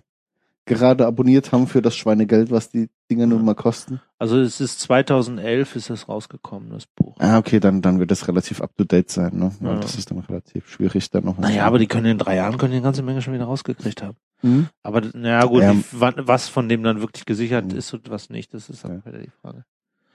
gerade 0.76 1.06
abonniert 1.06 1.52
haben 1.52 1.68
für 1.68 1.82
das 1.82 1.96
Schweinegeld, 1.98 2.50
was 2.50 2.70
die 2.70 2.90
Dinger 3.10 3.28
nun 3.28 3.44
mal 3.44 3.56
kosten. 3.56 4.00
Also 4.18 4.40
es 4.40 4.62
ist 4.62 4.80
2011 4.80 5.76
ist 5.76 5.90
es 5.90 6.08
rausgekommen, 6.08 6.70
das 6.70 6.86
Buch. 6.86 7.18
Ah, 7.20 7.38
okay, 7.38 7.60
dann, 7.60 7.82
dann 7.82 8.00
wird 8.00 8.10
das 8.12 8.28
relativ 8.30 8.62
up 8.62 8.76
to 8.78 8.86
date 8.86 9.10
sein, 9.12 9.38
ne? 9.38 9.52
Ja. 9.60 9.74
Ja. 9.74 9.80
Das 9.80 9.96
ist 9.98 10.10
dann 10.12 10.20
relativ 10.20 10.70
schwierig, 10.70 11.10
dann 11.10 11.26
noch. 11.26 11.38
Naja, 11.38 11.66
aber 11.66 11.78
die 11.78 11.88
können 11.88 12.06
in 12.06 12.18
drei 12.18 12.38
Jahren 12.38 12.58
können 12.58 12.72
die 12.72 12.78
eine 12.78 12.84
ganze 12.84 13.04
Menge 13.04 13.22
schon 13.22 13.34
wieder 13.34 13.46
rausgekriegt 13.46 14.02
haben. 14.02 14.16
Hm? 14.40 14.70
Aber 14.82 15.02
naja 15.14 15.44
gut, 15.46 15.62
wie, 15.62 15.84
wann, 15.92 16.14
was 16.18 16.48
von 16.48 16.70
dem 16.70 16.84
dann 16.84 17.02
wirklich 17.02 17.26
gesichert 17.26 17.66
Mhm. 17.74 17.78
ist 17.78 17.94
und 17.94 18.10
was 18.10 18.30
nicht, 18.30 18.54
das 18.54 18.70
ist 18.70 18.84
dann 18.86 19.02
Ja. 19.04 19.06
wieder 19.06 19.20
die 19.20 19.32
Frage. 19.42 19.66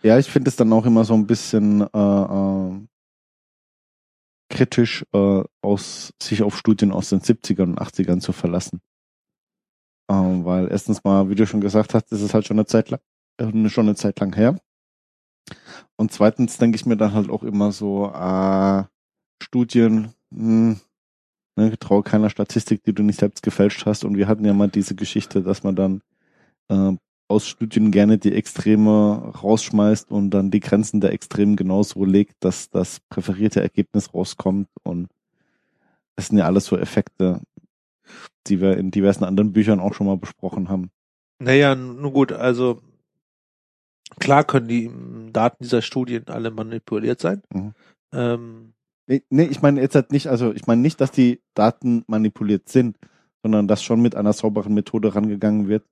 Ja, 0.03 0.19
ich 0.19 0.31
finde 0.31 0.49
es 0.49 0.57
dann 0.57 0.73
auch 0.73 0.87
immer 0.87 1.05
so 1.05 1.15
ein 1.15 1.27
bisschen 1.27 1.83
äh, 1.83 1.87
äh, 1.99 2.81
kritisch, 4.49 5.05
äh, 5.13 5.43
aus, 5.61 6.13
sich 6.23 6.43
auf 6.43 6.57
Studien 6.57 6.93
aus 6.93 7.09
den 7.11 7.21
70ern 7.21 7.71
und 7.71 7.79
80ern 7.81 8.21
zu 8.21 8.33
verlassen. 8.33 8.81
Ähm, 10.09 10.45
weil 10.45 10.69
erstens 10.71 11.03
mal, 11.05 11.29
wie 11.29 11.35
du 11.35 11.47
schon 11.47 11.61
gesagt 11.61 11.95
hast, 11.95 12.13
ist 12.13 12.23
es 12.23 12.35
halt 12.35 12.47
schon 12.47 12.59
eine 12.59 12.67
Zeit 12.67 12.91
lang, 12.91 13.01
äh, 13.39 13.69
schon 13.69 13.87
eine 13.87 13.97
Zeit 13.97 14.21
lang 14.21 14.35
her. 14.35 14.57
Und 15.97 16.13
zweitens 16.13 16.59
denke 16.59 16.77
ich 16.77 16.87
mir 16.87 16.97
dann 16.97 17.13
halt 17.13 17.31
auch 17.31 17.43
immer 17.43 17.73
so, 17.73 18.13
äh, 18.13 18.85
Studien, 19.43 20.13
hm, 20.33 20.81
ne, 21.57 21.79
traue 21.79 22.03
keiner 22.03 22.31
Statistik, 22.31 22.83
die 22.85 22.95
du 22.95 23.03
nicht 23.03 23.21
selbst 23.21 23.43
gefälscht 23.43 23.87
hast. 23.87 24.05
Und 24.05 24.17
wir 24.17 24.29
hatten 24.29 24.45
ja 24.45 24.53
mal 24.55 24.69
diese 24.69 24.95
Geschichte, 24.95 25.43
dass 25.43 25.63
man 25.63 25.77
dann 25.77 26.03
äh, 26.69 26.97
aus 27.29 27.49
Studien 27.49 27.91
gerne 27.91 28.19
die 28.19 28.33
Extreme 28.33 29.33
rausschmeißt 29.43 30.11
und 30.11 30.31
dann 30.31 30.51
die 30.51 30.61
Grenzen 30.61 31.01
der 31.01 31.13
Extremen 31.13 31.57
genauso 31.57 32.05
legt, 32.05 32.37
dass 32.41 32.71
das 32.71 33.01
präferierte 33.09 33.61
Ergebnis 33.61 34.15
rauskommt. 34.15 34.69
Und 34.85 35.09
das 36.15 36.29
sind 36.29 36.39
ja 36.39 36.47
alles 36.47 36.67
so 36.67 36.77
Effekte, 36.79 37.41
die 38.47 38.61
wir 38.61 38.77
in 38.77 38.91
diversen 38.91 39.25
anderen 39.25 39.53
Büchern 39.53 39.81
auch 39.81 39.95
schon 39.95 40.07
mal 40.07 40.17
besprochen 40.17 40.69
haben. 40.69 40.91
Naja, 41.39 41.75
nun 41.75 42.13
gut, 42.13 42.33
also 42.33 42.81
klar 44.19 44.45
können 44.45 44.69
die 44.69 44.85
ähm, 44.87 45.33
Daten 45.33 45.63
dieser 45.63 45.83
Studien 45.83 46.25
alle 46.29 46.51
manipuliert 46.51 47.21
sein. 47.21 47.43
Mhm. 47.53 47.73
Ähm, 48.13 48.73
Nee, 49.09 49.23
nee, 49.31 49.45
ich 49.45 49.63
meine 49.63 49.81
jetzt 49.81 49.95
halt 49.95 50.11
nicht, 50.11 50.27
also 50.27 50.53
ich 50.53 50.67
meine 50.67 50.83
nicht, 50.83 51.01
dass 51.01 51.13
die 51.13 51.41
Daten 51.55 52.03
manipuliert 52.09 52.69
sind, 52.69 52.99
sondern 53.43 53.69
dass 53.69 53.83
schon 53.83 54.03
mit 54.03 54.17
einer 54.17 54.33
sauberen 54.33 54.75
Methode 54.75 55.15
rangegangen 55.15 55.69
wird, 55.69 55.85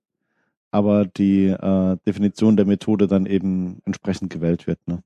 aber 0.71 1.05
die 1.05 1.45
äh, 1.47 1.97
Definition 2.05 2.57
der 2.57 2.65
Methode 2.65 3.07
dann 3.07 3.25
eben 3.25 3.79
entsprechend 3.85 4.33
gewählt 4.33 4.67
wird. 4.67 4.79
Ne? 4.87 5.01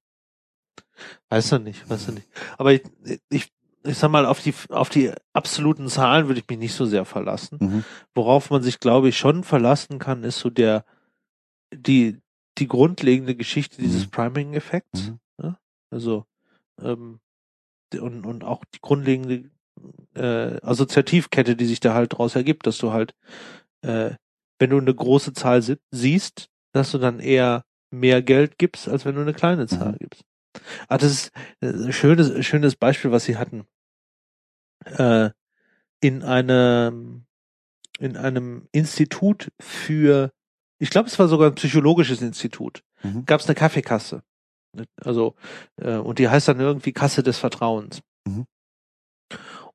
Weiß 1.30 1.52
er 1.52 1.60
nicht, 1.60 1.88
weiß 1.88 2.08
er 2.08 2.14
nicht. 2.16 2.28
Aber 2.58 2.74
ich, 2.74 2.82
ich, 3.30 3.52
ich 3.84 3.98
sag 3.98 4.10
mal, 4.12 4.26
auf 4.26 4.42
die, 4.42 4.54
auf 4.70 4.90
die 4.90 5.12
absoluten 5.34 5.88
Zahlen 5.88 6.28
würde 6.28 6.40
ich 6.42 6.48
mich 6.50 6.60
nicht 6.60 6.74
so 6.74 6.86
sehr 6.86 7.06
verlassen. 7.06 7.58
Mhm. 7.62 7.84
Worauf 8.14 8.50
man 8.50 8.62
sich, 8.62 8.80
glaube 8.80 9.10
ich, 9.10 9.18
schon 9.18 9.44
verlassen 9.44 10.00
kann, 10.00 10.24
ist 10.24 10.40
so 10.40 10.50
der, 10.50 10.86
die, 11.74 12.18
die 12.58 12.68
grundlegende 12.68 13.36
Geschichte 13.36 13.82
dieses 13.82 14.06
Mhm. 14.08 14.12
Priming-Effekts. 14.12 15.08
Mhm. 15.08 15.20
Ne? 15.42 15.58
Also, 15.92 16.26
ähm, 16.82 17.20
und, 18.00 18.26
und 18.26 18.44
auch 18.44 18.64
die 18.66 18.80
grundlegende 18.82 19.50
äh, 20.16 20.60
Assoziativkette, 20.62 21.56
die 21.56 21.66
sich 21.66 21.80
da 21.80 21.94
halt 21.94 22.14
daraus 22.14 22.36
ergibt, 22.36 22.68
dass 22.68 22.78
du 22.78 22.92
halt, 22.92 23.14
äh, 23.82 24.12
wenn 24.60 24.70
du 24.72 24.78
eine 24.78 24.94
große 24.94 25.34
Zahl 25.34 25.62
si 25.62 25.78
siehst, 25.92 26.50
dass 26.74 26.92
du 26.92 26.98
dann 26.98 27.20
eher 27.20 27.64
mehr 27.92 28.22
Geld 28.22 28.58
gibst, 28.60 28.88
als 28.90 29.06
wenn 29.06 29.16
du 29.16 29.22
eine 29.22 29.34
kleine 29.34 29.68
Zahl 29.68 29.94
Mhm. 29.94 29.98
gibst. 30.00 30.24
Ah, 30.88 30.98
das 30.98 31.12
ist 31.12 31.32
ein 31.62 31.94
schönes, 31.94 32.46
schönes 32.46 32.76
Beispiel, 32.76 33.12
was 33.12 33.26
sie 33.26 33.38
hatten. 33.38 33.66
Äh, 34.86 35.30
in 36.02 36.24
einem, 36.24 37.26
in 38.00 38.16
einem 38.18 38.68
Institut 38.72 39.52
für, 39.60 40.32
ich 40.80 40.90
glaube, 40.90 41.08
es 41.08 41.20
war 41.20 41.28
sogar 41.28 41.50
ein 41.50 41.56
psychologisches 41.56 42.22
Institut, 42.22 42.84
Mhm. 43.04 43.26
gab 43.26 43.40
es 43.42 43.48
eine 43.48 43.56
Kaffeekasse. 43.56 44.24
Also, 45.02 45.36
äh, 45.78 45.96
und 45.98 46.20
die 46.20 46.30
heißt 46.30 46.48
dann 46.48 46.60
irgendwie 46.60 46.94
Kasse 46.94 47.24
des 47.24 47.38
Vertrauens. 47.38 48.02
Mhm. 48.28 48.46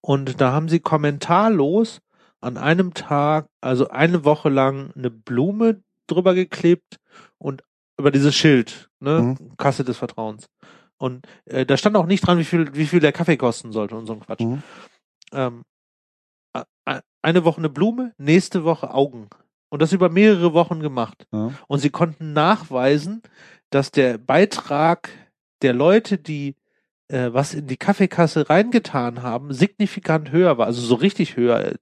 Und 0.00 0.40
da 0.40 0.52
haben 0.52 0.68
sie 0.68 0.80
kommentarlos 0.80 2.00
an 2.40 2.58
einem 2.58 2.92
Tag, 2.94 3.48
also 3.60 3.88
eine 3.88 4.24
Woche 4.24 4.50
lang, 4.50 4.92
eine 4.94 5.10
Blume 5.10 5.82
drüber 6.06 6.34
geklebt 6.34 7.00
und 7.38 7.62
über 7.98 8.10
dieses 8.10 8.34
Schild, 8.34 8.90
ne, 9.00 9.36
Mhm. 9.38 9.56
Kasse 9.56 9.84
des 9.84 9.96
Vertrauens. 9.96 10.46
Und 10.96 11.26
äh, 11.46 11.66
da 11.66 11.76
stand 11.76 11.96
auch 11.96 12.06
nicht 12.06 12.26
dran, 12.26 12.38
wie 12.38 12.44
viel, 12.44 12.74
wie 12.74 12.86
viel 12.86 13.00
der 13.00 13.12
Kaffee 13.12 13.36
kosten 13.36 13.72
sollte 13.72 13.96
und 13.96 14.06
so 14.06 14.14
ein 14.14 14.20
Quatsch. 14.20 14.40
Mhm. 14.40 14.62
Ähm, 15.32 15.62
eine 17.22 17.44
Woche 17.44 17.58
eine 17.58 17.70
Blume, 17.70 18.12
nächste 18.18 18.64
Woche 18.64 18.92
Augen. 18.92 19.28
Und 19.70 19.82
das 19.82 19.92
über 19.92 20.08
mehrere 20.08 20.52
Wochen 20.52 20.80
gemacht. 20.80 21.26
Ja. 21.32 21.52
Und 21.66 21.78
sie 21.78 21.90
konnten 21.90 22.32
nachweisen, 22.32 23.22
dass 23.70 23.90
der 23.90 24.18
Beitrag 24.18 25.08
der 25.62 25.72
Leute, 25.72 26.18
die 26.18 26.54
äh, 27.08 27.32
was 27.32 27.54
in 27.54 27.66
die 27.66 27.76
Kaffeekasse 27.76 28.48
reingetan 28.48 29.22
haben, 29.22 29.52
signifikant 29.52 30.30
höher 30.30 30.58
war. 30.58 30.66
Also 30.66 30.80
so 30.80 30.94
richtig 30.94 31.36
höher. 31.36 31.74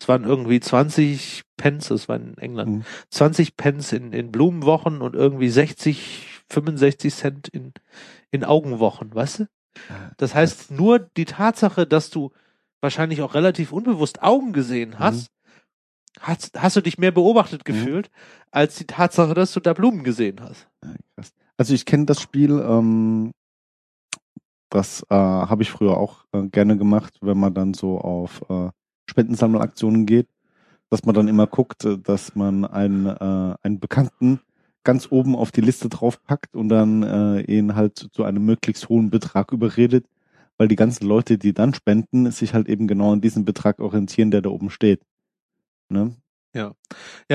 Es 0.00 0.08
waren 0.08 0.24
irgendwie 0.24 0.60
20 0.60 1.42
Pence, 1.56 1.88
das 1.88 2.08
war 2.08 2.16
in 2.16 2.36
England, 2.38 2.70
Mhm. 2.70 2.84
20 3.10 3.56
Pence 3.56 3.92
in, 3.92 4.12
in 4.12 4.32
Blumenwochen 4.32 5.00
und 5.00 5.14
irgendwie 5.14 5.48
60, 5.48 6.26
65 6.48 7.14
Cent 7.14 7.48
in, 7.48 7.72
in 8.30 8.44
Augenwochen, 8.44 9.14
weißt 9.14 9.40
du? 9.40 9.46
Das 10.16 10.34
heißt, 10.34 10.70
nur 10.70 10.98
die 10.98 11.24
Tatsache, 11.24 11.86
dass 11.86 12.10
du 12.10 12.32
wahrscheinlich 12.80 13.22
auch 13.22 13.34
relativ 13.34 13.72
unbewusst 13.72 14.22
Augen 14.22 14.52
gesehen 14.52 14.98
hast, 14.98 15.30
hast, 16.20 16.60
hast 16.60 16.76
du 16.76 16.80
dich 16.80 16.98
mehr 16.98 17.12
beobachtet 17.12 17.62
Mhm. 17.62 17.64
gefühlt, 17.64 18.10
als 18.50 18.76
die 18.76 18.86
Tatsache, 18.86 19.34
dass 19.34 19.52
du 19.52 19.60
da 19.60 19.72
Blumen 19.72 20.04
gesehen 20.04 20.40
hast. 20.40 20.68
Also 21.56 21.74
ich 21.74 21.86
kenne 21.86 22.06
das 22.06 22.20
Spiel, 22.20 22.58
ähm, 22.60 23.30
das 24.70 25.02
äh, 25.10 25.14
habe 25.14 25.62
ich 25.62 25.70
früher 25.70 25.96
auch 25.96 26.24
äh, 26.32 26.48
gerne 26.48 26.76
gemacht, 26.76 27.18
wenn 27.20 27.38
man 27.38 27.54
dann 27.54 27.74
so 27.74 27.98
auf 27.98 28.42
äh, 28.48 28.70
Spendensammelaktionen 29.06 30.06
geht, 30.06 30.28
dass 30.90 31.04
man 31.04 31.14
dann 31.14 31.28
immer 31.28 31.46
guckt, 31.46 31.84
äh, 31.84 31.98
dass 31.98 32.34
man 32.34 32.64
einen, 32.64 33.06
äh, 33.06 33.54
einen 33.62 33.80
Bekannten 33.80 34.40
ganz 34.84 35.08
oben 35.10 35.36
auf 35.36 35.52
die 35.52 35.60
Liste 35.60 35.88
draufpackt 35.88 36.56
und 36.56 36.68
dann 36.68 37.02
äh, 37.02 37.40
ihn 37.42 37.74
halt 37.74 38.10
zu 38.12 38.24
einem 38.24 38.44
möglichst 38.44 38.88
hohen 38.88 39.10
Betrag 39.10 39.52
überredet, 39.52 40.06
weil 40.58 40.68
die 40.68 40.76
ganzen 40.76 41.06
Leute, 41.06 41.38
die 41.38 41.52
dann 41.54 41.74
spenden, 41.74 42.30
sich 42.30 42.54
halt 42.54 42.68
eben 42.68 42.86
genau 42.86 43.12
an 43.12 43.20
diesem 43.20 43.44
Betrag 43.44 43.78
orientieren, 43.78 44.30
der 44.30 44.42
da 44.42 44.50
oben 44.50 44.70
steht. 44.70 45.02
Ne? 45.88 46.16
Ja, 46.54 46.74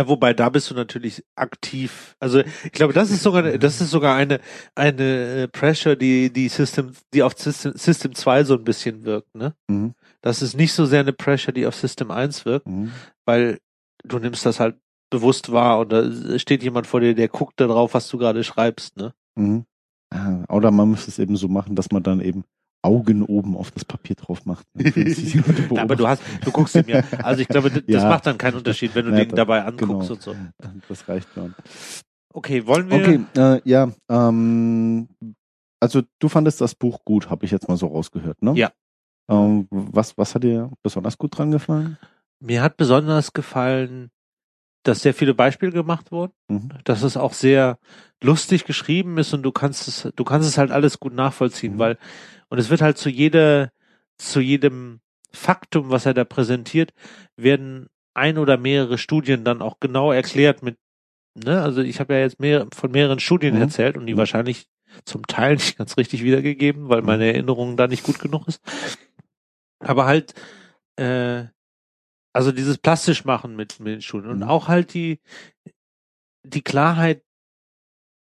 wobei 0.08 0.34
da 0.34 0.50
bist 0.50 0.70
du 0.70 0.76
natürlich 0.76 1.24
aktiv. 1.36 2.16
Also 2.20 2.40
ich 2.40 2.72
glaube, 2.72 2.94
das 2.94 3.10
ist 3.10 3.24
sogar, 3.24 3.58
das 3.58 3.82
ist 3.82 3.90
sogar 3.90 4.16
eine 4.16 4.40
eine 4.76 5.44
äh, 5.44 5.48
Pressure, 5.48 5.96
die 5.96 6.32
die 6.32 6.50
System, 6.50 6.92
die 7.14 7.24
auf 7.24 7.34
System, 7.38 7.74
System 7.76 8.14
2 8.14 8.44
so 8.44 8.54
ein 8.56 8.64
bisschen 8.64 9.06
wirkt. 9.06 9.34
Ne, 9.36 9.56
Mhm. 9.68 9.94
das 10.22 10.42
ist 10.42 10.56
nicht 10.56 10.74
so 10.74 10.86
sehr 10.86 11.00
eine 11.00 11.14
Pressure, 11.14 11.52
die 11.54 11.66
auf 11.66 11.76
System 11.76 12.12
1 12.12 12.46
wirkt, 12.46 12.68
Mhm. 12.68 12.92
weil 13.26 13.58
du 14.04 14.20
nimmst 14.20 14.46
das 14.46 14.60
halt 14.60 14.76
bewusst 15.10 15.52
wahr 15.52 15.80
und 15.80 15.92
da 15.92 16.38
steht 16.38 16.62
jemand 16.64 16.86
vor 16.86 17.00
dir, 17.00 17.16
der 17.16 17.28
guckt 17.30 17.60
da 17.60 17.66
drauf, 17.68 17.94
was 17.96 18.08
du 18.10 18.18
gerade 18.20 18.44
schreibst. 18.44 18.98
Ne, 18.98 19.14
Mhm. 19.36 19.66
Ah, 20.14 20.44
Oder 20.50 20.72
man 20.72 20.92
müsste 20.92 21.10
es 21.12 21.20
eben 21.20 21.36
so 21.38 21.48
machen, 21.48 21.76
dass 21.76 21.92
man 21.92 22.04
dann 22.04 22.22
eben 22.22 22.44
Augen 22.88 23.22
oben 23.24 23.56
auf 23.58 23.72
das 23.72 23.84
Papier 23.86 24.16
drauf 24.16 24.46
macht. 24.46 24.66
ne, 24.74 24.84
Ja, 25.76 25.82
aber 25.84 25.96
du 25.96 26.08
hast, 26.08 26.22
du 26.44 26.52
guckst 26.52 26.76
ihm 26.76 26.88
ja. 26.88 27.02
Also 27.22 27.42
ich 27.42 27.48
glaube, 27.48 27.70
das 27.70 27.86
Ja. 27.88 28.10
macht 28.10 28.26
dann 28.26 28.38
keinen 28.38 28.56
Unterschied, 28.56 28.96
wenn 28.96 29.06
du 29.06 29.12
Ja, 29.12 29.18
den 29.18 29.30
da- 29.30 29.36
dabei 29.36 29.64
anguckst 29.64 30.10
genau. 30.10 30.14
und 30.14 30.22
so. 30.22 30.36
Das 30.88 31.08
reicht 31.08 31.28
schon. 31.34 31.54
Okay, 32.34 32.66
wollen 32.66 32.90
wir? 32.90 32.98
Okay, 32.98 33.20
äh, 33.38 33.62
ja, 33.70 33.92
ähm, 34.10 35.08
also 35.80 36.02
du 36.20 36.30
fandest 36.30 36.62
das 36.62 36.76
Buch 36.76 37.04
gut, 37.06 37.30
habe 37.30 37.46
ich 37.46 37.52
jetzt 37.52 37.68
mal 37.68 37.78
so 37.78 37.88
rausgehört, 37.88 38.42
ne? 38.42 38.54
Ja. 38.56 38.72
Ähm, 39.30 39.68
was, 39.70 40.18
was 40.18 40.34
hat 40.36 40.44
dir 40.44 40.72
besonders 40.84 41.18
gut 41.18 41.38
dran 41.38 41.52
gefallen? 41.52 41.98
Mir 42.40 42.62
hat 42.62 42.78
besonders 42.78 43.34
gefallen, 43.34 44.10
dass 44.84 45.02
sehr 45.02 45.14
viele 45.14 45.34
Beispiele 45.34 45.72
gemacht 45.72 46.12
wurden. 46.12 46.34
Mhm. 46.50 46.70
dass 46.86 47.04
es 47.04 47.18
auch 47.18 47.34
sehr 47.34 47.78
lustig 48.24 48.64
geschrieben 48.66 49.18
ist 49.18 49.34
und 49.34 49.44
du 49.44 49.52
kannst 49.52 49.88
es, 49.88 50.10
du 50.16 50.24
kannst 50.24 50.48
es 50.48 50.58
halt 50.58 50.72
alles 50.72 51.00
gut 51.00 51.14
nachvollziehen, 51.14 51.74
Mhm. 51.76 51.80
weil, 51.80 51.98
und 52.50 52.58
es 52.58 52.70
wird 52.70 52.82
halt 52.82 52.98
zu 52.98 53.10
jeder, 53.10 53.72
zu 54.18 54.40
jedem 54.40 55.00
Faktum, 55.34 55.90
was 55.90 56.06
er 56.06 56.14
da 56.14 56.24
präsentiert, 56.24 56.94
werden 57.36 57.88
ein 58.14 58.38
oder 58.38 58.58
mehrere 58.58 58.98
Studien 58.98 59.44
dann 59.44 59.62
auch 59.62 59.80
genau 59.80 60.12
erklärt 60.12 60.64
mit, 60.64 60.78
ne, 61.36 61.62
also 61.62 61.82
ich 61.82 62.00
habe 62.00 62.14
ja 62.16 62.22
jetzt 62.22 62.40
mehr, 62.40 62.68
von 62.74 62.92
mehreren 62.92 63.20
Studien 63.20 63.56
Mhm. 63.56 63.62
erzählt 63.62 63.98
und 63.98 64.06
die 64.08 64.14
Mhm. 64.14 64.20
wahrscheinlich 64.20 64.68
zum 65.06 65.28
Teil 65.28 65.56
nicht 65.58 65.78
ganz 65.78 65.98
richtig 65.98 66.24
wiedergegeben, 66.24 66.88
weil 66.90 67.02
Mhm. 67.02 67.08
meine 67.08 67.26
Erinnerung 67.26 67.76
da 67.78 67.88
nicht 67.88 68.04
gut 68.04 68.20
genug 68.20 68.48
ist. 68.48 68.62
Aber 69.80 70.06
halt, 70.06 70.34
äh, 70.96 71.46
also 72.38 72.52
dieses 72.52 72.78
plastisch 72.78 73.26
machen 73.26 73.56
mit, 73.56 73.80
mit 73.80 73.94
den 73.96 74.02
Studien 74.04 74.30
und 74.30 74.38
Mhm. 74.38 74.44
auch 74.44 74.68
halt 74.68 74.94
die, 74.94 75.20
die 76.44 76.62
Klarheit, 76.62 77.24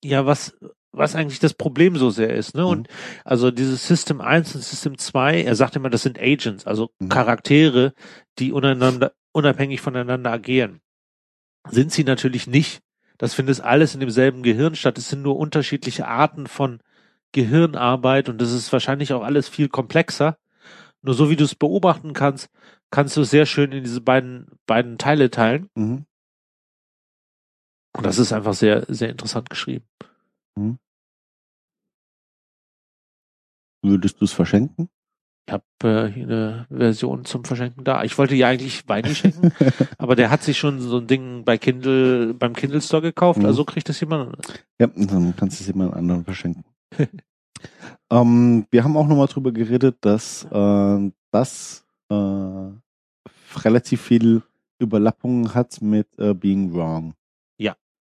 ja, 0.05 0.25
was, 0.27 0.57
was 0.93 1.17
eigentlich 1.17 1.41
das 1.41 1.55
Problem 1.55 1.97
so 1.97 2.11
sehr 2.11 2.33
ist, 2.33 2.55
ne? 2.55 2.63
Mhm. 2.63 2.69
Und 2.69 2.89
also 3.25 3.51
dieses 3.51 3.85
System 3.89 4.21
1 4.21 4.55
und 4.55 4.63
System 4.63 4.97
2, 4.97 5.43
er 5.43 5.57
sagt 5.57 5.75
immer, 5.75 5.91
das 5.91 6.03
sind 6.03 6.21
Agents, 6.21 6.69
also 6.69 6.91
Mhm. 7.01 7.09
Charaktere, 7.09 7.95
die 8.39 8.53
untereinander, 8.53 9.13
unabhängig 9.33 9.81
voneinander 9.81 10.31
agieren. 10.31 10.81
Sind 11.69 11.91
sie 11.91 12.05
natürlich 12.05 12.47
nicht. 12.47 12.83
Das 13.19 13.35
findet 13.35 13.61
alles 13.61 13.95
in 13.95 13.99
demselben 14.01 14.45
Gehirn 14.45 14.77
statt. 14.77 14.99
Es 14.99 15.09
sind 15.09 15.23
nur 15.23 15.37
unterschiedliche 15.37 16.07
Arten 16.07 16.47
von 16.47 16.79
Gehirnarbeit 17.33 18.29
und 18.29 18.41
das 18.41 18.53
ist 18.53 18.73
wahrscheinlich 18.73 19.13
auch 19.13 19.25
alles 19.25 19.49
viel 19.49 19.69
komplexer. 19.69 20.39
Nur 21.03 21.15
so 21.15 21.29
wie 21.29 21.37
du 21.37 21.45
es 21.45 21.57
beobachten 21.57 22.13
kannst, 22.13 22.51
kannst 22.91 23.17
du 23.17 23.23
es 23.23 23.31
sehr 23.31 23.47
schön 23.47 23.73
in 23.73 23.85
diese 23.85 24.01
beiden, 24.01 24.47
beiden 24.67 24.99
Teile 24.99 25.31
teilen. 25.31 25.69
Mhm. 25.75 26.07
Und 27.97 28.05
das 28.05 28.19
ist 28.19 28.33
einfach 28.33 28.55
sehr, 28.55 28.85
sehr 28.89 29.09
interessant 29.11 29.49
geschrieben. 29.51 29.87
Würdest 33.83 34.21
du 34.21 34.25
es 34.25 34.33
verschenken? 34.33 34.89
Ich 35.49 35.53
habe 35.53 35.65
äh, 35.85 36.09
hier 36.13 36.25
eine 36.25 36.67
Version 36.69 37.25
zum 37.25 37.45
Verschenken 37.45 37.85
da. 37.85 38.03
Ich 38.03 38.19
wollte 38.19 38.35
ja 38.35 38.49
eigentlich 38.49 38.89
Weini 38.89 39.15
schenken, 39.15 39.53
aber 39.99 40.17
der 40.17 40.31
hat 40.31 40.43
sich 40.43 40.59
schon 40.59 40.81
so 40.81 40.99
ein 40.99 41.07
Ding 41.07 41.45
bei 41.45 41.57
Kindle, 41.57 42.35
beim 42.35 42.53
Kindle 42.55 42.81
Store 42.81 43.01
gekauft, 43.01 43.39
Mhm. 43.39 43.47
also 43.47 43.65
kriegt 43.65 43.89
das 43.89 44.01
jemand. 44.01 44.37
Ja, 44.81 44.89
dann 44.89 45.35
kannst 45.37 45.61
du 45.61 45.63
es 45.63 45.69
jemand 45.69 45.95
anderen 45.95 46.25
verschenken. 46.25 46.65
ähm, 48.11 48.67
wir 48.71 48.83
haben 48.83 48.97
auch 48.97 49.07
nochmal 49.07 49.29
drüber 49.29 49.53
geredet, 49.53 49.99
dass 50.01 50.45
äh, 50.51 51.13
das 51.31 51.86
äh, 52.09 52.71
relativ 53.59 54.03
viel 54.03 54.43
Überlappungen 54.79 55.55
hat 55.55 55.81
mit 55.81 56.07
äh, 56.19 56.35
Being 56.35 56.75
Wrong. 56.75 57.15
Ja. 57.59 57.77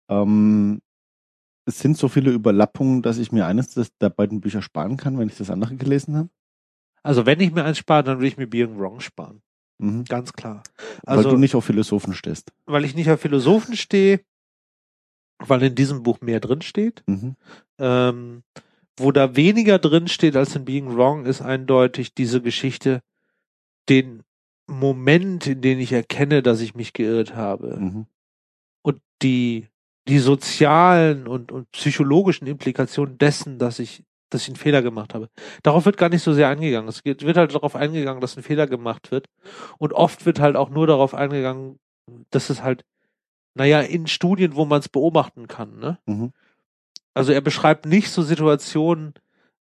Ähm, 0.10 0.82
es 1.66 1.80
sind 1.80 1.98
so 1.98 2.08
viele 2.08 2.32
Überlappungen, 2.32 3.02
dass 3.02 3.18
ich 3.18 3.32
mir 3.32 3.46
eines 3.46 3.74
der 4.02 4.10
beiden 4.10 4.42
Bücher 4.42 4.62
sparen 4.62 4.98
kann, 4.98 5.18
wenn 5.20 5.30
ich 5.30 5.38
das 5.38 5.50
andere 5.50 5.76
gelesen 5.76 6.16
habe. 6.16 6.30
Also 7.04 7.26
wenn 7.26 7.40
ich 7.40 7.52
mir 7.54 7.64
eins 7.64 7.78
spare, 7.78 8.04
dann 8.04 8.20
will 8.20 8.28
ich 8.28 8.38
mir 8.38 8.48
Being 8.48 8.78
Wrong 8.78 9.00
sparen. 9.00 9.42
Mhm. 9.78 10.04
Ganz 10.06 10.34
klar. 10.34 10.64
Weil 11.06 11.18
Also 11.20 11.32
du 11.32 11.38
nicht 11.38 11.56
auf 11.56 11.64
Philosophen 11.66 12.14
stehst. 12.14 12.52
weil 12.66 12.84
ich 12.84 12.96
nicht 12.96 13.10
auf 13.10 13.22
Philosophen 13.22 13.78
stehe, 13.78 14.22
weil 15.40 15.64
in 15.64 15.76
diesem 15.76 16.04
Buch 16.04 16.20
mehr 16.22 16.42
drin 16.42 16.62
steht. 16.62 17.04
Mhm. 17.08 17.36
Ähm, 17.78 18.44
wo 18.98 19.14
da 19.14 19.38
weniger 19.38 19.80
drin 19.80 20.10
steht 20.10 20.36
als 20.36 20.56
in 20.58 20.66
Being 20.66 20.94
Wrong, 20.98 21.26
ist 21.26 21.42
eindeutig 21.42 22.14
diese 22.14 22.42
Geschichte, 22.42 23.00
den 23.90 24.24
Moment, 24.68 25.48
in 25.48 25.62
dem 25.62 25.80
ich 25.80 25.92
erkenne, 25.92 26.44
dass 26.44 26.62
ich 26.62 26.76
mich 26.76 26.94
geirrt 26.94 27.36
habe. 27.36 27.78
Mhm. 27.78 28.06
und 28.82 29.02
die, 29.22 29.68
die 30.08 30.20
sozialen 30.20 31.28
und, 31.28 31.52
und 31.52 31.72
psychologischen 31.72 32.48
Implikationen 32.48 33.18
dessen, 33.18 33.60
dass 33.60 33.80
ich, 33.80 34.04
dass 34.30 34.44
ich 34.44 34.50
einen 34.50 34.56
Fehler 34.58 34.82
gemacht 34.82 35.14
habe. 35.14 35.30
Darauf 35.64 35.86
wird 35.86 35.98
gar 35.98 36.10
nicht 36.10 36.24
so 36.24 36.34
sehr 36.34 36.50
eingegangen. 36.50 36.88
Es 36.88 37.04
wird 37.04 37.38
halt 37.38 37.54
darauf 37.54 37.76
eingegangen, 37.76 38.22
dass 38.22 38.38
ein 38.38 38.44
Fehler 38.44 38.68
gemacht 38.68 39.12
wird. 39.12 39.28
Und 39.78 39.94
oft 39.94 40.26
wird 40.26 40.40
halt 40.40 40.56
auch 40.56 40.70
nur 40.70 40.88
darauf 40.88 41.14
eingegangen, 41.14 41.80
dass 42.30 42.50
es 42.50 42.64
halt, 42.64 42.86
naja, 43.56 43.82
in 43.82 44.08
Studien, 44.08 44.56
wo 44.56 44.66
man 44.66 44.80
es 44.80 44.90
beobachten 44.90 45.48
kann, 45.48 45.80
ne? 45.80 45.98
Mhm. 46.06 46.32
Also 47.14 47.32
er 47.34 47.42
beschreibt 47.42 47.86
nicht 47.86 48.12
so 48.12 48.22
Situationen 48.22 49.14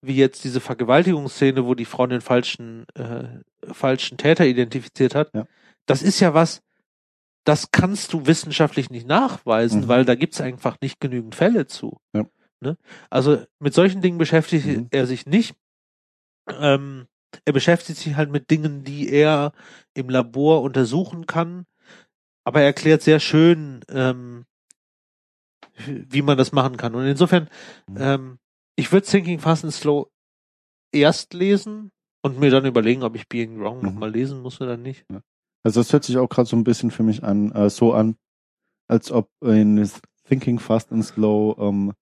wie 0.06 0.16
jetzt 0.16 0.44
diese 0.44 0.60
Vergewaltigungsszene, 0.60 1.66
wo 1.66 1.74
die 1.76 1.86
Frau 1.86 2.08
den 2.08 2.22
falschen, 2.22 2.86
äh, 2.96 3.40
falschen 3.72 4.18
Täter 4.18 4.46
identifiziert 4.46 5.16
hat. 5.16 5.34
Ja. 5.34 5.48
Das 5.86 6.02
ist 6.02 6.20
ja 6.20 6.34
was, 6.34 6.62
das 7.44 7.72
kannst 7.72 8.14
du 8.14 8.26
wissenschaftlich 8.26 8.90
nicht 8.90 9.08
nachweisen, 9.08 9.82
Mhm. 9.82 9.88
weil 9.88 10.06
da 10.06 10.16
gibt's 10.16 10.42
einfach 10.42 10.78
nicht 10.82 11.00
genügend 11.00 11.36
Fälle 11.36 11.68
zu. 11.68 12.00
Ja. 12.14 12.26
Ne? 12.62 12.78
Also 13.10 13.44
mit 13.60 13.74
solchen 13.74 14.02
Dingen 14.02 14.18
beschäftigt 14.18 14.66
Mhm. 14.66 14.88
er 14.92 15.06
sich 15.06 15.26
nicht. 15.26 15.56
Ähm, 16.50 17.08
er 17.44 17.54
beschäftigt 17.54 18.00
sich 18.00 18.16
halt 18.16 18.32
mit 18.32 18.50
Dingen, 18.50 18.84
die 18.84 19.10
er 19.10 19.52
im 19.94 20.10
Labor 20.10 20.62
untersuchen 20.62 21.26
kann. 21.28 21.66
Aber 22.44 22.62
er 22.62 22.68
erklärt 22.68 23.02
sehr 23.02 23.20
schön, 23.20 23.82
ähm, 23.90 24.46
wie 25.86 26.22
man 26.22 26.38
das 26.38 26.52
machen 26.52 26.78
kann. 26.78 26.96
Und 26.96 27.06
insofern, 27.06 27.50
Mhm. 27.88 27.98
ähm, 28.00 28.40
ich 28.76 28.92
würde 28.92 29.06
Thinking 29.08 29.40
Fast 29.40 29.64
and 29.64 29.74
Slow 29.74 30.08
erst 30.92 31.34
lesen 31.34 31.92
und 32.24 32.40
mir 32.40 32.50
dann 32.50 32.66
überlegen, 32.66 33.04
ob 33.04 33.16
ich 33.16 33.28
Being 33.28 33.60
Wrong 33.60 33.80
Mhm. 33.80 33.86
nochmal 33.86 34.12
lesen 34.12 34.42
muss 34.42 34.60
oder 34.62 34.78
nicht. 34.78 35.06
Also 35.64 35.80
das 35.80 35.92
hört 35.94 36.04
sich 36.04 36.18
auch 36.18 36.30
gerade 36.30 36.48
so 36.48 36.56
ein 36.56 36.64
bisschen 36.64 36.92
für 36.92 37.04
mich 37.04 37.24
an, 37.24 37.52
äh, 37.52 37.70
so 37.70 37.94
an, 37.94 38.16
als 38.88 39.12
ob 39.12 39.30
in 39.44 39.90
Thinking 40.28 40.60
Fast 40.60 40.92
and 40.92 41.04
Slow 41.06 41.56
ähm, 41.60 41.94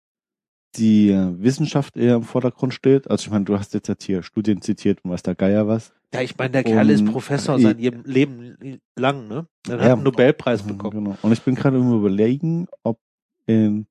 die 0.75 1.09
äh, 1.11 1.39
Wissenschaft 1.39 1.97
eher 1.97 2.15
im 2.15 2.23
Vordergrund 2.23 2.73
steht. 2.73 3.09
Also 3.09 3.25
ich 3.25 3.31
meine, 3.31 3.45
du 3.45 3.57
hast 3.57 3.73
jetzt 3.73 3.89
halt 3.89 4.01
hier 4.03 4.23
Studien 4.23 4.61
zitiert 4.61 4.99
und 5.03 5.11
weiß 5.11 5.21
der 5.23 5.35
Geier 5.35 5.67
was. 5.67 5.93
Ja, 6.13 6.21
ich 6.21 6.37
meine, 6.37 6.51
der 6.51 6.63
Kerl 6.63 6.89
ist 6.89 7.01
Und- 7.01 7.11
Professor 7.11 7.57
äh, 7.57 7.61
sein 7.61 7.77
Leben- 7.77 8.03
Leben 8.05 8.79
lang, 8.97 9.27
ne? 9.27 9.47
Er 9.67 9.73
hat 9.79 9.85
Ja. 9.85 9.93
einen 9.93 10.03
Nobelpreis 10.03 10.63
bekommen. 10.63 11.03
Genau. 11.05 11.17
Und 11.21 11.31
ich 11.31 11.41
bin 11.41 11.55
gerade 11.55 11.77
Überlegen, 11.77 12.67
ob 12.83 12.99
in 13.45 13.87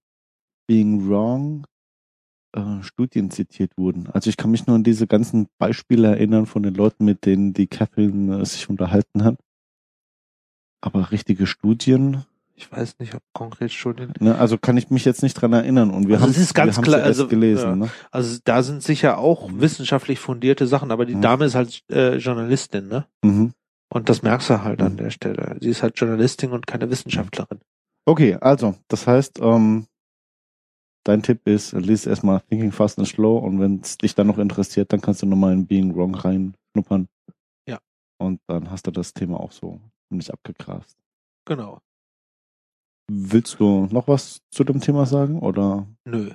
Being 0.67 1.09
Wrong 1.09 1.67
äh, 2.53 2.83
Studien 2.83 3.31
zitiert 3.31 3.77
wurden. 3.77 4.09
Also 4.13 4.31
ich 4.31 4.37
kann 4.37 4.51
mich 4.51 4.67
nur 4.67 4.77
an 4.77 4.85
diese 4.85 5.07
ganzen 5.07 5.49
Beispiele 5.59 6.09
erinnern 6.09 6.47
von 6.47 6.63
den 6.63 6.75
Leuten, 6.75 7.05
mit 7.05 7.25
denen 7.27 7.53
die 7.53 7.67
Catherine 7.67 8.41
äh, 8.41 8.45
sich 8.45 8.69
unterhalten 8.71 9.25
hat. 9.25 9.37
Aber 10.81 11.11
richtige 11.13 11.47
Studien, 11.47 12.25
Ich 12.55 12.71
weiß 12.71 12.99
nicht, 12.99 13.15
ob 13.15 13.23
konkret 13.33 13.73
Studien. 13.73 14.13
ne, 14.21 14.37
also 14.39 14.59
kann 14.59 14.77
ich 14.77 14.91
mich 14.91 15.05
jetzt 15.05 15.23
nicht 15.23 15.35
dran 15.35 15.53
erinnern. 15.53 15.91
Und 15.91 16.07
wir 16.09 16.17
Also 16.17 16.25
haben 16.27 16.31
es 16.33 16.39
ist 16.39 16.55
ganz 16.55 16.81
klar, 16.81 17.03
also, 17.03 17.27
gelesen. 17.29 17.69
ja. 17.69 17.77
Ne? 17.77 17.91
Also 18.11 18.39
da 18.45 18.63
sind 18.63 18.83
sicher 18.83 19.19
auch 19.19 19.49
Mhm. 19.49 19.61
wissenschaftlich 19.61 20.19
fundierte 20.21 20.67
Sachen, 20.67 20.91
aber 20.91 21.07
die 21.07 21.15
Mhm. 21.15 21.23
Dame 21.23 21.45
ist 21.47 21.55
halt 21.55 21.83
äh, 21.91 22.17
Journalistin, 22.17 22.89
ne? 22.89 23.07
Mhm. 23.25 23.53
Und 23.93 24.09
das 24.09 24.23
merkst 24.23 24.51
du 24.51 24.63
halt 24.63 24.81
an 24.83 24.93
Mhm. 24.93 24.97
der 24.99 25.11
Stelle. 25.11 25.57
Sie 25.61 25.69
ist 25.71 25.83
halt 25.83 25.99
Journalistin 25.99 26.51
und 26.53 26.67
keine 26.67 26.91
Wissenschaftlerin. 26.91 27.61
Okay, 28.05 28.35
also, 28.41 28.75
das 28.89 29.07
heißt, 29.07 29.39
ähm, 29.41 29.87
dein 31.05 31.23
Tipp 31.23 31.47
ist, 31.47 31.73
lies 31.73 32.07
erstmal 32.07 32.41
Thinking 32.49 32.73
Fast 32.73 32.99
and 32.99 33.09
Slow 33.09 33.39
und 33.45 33.61
wenn 33.61 33.81
es 33.81 33.99
dich 33.99 34.15
dann 34.15 34.27
noch 34.27 34.39
interessiert, 34.39 34.93
dann 34.93 35.01
kannst 35.01 35.23
du 35.23 35.27
nochmal 35.27 35.53
in 35.53 35.67
Being 35.67 35.95
Wrong 35.97 36.15
reinschnuppern. 36.15 37.09
Ja. 37.69 37.79
Und 38.19 38.41
dann 38.47 38.71
hast 38.71 38.87
du 38.87 38.91
das 38.91 39.13
Thema 39.13 39.41
auch 39.41 39.53
so 39.53 39.81
nicht 40.11 40.31
abgegrast. 40.31 40.97
Genau. 41.47 41.81
Willst 43.11 43.59
du 43.59 43.87
noch 43.91 44.07
was 44.09 44.41
zu 44.51 44.63
dem 44.65 44.81
Thema 44.81 45.07
sagen? 45.07 45.41
Oder 45.41 45.87
Nö. 46.05 46.31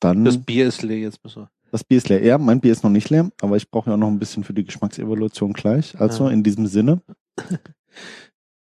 dann 0.00 0.24
Das 0.24 0.38
Bier 0.38 0.68
ist 0.68 0.82
leer, 0.82 0.98
jetzt 1.00 1.22
müssen 1.24 1.42
wir. 1.42 1.50
das 1.72 1.82
Bier 1.84 1.98
ist 1.98 2.08
leer. 2.08 2.22
Ja, 2.24 2.38
mein 2.38 2.60
Bier 2.60 2.72
ist 2.72 2.84
noch 2.84 2.90
nicht 2.90 3.10
leer, 3.10 3.30
aber 3.42 3.56
ich 3.56 3.68
brauche 3.70 3.90
ja 3.90 3.94
auch 3.94 3.98
noch 3.98 4.08
ein 4.08 4.18
bisschen 4.18 4.44
für 4.44 4.54
die 4.54 4.64
Geschmacksevolution 4.64 5.52
gleich. 5.54 5.98
Also 6.00 6.26
Ja. 6.26 6.30
in 6.30 6.42
diesem 6.44 6.66
Sinne 6.66 7.02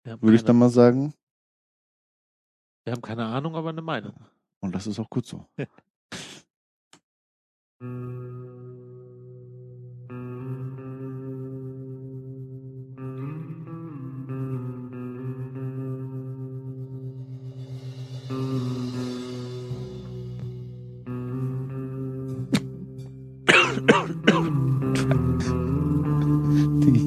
würde 0.06 0.36
ich 0.36 0.44
dann 0.46 0.58
mal 0.58 0.70
sagen, 0.70 1.14
wir 2.86 2.94
haben 2.94 3.02
keine 3.02 3.26
Ahnung, 3.26 3.56
aber 3.56 3.70
eine 3.70 3.82
Meinung. 3.82 4.14
Und 4.60 4.76
das 4.76 4.88
ist 4.88 5.00
auch 5.00 5.10
gut 5.10 5.26
so. 5.26 5.46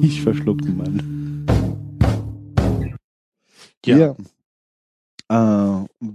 Ich 0.01 0.21
verschluckten 0.21 0.77
Mann. 0.77 1.45
Ja. 3.85 3.97
Ja. 3.97 4.15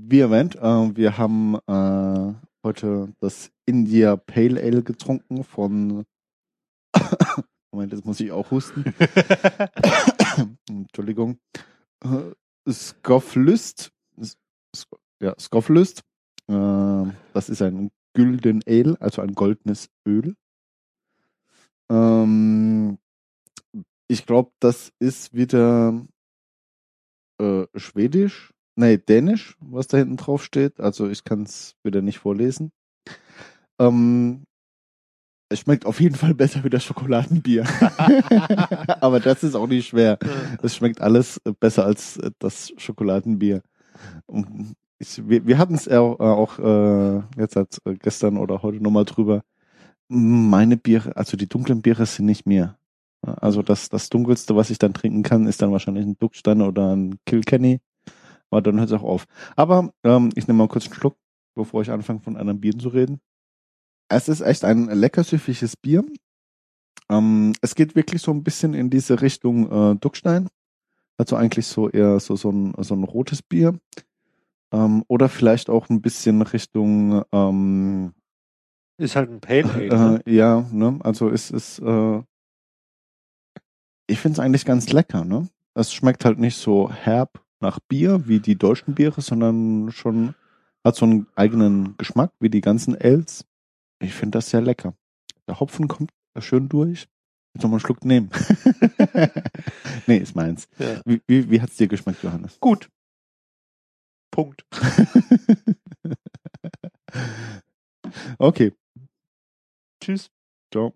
Wie 0.08 0.20
erwähnt, 0.20 0.54
äh, 0.54 0.60
wir 0.96 1.18
haben 1.18 1.56
äh, 1.66 2.34
heute 2.62 3.12
das 3.18 3.50
India 3.64 4.14
Pale 4.14 4.62
Ale 4.62 4.84
getrunken 4.84 5.42
von 5.42 6.04
Moment, 7.72 7.92
jetzt 7.92 8.04
muss 8.04 8.20
ich 8.20 8.30
auch 8.30 8.48
husten. 8.52 8.84
Entschuldigung. 10.68 11.40
Äh, 12.04 12.34
Ja, 15.20 15.34
Scofflist. 15.40 16.04
Äh, 16.46 17.06
das 17.32 17.48
ist 17.48 17.60
ein 17.62 17.90
Gülden 18.14 18.62
Ale, 18.64 18.96
also 19.00 19.22
ein 19.22 19.34
goldenes 19.34 19.88
Öl. 20.06 20.36
Ähm, 21.90 22.98
ich 24.06 24.24
glaube, 24.24 24.52
das 24.60 24.92
ist 25.00 25.34
wieder 25.34 26.00
äh, 27.40 27.66
Schwedisch, 27.74 28.52
nee, 28.76 28.98
Dänisch, 28.98 29.56
was 29.60 29.88
da 29.88 29.98
hinten 29.98 30.16
drauf 30.16 30.44
steht. 30.44 30.80
Also 30.80 31.08
ich 31.08 31.24
kann 31.24 31.42
es 31.42 31.74
wieder 31.82 32.02
nicht 32.02 32.18
vorlesen. 32.18 32.72
Ähm, 33.78 34.44
es 35.48 35.60
schmeckt 35.60 35.86
auf 35.86 36.00
jeden 36.00 36.16
Fall 36.16 36.34
besser 36.34 36.64
wie 36.64 36.70
das 36.70 36.84
Schokoladenbier. 36.84 37.64
Aber 39.00 39.20
das 39.20 39.44
ist 39.44 39.54
auch 39.54 39.66
nicht 39.66 39.88
schwer. 39.88 40.18
Es 40.62 40.76
schmeckt 40.76 41.00
alles 41.00 41.40
äh, 41.44 41.52
besser 41.58 41.84
als 41.84 42.16
äh, 42.18 42.30
das 42.38 42.72
Schokoladenbier. 42.76 43.62
Ich, 44.98 45.28
wir, 45.28 45.46
wir 45.46 45.58
hatten 45.58 45.74
es 45.74 45.88
auch, 45.88 46.18
auch 46.18 46.58
äh, 46.58 47.22
jetzt 47.38 47.56
als, 47.56 47.80
äh, 47.84 47.94
gestern 47.94 48.38
oder 48.38 48.62
heute 48.62 48.82
nochmal 48.82 49.04
drüber. 49.04 49.42
Meine 50.08 50.76
Biere, 50.76 51.16
also 51.16 51.36
die 51.36 51.48
dunklen 51.48 51.82
Biere 51.82 52.06
sind 52.06 52.26
nicht 52.26 52.46
mehr. 52.46 52.78
Also 53.22 53.62
das, 53.62 53.88
das 53.88 54.08
dunkelste, 54.08 54.54
was 54.56 54.70
ich 54.70 54.78
dann 54.78 54.94
trinken 54.94 55.22
kann, 55.22 55.46
ist 55.46 55.62
dann 55.62 55.72
wahrscheinlich 55.72 56.06
ein 56.06 56.18
Duckstein 56.18 56.62
oder 56.62 56.94
ein 56.94 57.18
Kilkenny. 57.26 57.80
Aber 58.50 58.62
dann 58.62 58.78
hört 58.78 58.90
es 58.90 58.96
auch 58.96 59.02
auf. 59.02 59.26
Aber 59.56 59.92
ähm, 60.04 60.30
ich 60.34 60.46
nehme 60.46 60.58
mal 60.58 60.68
kurz 60.68 60.86
einen 60.86 60.94
Schluck, 60.94 61.16
bevor 61.54 61.82
ich 61.82 61.90
anfange 61.90 62.20
von 62.20 62.36
anderen 62.36 62.60
Bieren 62.60 62.80
zu 62.80 62.88
reden. 62.88 63.20
Es 64.08 64.28
ist 64.28 64.40
echt 64.40 64.64
ein 64.64 64.86
lecker 64.86 65.24
süffiges 65.24 65.76
Bier. 65.76 66.04
Ähm, 67.08 67.54
es 67.60 67.74
geht 67.74 67.96
wirklich 67.96 68.22
so 68.22 68.30
ein 68.30 68.44
bisschen 68.44 68.74
in 68.74 68.90
diese 68.90 69.20
Richtung 69.20 69.70
äh, 69.70 69.96
Duckstein. 69.96 70.48
Also 71.18 71.36
eigentlich 71.36 71.66
so 71.66 71.88
eher 71.88 72.20
so, 72.20 72.36
so, 72.36 72.50
ein, 72.50 72.74
so 72.78 72.94
ein 72.94 73.04
rotes 73.04 73.42
Bier. 73.42 73.78
Ähm, 74.72 75.04
oder 75.08 75.28
vielleicht 75.28 75.70
auch 75.70 75.88
ein 75.88 76.02
bisschen 76.02 76.42
Richtung 76.42 77.22
ähm, 77.32 78.12
ist 78.98 79.16
halt 79.16 79.30
ein 79.30 79.40
Pale 79.40 79.72
Ale. 79.72 80.22
Äh, 80.24 80.30
ja, 80.34 80.66
ne? 80.72 80.98
Also 81.02 81.28
es 81.28 81.50
ist 81.50 81.78
äh, 81.80 82.22
ich 84.06 84.20
finde 84.20 84.34
es 84.34 84.38
eigentlich 84.40 84.64
ganz 84.64 84.92
lecker, 84.92 85.24
ne? 85.24 85.48
Es 85.74 85.92
schmeckt 85.92 86.24
halt 86.24 86.38
nicht 86.38 86.56
so 86.56 86.90
herb 86.90 87.44
nach 87.60 87.80
Bier 87.80 88.28
wie 88.28 88.40
die 88.40 88.56
deutschen 88.56 88.94
Biere, 88.94 89.20
sondern 89.20 89.90
schon 89.92 90.34
hat 90.84 90.96
so 90.96 91.04
einen 91.04 91.26
eigenen 91.34 91.96
Geschmack 91.96 92.32
wie 92.38 92.50
die 92.50 92.60
ganzen 92.60 92.96
Ales. 92.96 93.44
Ich 93.98 94.14
finde 94.14 94.38
das 94.38 94.50
sehr 94.50 94.60
lecker. 94.60 94.94
Der 95.48 95.58
Hopfen 95.58 95.88
kommt 95.88 96.12
schön 96.38 96.68
durch. 96.68 97.08
Jetzt 97.54 97.62
noch 97.62 97.70
mal 97.70 97.76
einen 97.76 97.80
Schluck 97.80 98.04
nehmen. 98.04 98.30
nee, 100.06 100.18
ist 100.18 100.36
meins. 100.36 100.68
Ja. 100.78 101.00
Wie, 101.06 101.22
wie, 101.26 101.50
wie 101.50 101.60
hat 101.60 101.70
es 101.70 101.76
dir 101.76 101.88
geschmeckt, 101.88 102.22
Johannes? 102.22 102.60
Gut. 102.60 102.90
Punkt. 104.30 104.64
okay. 108.38 108.72
Tschüss. 110.00 110.30
Ciao. 110.70 110.94